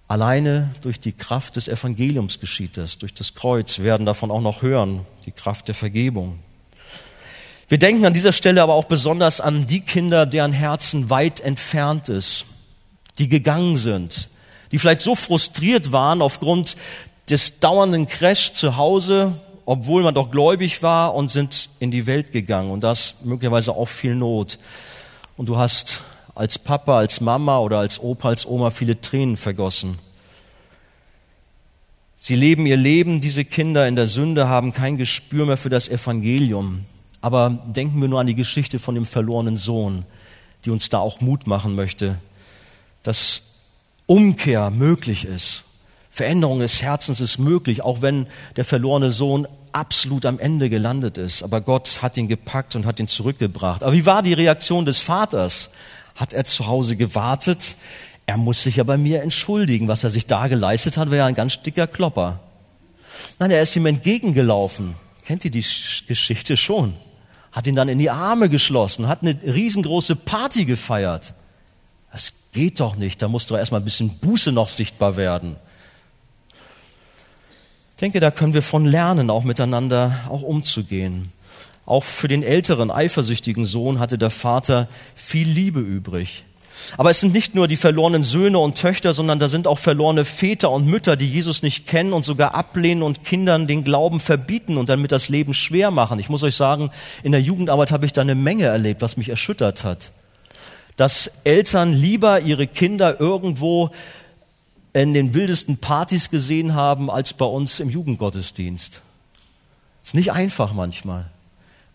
Alleine 0.08 0.70
durch 0.82 1.00
die 1.00 1.12
Kraft 1.12 1.56
des 1.56 1.66
Evangeliums 1.66 2.38
geschieht 2.38 2.76
das, 2.76 2.98
durch 2.98 3.12
das 3.12 3.34
Kreuz. 3.34 3.80
Werden 3.80 4.06
davon 4.06 4.30
auch 4.30 4.40
noch 4.40 4.62
hören, 4.62 5.00
die 5.24 5.32
Kraft 5.32 5.66
der 5.66 5.74
Vergebung. 5.74 6.38
Wir 7.68 7.78
denken 7.78 8.04
an 8.04 8.14
dieser 8.14 8.32
Stelle 8.32 8.62
aber 8.62 8.74
auch 8.74 8.84
besonders 8.84 9.40
an 9.40 9.66
die 9.66 9.80
Kinder, 9.80 10.24
deren 10.24 10.52
Herzen 10.52 11.10
weit 11.10 11.40
entfernt 11.40 12.08
ist, 12.08 12.44
die 13.18 13.28
gegangen 13.28 13.76
sind, 13.76 14.28
die 14.70 14.78
vielleicht 14.78 15.00
so 15.00 15.16
frustriert 15.16 15.90
waren 15.90 16.22
aufgrund 16.22 16.76
des 17.28 17.58
dauernden 17.58 18.06
Crash 18.06 18.52
zu 18.52 18.76
Hause, 18.76 19.32
obwohl 19.64 20.04
man 20.04 20.14
doch 20.14 20.30
gläubig 20.30 20.84
war 20.84 21.14
und 21.14 21.28
sind 21.28 21.68
in 21.80 21.90
die 21.90 22.06
Welt 22.06 22.30
gegangen 22.30 22.70
und 22.70 22.84
das 22.84 23.14
möglicherweise 23.24 23.72
auch 23.72 23.88
viel 23.88 24.14
Not. 24.14 24.60
Und 25.36 25.48
du 25.48 25.58
hast 25.58 26.02
als 26.36 26.60
Papa, 26.60 26.98
als 26.98 27.20
Mama 27.20 27.58
oder 27.58 27.78
als 27.78 27.98
Opa, 27.98 28.28
als 28.28 28.46
Oma 28.46 28.70
viele 28.70 29.00
Tränen 29.00 29.36
vergossen. 29.36 29.98
Sie 32.16 32.36
leben 32.36 32.64
ihr 32.66 32.76
Leben, 32.76 33.20
diese 33.20 33.44
Kinder 33.44 33.88
in 33.88 33.96
der 33.96 34.06
Sünde, 34.06 34.48
haben 34.48 34.72
kein 34.72 34.96
Gespür 34.96 35.46
mehr 35.46 35.56
für 35.56 35.68
das 35.68 35.88
Evangelium. 35.88 36.86
Aber 37.20 37.50
denken 37.66 38.00
wir 38.00 38.08
nur 38.08 38.20
an 38.20 38.26
die 38.26 38.34
Geschichte 38.34 38.78
von 38.78 38.94
dem 38.94 39.06
verlorenen 39.06 39.56
Sohn, 39.56 40.04
die 40.64 40.70
uns 40.70 40.88
da 40.88 40.98
auch 40.98 41.20
Mut 41.20 41.46
machen 41.46 41.74
möchte, 41.74 42.16
dass 43.02 43.42
Umkehr 44.06 44.70
möglich 44.70 45.24
ist. 45.24 45.64
Veränderung 46.10 46.60
des 46.60 46.80
Herzens 46.82 47.20
ist 47.20 47.38
möglich, 47.38 47.82
auch 47.82 48.00
wenn 48.00 48.26
der 48.56 48.64
verlorene 48.64 49.10
Sohn 49.10 49.46
absolut 49.72 50.24
am 50.24 50.38
Ende 50.38 50.70
gelandet 50.70 51.18
ist. 51.18 51.42
Aber 51.42 51.60
Gott 51.60 52.00
hat 52.00 52.16
ihn 52.16 52.28
gepackt 52.28 52.74
und 52.74 52.86
hat 52.86 53.00
ihn 53.00 53.08
zurückgebracht. 53.08 53.82
Aber 53.82 53.92
wie 53.92 54.06
war 54.06 54.22
die 54.22 54.32
Reaktion 54.32 54.86
des 54.86 55.00
Vaters? 55.00 55.70
hat 56.16 56.32
er 56.32 56.44
zu 56.44 56.66
Hause 56.66 56.96
gewartet. 56.96 57.76
Er 58.24 58.38
muss 58.38 58.62
sich 58.62 58.76
ja 58.76 58.84
bei 58.84 58.96
mir 58.96 59.22
entschuldigen. 59.22 59.86
Was 59.86 60.02
er 60.02 60.10
sich 60.10 60.26
da 60.26 60.48
geleistet 60.48 60.96
hat, 60.96 61.10
wäre 61.10 61.26
ein 61.26 61.34
ganz 61.34 61.62
dicker 61.62 61.86
Klopper. 61.86 62.40
Nein, 63.38 63.50
er 63.50 63.62
ist 63.62 63.76
ihm 63.76 63.86
entgegengelaufen. 63.86 64.94
Kennt 65.24 65.44
ihr 65.44 65.50
die 65.50 65.64
Geschichte 66.06 66.56
schon? 66.56 66.94
Hat 67.56 67.66
ihn 67.66 67.74
dann 67.74 67.88
in 67.88 67.98
die 67.98 68.10
Arme 68.10 68.50
geschlossen, 68.50 69.08
hat 69.08 69.22
eine 69.22 69.34
riesengroße 69.42 70.14
Party 70.14 70.66
gefeiert. 70.66 71.32
Das 72.12 72.34
geht 72.52 72.80
doch 72.80 72.96
nicht. 72.96 73.22
Da 73.22 73.28
muss 73.28 73.46
doch 73.46 73.56
erstmal 73.56 73.80
ein 73.80 73.84
bisschen 73.84 74.10
Buße 74.18 74.52
noch 74.52 74.68
sichtbar 74.68 75.16
werden. 75.16 75.56
Ich 77.94 78.00
denke, 78.00 78.20
da 78.20 78.30
können 78.30 78.52
wir 78.52 78.60
von 78.60 78.84
lernen, 78.84 79.30
auch 79.30 79.42
miteinander 79.42 80.20
auch 80.28 80.42
umzugehen. 80.42 81.32
Auch 81.86 82.04
für 82.04 82.28
den 82.28 82.42
älteren, 82.42 82.90
eifersüchtigen 82.90 83.64
Sohn 83.64 84.00
hatte 84.00 84.18
der 84.18 84.28
Vater 84.28 84.86
viel 85.14 85.48
Liebe 85.48 85.80
übrig. 85.80 86.44
Aber 86.96 87.10
es 87.10 87.20
sind 87.20 87.32
nicht 87.32 87.54
nur 87.54 87.68
die 87.68 87.76
verlorenen 87.76 88.22
Söhne 88.22 88.58
und 88.58 88.76
Töchter, 88.76 89.12
sondern 89.12 89.38
da 89.38 89.48
sind 89.48 89.66
auch 89.66 89.78
verlorene 89.78 90.24
Väter 90.24 90.70
und 90.70 90.86
Mütter, 90.86 91.16
die 91.16 91.28
Jesus 91.28 91.62
nicht 91.62 91.86
kennen 91.86 92.12
und 92.12 92.24
sogar 92.24 92.54
ablehnen 92.54 93.02
und 93.02 93.24
Kindern 93.24 93.66
den 93.66 93.84
Glauben 93.84 94.20
verbieten 94.20 94.76
und 94.76 94.88
damit 94.88 95.12
das 95.12 95.28
Leben 95.28 95.54
schwer 95.54 95.90
machen. 95.90 96.18
Ich 96.18 96.28
muss 96.28 96.42
euch 96.42 96.54
sagen, 96.54 96.90
in 97.22 97.32
der 97.32 97.40
Jugendarbeit 97.40 97.90
habe 97.90 98.06
ich 98.06 98.12
da 98.12 98.20
eine 98.20 98.34
Menge 98.34 98.64
erlebt, 98.64 99.02
was 99.02 99.16
mich 99.16 99.28
erschüttert 99.28 99.84
hat. 99.84 100.10
Dass 100.96 101.30
Eltern 101.44 101.92
lieber 101.92 102.40
ihre 102.40 102.66
Kinder 102.66 103.20
irgendwo 103.20 103.90
in 104.92 105.12
den 105.12 105.34
wildesten 105.34 105.76
Partys 105.76 106.30
gesehen 106.30 106.74
haben, 106.74 107.10
als 107.10 107.34
bei 107.34 107.44
uns 107.44 107.80
im 107.80 107.90
Jugendgottesdienst. 107.90 109.02
Ist 110.02 110.14
nicht 110.14 110.32
einfach 110.32 110.72
manchmal. 110.72 111.30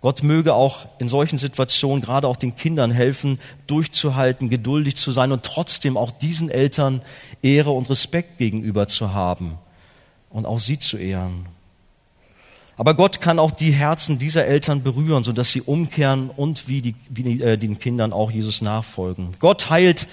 Gott 0.01 0.23
möge 0.23 0.55
auch 0.55 0.87
in 0.97 1.07
solchen 1.07 1.37
Situationen 1.37 2.01
gerade 2.01 2.27
auch 2.27 2.35
den 2.35 2.55
Kindern 2.55 2.89
helfen, 2.89 3.39
durchzuhalten, 3.67 4.49
geduldig 4.49 4.95
zu 4.95 5.11
sein 5.11 5.31
und 5.31 5.43
trotzdem 5.43 5.95
auch 5.95 6.09
diesen 6.09 6.49
Eltern 6.49 7.01
Ehre 7.43 7.69
und 7.69 7.89
Respekt 7.89 8.39
gegenüber 8.39 8.87
zu 8.87 9.13
haben 9.13 9.59
und 10.31 10.47
auch 10.47 10.59
sie 10.59 10.79
zu 10.79 10.97
ehren. 10.97 11.45
Aber 12.77 12.95
Gott 12.95 13.21
kann 13.21 13.37
auch 13.37 13.51
die 13.51 13.71
Herzen 13.71 14.17
dieser 14.17 14.45
Eltern 14.45 14.81
berühren, 14.81 15.23
sodass 15.23 15.51
sie 15.51 15.61
umkehren 15.61 16.31
und 16.31 16.67
wie, 16.67 16.81
die, 16.81 16.95
wie 17.09 17.39
äh, 17.39 17.55
den 17.55 17.77
Kindern 17.77 18.11
auch 18.11 18.31
Jesus 18.31 18.63
nachfolgen. 18.63 19.29
Gott 19.37 19.69
heilt 19.69 20.07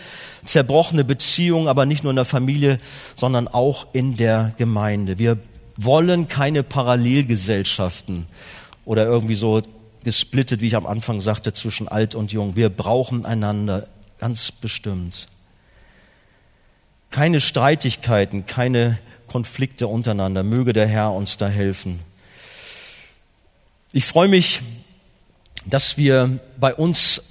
zerbrochene 0.45 1.05
Beziehungen, 1.05 1.67
aber 1.67 1.87
nicht 1.87 2.03
nur 2.03 2.11
in 2.11 2.17
der 2.17 2.27
Familie, 2.27 2.79
sondern 3.17 3.49
auch 3.49 3.87
in 3.95 4.19
der 4.19 4.53
Gemeinde. 4.59 5.19
Wir 5.19 5.39
wollen 5.79 6.29
keine 6.29 6.63
Parallelgesellschaften 6.63 8.27
oder 8.85 9.07
irgendwie 9.07 9.37
so 9.37 9.63
gesplittet, 10.05 10.61
wie 10.61 10.69
ich 10.69 10.77
am 10.77 10.87
Anfang 10.87 11.21
sagte, 11.21 11.53
zwischen 11.53 11.89
alt 11.89 12.15
und 12.15 12.33
jung. 12.33 12.57
Wir 12.57 12.69
brauchen 12.69 13.27
einander 13.27 13.87
ganz 14.19 14.53
bestimmt. 14.53 15.27
Keine 17.11 17.41
Streitigkeiten, 17.41 18.47
keine 18.47 18.99
Konflikte 19.29 19.89
untereinander. 19.89 20.43
Möge 20.43 20.73
der 20.73 20.87
Herr 20.87 21.13
uns 21.13 21.37
da 21.37 21.49
helfen. 21.49 22.01
Ich 23.93 24.05
freue 24.05 24.29
mich, 24.29 24.61
dass 25.65 25.97
wir 25.97 26.39
bei 26.59 26.75
uns 26.75 27.23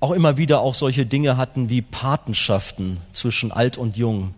auch 0.00 0.10
immer 0.10 0.36
wieder 0.36 0.60
auch 0.60 0.74
solche 0.74 1.06
Dinge 1.06 1.36
hatten 1.36 1.70
wie 1.70 1.80
Patenschaften 1.80 2.98
zwischen 3.12 3.52
alt 3.52 3.78
und 3.78 3.96
jung 3.96 4.34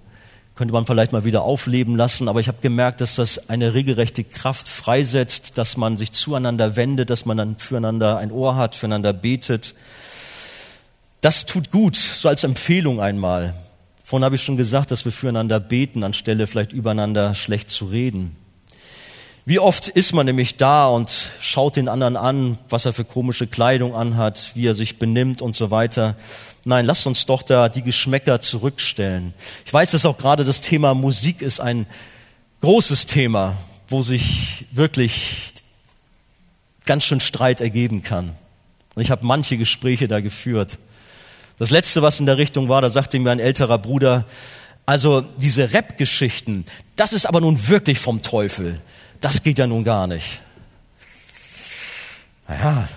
könnte 0.54 0.72
man 0.72 0.86
vielleicht 0.86 1.12
mal 1.12 1.24
wieder 1.24 1.42
aufleben 1.42 1.96
lassen, 1.96 2.28
aber 2.28 2.40
ich 2.40 2.48
habe 2.48 2.58
gemerkt, 2.60 3.00
dass 3.00 3.16
das 3.16 3.48
eine 3.50 3.74
regelrechte 3.74 4.22
Kraft 4.22 4.68
freisetzt, 4.68 5.58
dass 5.58 5.76
man 5.76 5.96
sich 5.96 6.12
zueinander 6.12 6.76
wendet, 6.76 7.10
dass 7.10 7.26
man 7.26 7.36
dann 7.36 7.56
füreinander 7.56 8.18
ein 8.18 8.30
Ohr 8.30 8.56
hat, 8.56 8.76
füreinander 8.76 9.12
betet. 9.12 9.74
Das 11.20 11.46
tut 11.46 11.70
gut, 11.70 11.96
so 11.96 12.28
als 12.28 12.44
Empfehlung 12.44 13.00
einmal. 13.00 13.54
Vorhin 14.04 14.24
habe 14.24 14.36
ich 14.36 14.42
schon 14.42 14.56
gesagt, 14.56 14.90
dass 14.90 15.04
wir 15.04 15.12
füreinander 15.12 15.58
beten, 15.58 16.04
anstelle 16.04 16.46
vielleicht 16.46 16.72
übereinander 16.72 17.34
schlecht 17.34 17.70
zu 17.70 17.86
reden. 17.86 18.36
Wie 19.46 19.58
oft 19.58 19.88
ist 19.88 20.12
man 20.12 20.24
nämlich 20.24 20.56
da 20.56 20.86
und 20.86 21.30
schaut 21.40 21.76
den 21.76 21.88
anderen 21.88 22.16
an, 22.16 22.58
was 22.68 22.86
er 22.86 22.92
für 22.92 23.04
komische 23.04 23.46
Kleidung 23.46 23.94
anhat, 23.94 24.52
wie 24.54 24.66
er 24.66 24.74
sich 24.74 24.98
benimmt 24.98 25.42
und 25.42 25.54
so 25.56 25.70
weiter. 25.70 26.16
Nein, 26.64 26.86
lasst 26.86 27.06
uns 27.06 27.26
doch 27.26 27.42
da 27.42 27.68
die 27.68 27.82
Geschmäcker 27.82 28.40
zurückstellen. 28.40 29.34
Ich 29.66 29.72
weiß, 29.72 29.90
dass 29.90 30.06
auch 30.06 30.16
gerade 30.16 30.44
das 30.44 30.62
Thema 30.62 30.94
Musik 30.94 31.42
ist 31.42 31.60
ein 31.60 31.86
großes 32.62 33.04
Thema, 33.04 33.56
wo 33.88 34.00
sich 34.00 34.66
wirklich 34.72 35.52
ganz 36.86 37.04
schön 37.04 37.20
Streit 37.20 37.60
ergeben 37.60 38.02
kann. 38.02 38.34
Und 38.94 39.02
ich 39.02 39.10
habe 39.10 39.26
manche 39.26 39.58
Gespräche 39.58 40.08
da 40.08 40.20
geführt. 40.20 40.78
Das 41.58 41.70
letzte, 41.70 42.00
was 42.00 42.18
in 42.18 42.26
der 42.26 42.38
Richtung 42.38 42.68
war, 42.68 42.80
da 42.80 42.88
sagte 42.88 43.18
mir 43.18 43.30
ein 43.30 43.40
älterer 43.40 43.78
Bruder, 43.78 44.24
also 44.86 45.20
diese 45.20 45.72
Rap-Geschichten, 45.72 46.64
das 46.96 47.12
ist 47.12 47.26
aber 47.26 47.40
nun 47.40 47.68
wirklich 47.68 47.98
vom 47.98 48.22
Teufel. 48.22 48.80
Das 49.20 49.42
geht 49.42 49.58
ja 49.58 49.66
nun 49.66 49.84
gar 49.84 50.06
nicht. 50.06 50.40
Naja, 52.48 52.88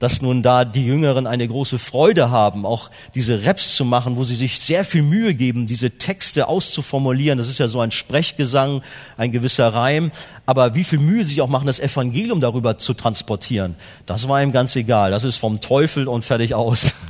dass 0.00 0.22
nun 0.22 0.42
da 0.42 0.64
die 0.64 0.84
Jüngeren 0.84 1.26
eine 1.26 1.46
große 1.46 1.78
Freude 1.78 2.30
haben, 2.30 2.66
auch 2.66 2.90
diese 3.14 3.44
Raps 3.44 3.76
zu 3.76 3.84
machen, 3.84 4.16
wo 4.16 4.24
sie 4.24 4.34
sich 4.34 4.58
sehr 4.58 4.84
viel 4.84 5.02
Mühe 5.02 5.34
geben, 5.34 5.66
diese 5.66 5.90
Texte 5.90 6.48
auszuformulieren. 6.48 7.38
Das 7.38 7.48
ist 7.48 7.58
ja 7.58 7.68
so 7.68 7.80
ein 7.80 7.90
Sprechgesang, 7.90 8.82
ein 9.18 9.30
gewisser 9.30 9.68
Reim. 9.68 10.10
Aber 10.46 10.74
wie 10.74 10.84
viel 10.84 10.98
Mühe 10.98 11.22
sie 11.22 11.30
sich 11.30 11.42
auch 11.42 11.48
machen, 11.48 11.66
das 11.66 11.78
Evangelium 11.78 12.40
darüber 12.40 12.78
zu 12.78 12.94
transportieren, 12.94 13.76
das 14.06 14.26
war 14.26 14.42
ihm 14.42 14.52
ganz 14.52 14.74
egal. 14.74 15.10
Das 15.10 15.22
ist 15.22 15.36
vom 15.36 15.60
Teufel 15.60 16.08
und 16.08 16.24
fertig 16.24 16.54
aus. 16.54 16.92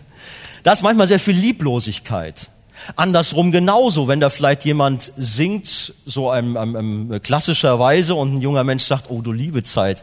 Da 0.62 0.72
ist 0.72 0.82
manchmal 0.82 1.06
sehr 1.06 1.18
viel 1.18 1.34
Lieblosigkeit. 1.34 2.50
Andersrum 2.94 3.50
genauso, 3.50 4.08
wenn 4.08 4.20
da 4.20 4.28
vielleicht 4.28 4.66
jemand 4.66 5.10
singt, 5.16 5.94
so 6.04 6.28
einem, 6.28 6.58
einem, 6.58 6.76
einem 6.76 7.22
klassischerweise 7.22 8.14
und 8.14 8.34
ein 8.34 8.40
junger 8.42 8.62
Mensch 8.62 8.84
sagt, 8.84 9.08
oh 9.08 9.22
du 9.22 9.32
liebe 9.32 9.62
Zeit, 9.62 10.02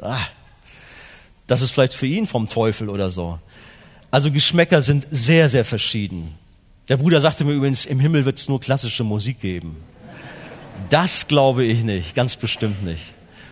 ah, 0.00 0.26
das 1.46 1.62
ist 1.62 1.72
vielleicht 1.72 1.94
für 1.94 2.06
ihn 2.06 2.26
vom 2.26 2.48
Teufel 2.48 2.88
oder 2.88 3.10
so. 3.10 3.38
Also 4.10 4.30
Geschmäcker 4.30 4.82
sind 4.82 5.06
sehr, 5.10 5.48
sehr 5.48 5.64
verschieden. 5.64 6.34
Der 6.88 6.96
Bruder 6.96 7.20
sagte 7.20 7.44
mir 7.44 7.52
übrigens, 7.52 7.84
im 7.84 8.00
Himmel 8.00 8.24
wird 8.24 8.38
es 8.38 8.48
nur 8.48 8.60
klassische 8.60 9.04
Musik 9.04 9.40
geben. 9.40 9.76
Das 10.88 11.26
glaube 11.26 11.64
ich 11.64 11.82
nicht, 11.82 12.14
ganz 12.14 12.36
bestimmt 12.36 12.84
nicht. 12.84 13.02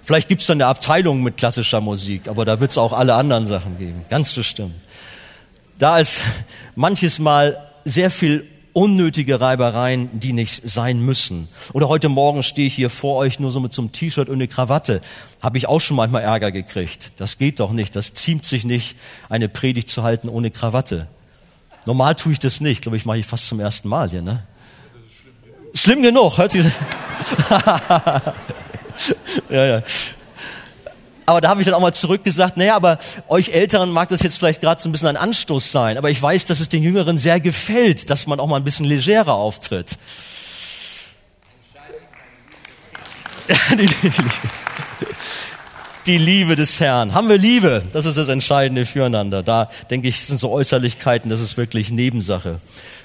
Vielleicht 0.03 0.29
gibt 0.29 0.43
es 0.43 0.47
dann 0.47 0.61
eine 0.61 0.67
Abteilung 0.67 1.23
mit 1.23 1.37
klassischer 1.37 1.81
Musik, 1.81 2.29
aber 2.29 2.45
da 2.45 2.61
wird 2.61 2.71
es 2.71 2.79
auch 2.79 2.93
alle 2.93 3.15
anderen 3.15 3.47
Sachen 3.47 3.79
geben, 3.79 4.05
ganz 4.11 4.33
bestimmt. 4.33 4.75
Da 5.79 5.99
ist 5.99 6.21
manches 6.77 7.19
Mal 7.19 7.71
sehr 7.85 8.11
viel 8.11 8.47
unnötige 8.75 9.41
Reibereien, 9.41 10.11
die 10.21 10.35
nicht 10.35 10.69
sein 10.69 11.01
müssen. 11.01 11.49
Oder 11.73 11.89
heute 11.89 12.11
Morgen 12.11 12.43
stehe 12.43 12.67
ich 12.67 12.75
hier 12.75 12.91
vor 12.91 13.17
euch 13.17 13.41
nur 13.41 13.51
so 13.51 13.61
mit 13.61 13.73
so 13.73 13.81
einem 13.81 13.93
T-Shirt 13.93 14.29
und 14.29 14.35
eine 14.35 14.49
Krawatte. 14.49 15.01
Habe 15.41 15.57
ich 15.57 15.67
auch 15.67 15.81
schon 15.81 15.97
manchmal 15.97 16.23
Ärger 16.23 16.53
gekriegt. 16.53 17.13
Das 17.17 17.39
geht 17.39 17.61
doch 17.61 17.73
nicht. 17.73 17.97
Das 17.97 18.13
ziemt 18.15 18.45
sich 18.45 18.65
nicht, 18.65 18.97
eine 19.31 19.49
Predigt 19.49 19.89
zu 19.89 20.03
halten 20.03 20.29
ohne 20.29 20.51
Krawatte. 20.51 21.09
Normal 21.87 22.17
tue 22.17 22.33
ich 22.33 22.39
das 22.39 22.61
nicht. 22.61 22.83
Glaube 22.83 22.97
ich, 22.97 23.07
mache 23.07 23.19
ich 23.19 23.27
fast 23.27 23.47
zum 23.47 23.61
ersten 23.61 23.89
Mal 23.89 24.11
hier. 24.11 24.23
Ne? 24.23 24.43
Schlimm 25.75 26.03
genug. 26.03 26.37
Hört 26.37 26.55
ihr? 26.55 26.65
ja, 29.51 29.65
ja. 29.67 29.83
Aber 31.27 31.41
da 31.41 31.49
habe 31.49 31.61
ich 31.61 31.65
dann 31.65 31.75
auch 31.75 31.81
mal 31.81 31.95
zurückgesagt, 31.95 32.57
naja, 32.57 32.77
aber 32.77 32.99
euch 33.29 33.49
Älteren 33.49 33.91
mag 33.91 34.09
das 34.11 34.23
jetzt 34.23 34.37
vielleicht 34.37 34.61
gerade 34.61 34.81
so 34.81 34.89
ein 34.89 34.93
bisschen 34.93 35.09
ein 35.09 35.17
Anstoß 35.17 35.73
sein, 35.73 35.97
aber 35.97 36.11
ich 36.11 36.21
weiß, 36.21 36.45
dass 36.47 36.61
es 36.61 36.69
den 36.69 36.83
Jüngeren 36.83 37.17
sehr 37.17 37.41
gefällt, 37.41 38.11
dass 38.11 38.27
man 38.27 38.41
auch 38.41 38.47
mal 38.47 38.57
ein 38.57 38.65
bisschen 38.65 38.85
legerer 38.85 39.33
auftritt. 39.33 39.97
die, 43.79 43.89
die, 46.07 46.19
Liebe 46.19 46.57
des 46.57 46.81
Herrn. 46.81 47.13
Haben 47.13 47.29
wir 47.29 47.37
Liebe? 47.37 47.85
Das 47.93 48.07
ist 48.07 48.17
das 48.17 48.29
Entscheidende 48.29 48.87
füreinander. 48.87 49.43
Da 49.43 49.69
denke 49.91 50.09
ich, 50.09 50.23
sind 50.23 50.41
so 50.41 50.51
Äußerlichkeiten, 50.51 51.29
das 51.29 51.41
ist 51.41 51.59
wirklich 51.59 51.91
Nebensache. 51.91 52.61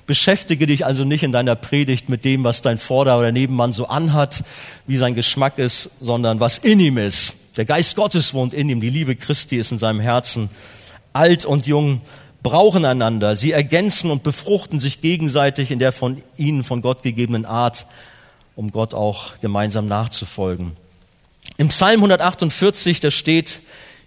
Beschäftige 0.05 0.65
dich 0.65 0.85
also 0.85 1.03
nicht 1.03 1.23
in 1.23 1.33
deiner 1.33 1.55
Predigt 1.55 2.07
mit 2.07 2.23
dem, 2.23 2.45
was 2.45 2.61
dein 2.61 2.77
Vorder- 2.77 3.19
oder 3.19 3.33
Nebenmann 3.33 3.73
so 3.73 3.87
anhat, 3.87 4.43
wie 4.87 4.95
sein 4.95 5.13
Geschmack 5.13 5.57
ist, 5.57 5.89
sondern 5.99 6.39
was 6.39 6.57
in 6.57 6.79
ihm 6.79 6.97
ist. 6.97 7.35
Der 7.59 7.65
Geist 7.65 7.97
Gottes 7.97 8.33
wohnt 8.33 8.53
in 8.53 8.69
ihm, 8.69 8.79
die 8.79 8.89
Liebe 8.89 9.17
Christi 9.17 9.57
ist 9.57 9.73
in 9.73 9.79
seinem 9.79 9.99
Herzen. 9.99 10.49
Alt 11.11 11.43
und 11.43 11.67
jung 11.67 11.99
brauchen 12.41 12.85
einander. 12.85 13.35
Sie 13.35 13.51
ergänzen 13.51 14.11
und 14.11 14.23
befruchten 14.23 14.79
sich 14.79 15.01
gegenseitig 15.01 15.69
in 15.69 15.77
der 15.77 15.91
von 15.91 16.21
ihnen 16.37 16.63
von 16.63 16.81
Gott 16.81 17.03
gegebenen 17.03 17.45
Art, 17.45 17.85
um 18.55 18.71
Gott 18.71 18.93
auch 18.93 19.37
gemeinsam 19.41 19.87
nachzufolgen. 19.87 20.77
Im 21.57 21.67
Psalm 21.67 21.95
148, 21.95 23.01
da 23.01 23.11
steht, 23.11 23.59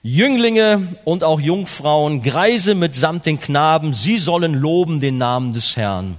Jünglinge 0.02 0.88
und 1.04 1.22
auch 1.22 1.38
Jungfrauen, 1.38 2.22
Greise 2.22 2.74
mitsamt 2.74 3.26
den 3.26 3.38
Knaben, 3.38 3.92
sie 3.92 4.16
sollen 4.16 4.54
loben 4.54 4.98
den 4.98 5.18
Namen 5.18 5.52
des 5.52 5.76
Herrn. 5.76 6.16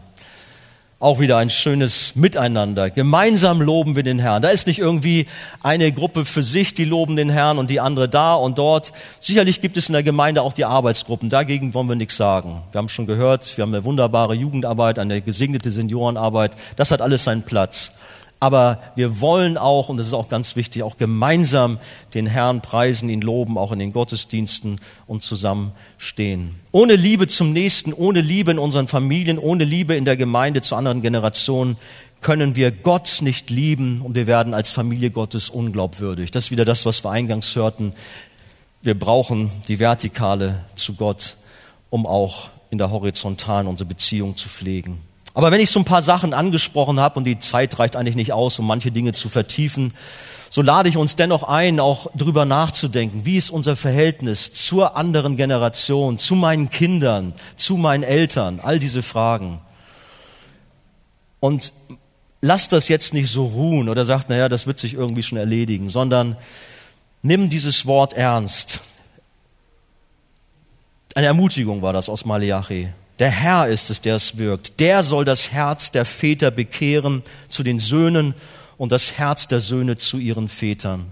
Auch 1.03 1.19
wieder 1.19 1.35
ein 1.35 1.49
schönes 1.49 2.15
Miteinander. 2.15 2.89
Gemeinsam 2.89 3.61
loben 3.61 3.97
wir 3.97 4.03
den 4.03 4.19
Herrn. 4.19 4.41
Da 4.41 4.47
ist 4.47 4.67
nicht 4.67 4.79
irgendwie 4.79 5.27
eine 5.61 5.91
Gruppe 5.91 6.23
für 6.23 6.43
sich, 6.43 6.73
die 6.73 6.85
loben 6.85 7.17
den 7.17 7.29
Herrn 7.29 7.57
und 7.57 7.69
die 7.69 7.81
andere 7.81 8.07
da 8.07 8.35
und 8.35 8.57
dort. 8.57 8.93
Sicherlich 9.19 9.59
gibt 9.59 9.75
es 9.75 9.89
in 9.89 9.93
der 9.93 10.03
Gemeinde 10.03 10.41
auch 10.41 10.53
die 10.53 10.63
Arbeitsgruppen. 10.63 11.27
Dagegen 11.27 11.73
wollen 11.73 11.89
wir 11.89 11.97
nichts 11.97 12.15
sagen. 12.15 12.61
Wir 12.71 12.79
haben 12.79 12.87
schon 12.87 13.05
gehört, 13.05 13.57
wir 13.57 13.63
haben 13.63 13.73
eine 13.73 13.83
wunderbare 13.83 14.33
Jugendarbeit, 14.33 14.97
eine 14.97 15.21
gesegnete 15.21 15.71
Seniorenarbeit. 15.71 16.53
Das 16.77 16.89
hat 16.89 17.01
alles 17.01 17.25
seinen 17.25 17.43
Platz 17.43 17.91
aber 18.43 18.79
wir 18.97 19.21
wollen 19.21 19.57
auch, 19.57 19.87
und 19.87 19.95
das 19.95 20.07
ist 20.07 20.13
auch 20.13 20.27
ganz 20.27 20.57
wichtig, 20.57 20.83
auch 20.83 20.97
gemeinsam 20.97 21.79
den 22.13 22.27
Herrn 22.27 22.59
preisen, 22.59 23.07
ihn 23.07 23.21
loben, 23.21 23.57
auch 23.57 23.71
in 23.71 23.79
den 23.79 23.93
Gottesdiensten 23.93 24.81
und 25.07 25.23
zusammenstehen. 25.23 26.55
Ohne 26.73 26.95
Liebe 26.95 27.29
zum 27.29 27.53
Nächsten, 27.53 27.93
ohne 27.93 28.19
Liebe 28.19 28.51
in 28.51 28.59
unseren 28.59 28.89
Familien, 28.89 29.39
ohne 29.39 29.63
Liebe 29.63 29.95
in 29.95 30.03
der 30.03 30.17
Gemeinde 30.17 30.59
zu 30.59 30.75
anderen 30.75 31.01
Generationen 31.01 31.77
können 32.19 32.57
wir 32.57 32.71
Gott 32.71 33.19
nicht 33.21 33.49
lieben 33.49 34.01
und 34.01 34.13
wir 34.13 34.27
werden 34.27 34.53
als 34.53 34.71
Familie 34.71 35.11
Gottes 35.11 35.47
unglaubwürdig. 35.47 36.29
Das 36.31 36.45
ist 36.45 36.51
wieder 36.51 36.65
das, 36.65 36.85
was 36.85 37.05
wir 37.05 37.11
eingangs 37.11 37.55
hörten. 37.55 37.93
Wir 38.81 38.99
brauchen 38.99 39.51
die 39.69 39.79
Vertikale 39.79 40.65
zu 40.75 40.95
Gott, 40.95 41.37
um 41.89 42.05
auch 42.05 42.49
in 42.71 42.77
der 42.77 42.91
Horizontalen 42.91 43.67
unsere 43.67 43.87
Beziehung 43.87 44.35
zu 44.35 44.49
pflegen. 44.49 44.97
Aber 45.33 45.51
wenn 45.51 45.59
ich 45.59 45.71
so 45.71 45.79
ein 45.79 45.85
paar 45.85 46.01
Sachen 46.01 46.33
angesprochen 46.33 46.99
habe 46.99 47.17
und 47.17 47.25
die 47.25 47.39
Zeit 47.39 47.79
reicht 47.79 47.95
eigentlich 47.95 48.15
nicht 48.15 48.33
aus, 48.33 48.59
um 48.59 48.67
manche 48.67 48.91
Dinge 48.91 49.13
zu 49.13 49.29
vertiefen, 49.29 49.93
so 50.49 50.61
lade 50.61 50.87
ich 50.87 50.97
uns 50.97 51.15
dennoch 51.15 51.41
ein, 51.41 51.79
auch 51.79 52.07
drüber 52.15 52.45
nachzudenken, 52.45 53.25
wie 53.25 53.37
ist 53.37 53.49
unser 53.49 53.75
Verhältnis 53.75 54.53
zur 54.53 54.95
anderen 54.95 55.35
Generation, 55.35 56.19
zu 56.19 56.35
meinen 56.35 56.69
Kindern, 56.69 57.33
zu 57.55 57.75
meinen 57.75 58.03
Eltern, 58.03 58.59
all 58.61 58.77
diese 58.77 59.01
Fragen. 59.01 59.61
Und 61.39 61.73
lasst 62.41 62.71
das 62.71 62.87
jetzt 62.87 63.15
nicht 63.15 63.29
so 63.29 63.45
ruhen 63.45 63.89
oder 63.89 64.05
sagt, 64.05 64.29
naja, 64.29 64.47
das 64.47 64.67
wird 64.67 64.77
sich 64.77 64.93
irgendwie 64.93 65.23
schon 65.23 65.39
erledigen, 65.39 65.89
sondern 65.89 66.37
nimm 67.23 67.49
dieses 67.49 67.87
Wort 67.87 68.13
ernst. 68.13 68.81
Eine 71.15 71.27
Ermutigung 71.27 71.81
war 71.81 71.93
das 71.93 72.09
aus 72.09 72.25
Malachi. 72.25 72.89
Der 73.19 73.29
Herr 73.29 73.67
ist 73.67 73.89
es, 73.89 74.01
der 74.01 74.15
es 74.15 74.37
wirkt. 74.37 74.79
Der 74.79 75.03
soll 75.03 75.25
das 75.25 75.51
Herz 75.51 75.91
der 75.91 76.05
Väter 76.05 76.51
bekehren 76.51 77.23
zu 77.47 77.63
den 77.63 77.79
Söhnen 77.79 78.33
und 78.77 78.91
das 78.91 79.17
Herz 79.17 79.47
der 79.47 79.59
Söhne 79.59 79.97
zu 79.97 80.17
ihren 80.17 80.49
Vätern. 80.49 81.11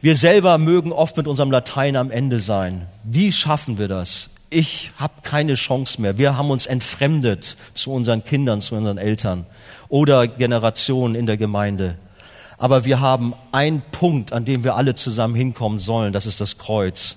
Wir 0.00 0.16
selber 0.16 0.58
mögen 0.58 0.92
oft 0.92 1.16
mit 1.16 1.26
unserem 1.26 1.50
Latein 1.50 1.96
am 1.96 2.10
Ende 2.10 2.40
sein. 2.40 2.86
Wie 3.04 3.32
schaffen 3.32 3.78
wir 3.78 3.88
das? 3.88 4.30
Ich 4.50 4.92
habe 4.96 5.14
keine 5.22 5.54
Chance 5.54 6.00
mehr. 6.00 6.16
Wir 6.16 6.36
haben 6.36 6.50
uns 6.50 6.66
entfremdet 6.66 7.56
zu 7.74 7.92
unseren 7.92 8.24
Kindern, 8.24 8.62
zu 8.62 8.74
unseren 8.76 8.96
Eltern 8.96 9.44
oder 9.88 10.26
Generationen 10.26 11.14
in 11.14 11.26
der 11.26 11.36
Gemeinde. 11.36 11.96
Aber 12.56 12.84
wir 12.84 13.00
haben 13.00 13.34
einen 13.52 13.82
Punkt, 13.92 14.32
an 14.32 14.44
dem 14.44 14.64
wir 14.64 14.74
alle 14.74 14.94
zusammen 14.94 15.34
hinkommen 15.34 15.78
sollen. 15.78 16.12
Das 16.12 16.26
ist 16.26 16.40
das 16.40 16.56
Kreuz. 16.58 17.16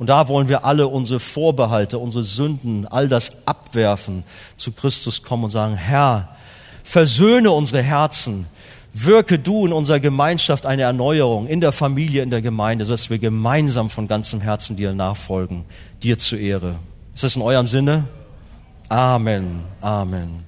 Und 0.00 0.08
da 0.08 0.28
wollen 0.28 0.48
wir 0.48 0.64
alle 0.64 0.88
unsere 0.88 1.20
Vorbehalte, 1.20 1.98
unsere 1.98 2.24
Sünden, 2.24 2.86
all 2.86 3.06
das 3.06 3.46
abwerfen, 3.46 4.24
zu 4.56 4.72
Christus 4.72 5.22
kommen 5.22 5.44
und 5.44 5.50
sagen, 5.50 5.76
Herr, 5.76 6.30
versöhne 6.84 7.50
unsere 7.50 7.82
Herzen, 7.82 8.46
wirke 8.94 9.38
du 9.38 9.66
in 9.66 9.74
unserer 9.74 10.00
Gemeinschaft 10.00 10.64
eine 10.64 10.82
Erneuerung, 10.82 11.46
in 11.46 11.60
der 11.60 11.70
Familie, 11.70 12.22
in 12.22 12.30
der 12.30 12.40
Gemeinde, 12.40 12.86
sodass 12.86 13.10
wir 13.10 13.18
gemeinsam 13.18 13.90
von 13.90 14.08
ganzem 14.08 14.40
Herzen 14.40 14.74
dir 14.74 14.94
nachfolgen, 14.94 15.66
dir 16.02 16.18
zur 16.18 16.38
Ehre. 16.38 16.76
Ist 17.14 17.22
das 17.24 17.36
in 17.36 17.42
eurem 17.42 17.66
Sinne? 17.66 18.04
Amen, 18.88 19.60
Amen. 19.82 20.44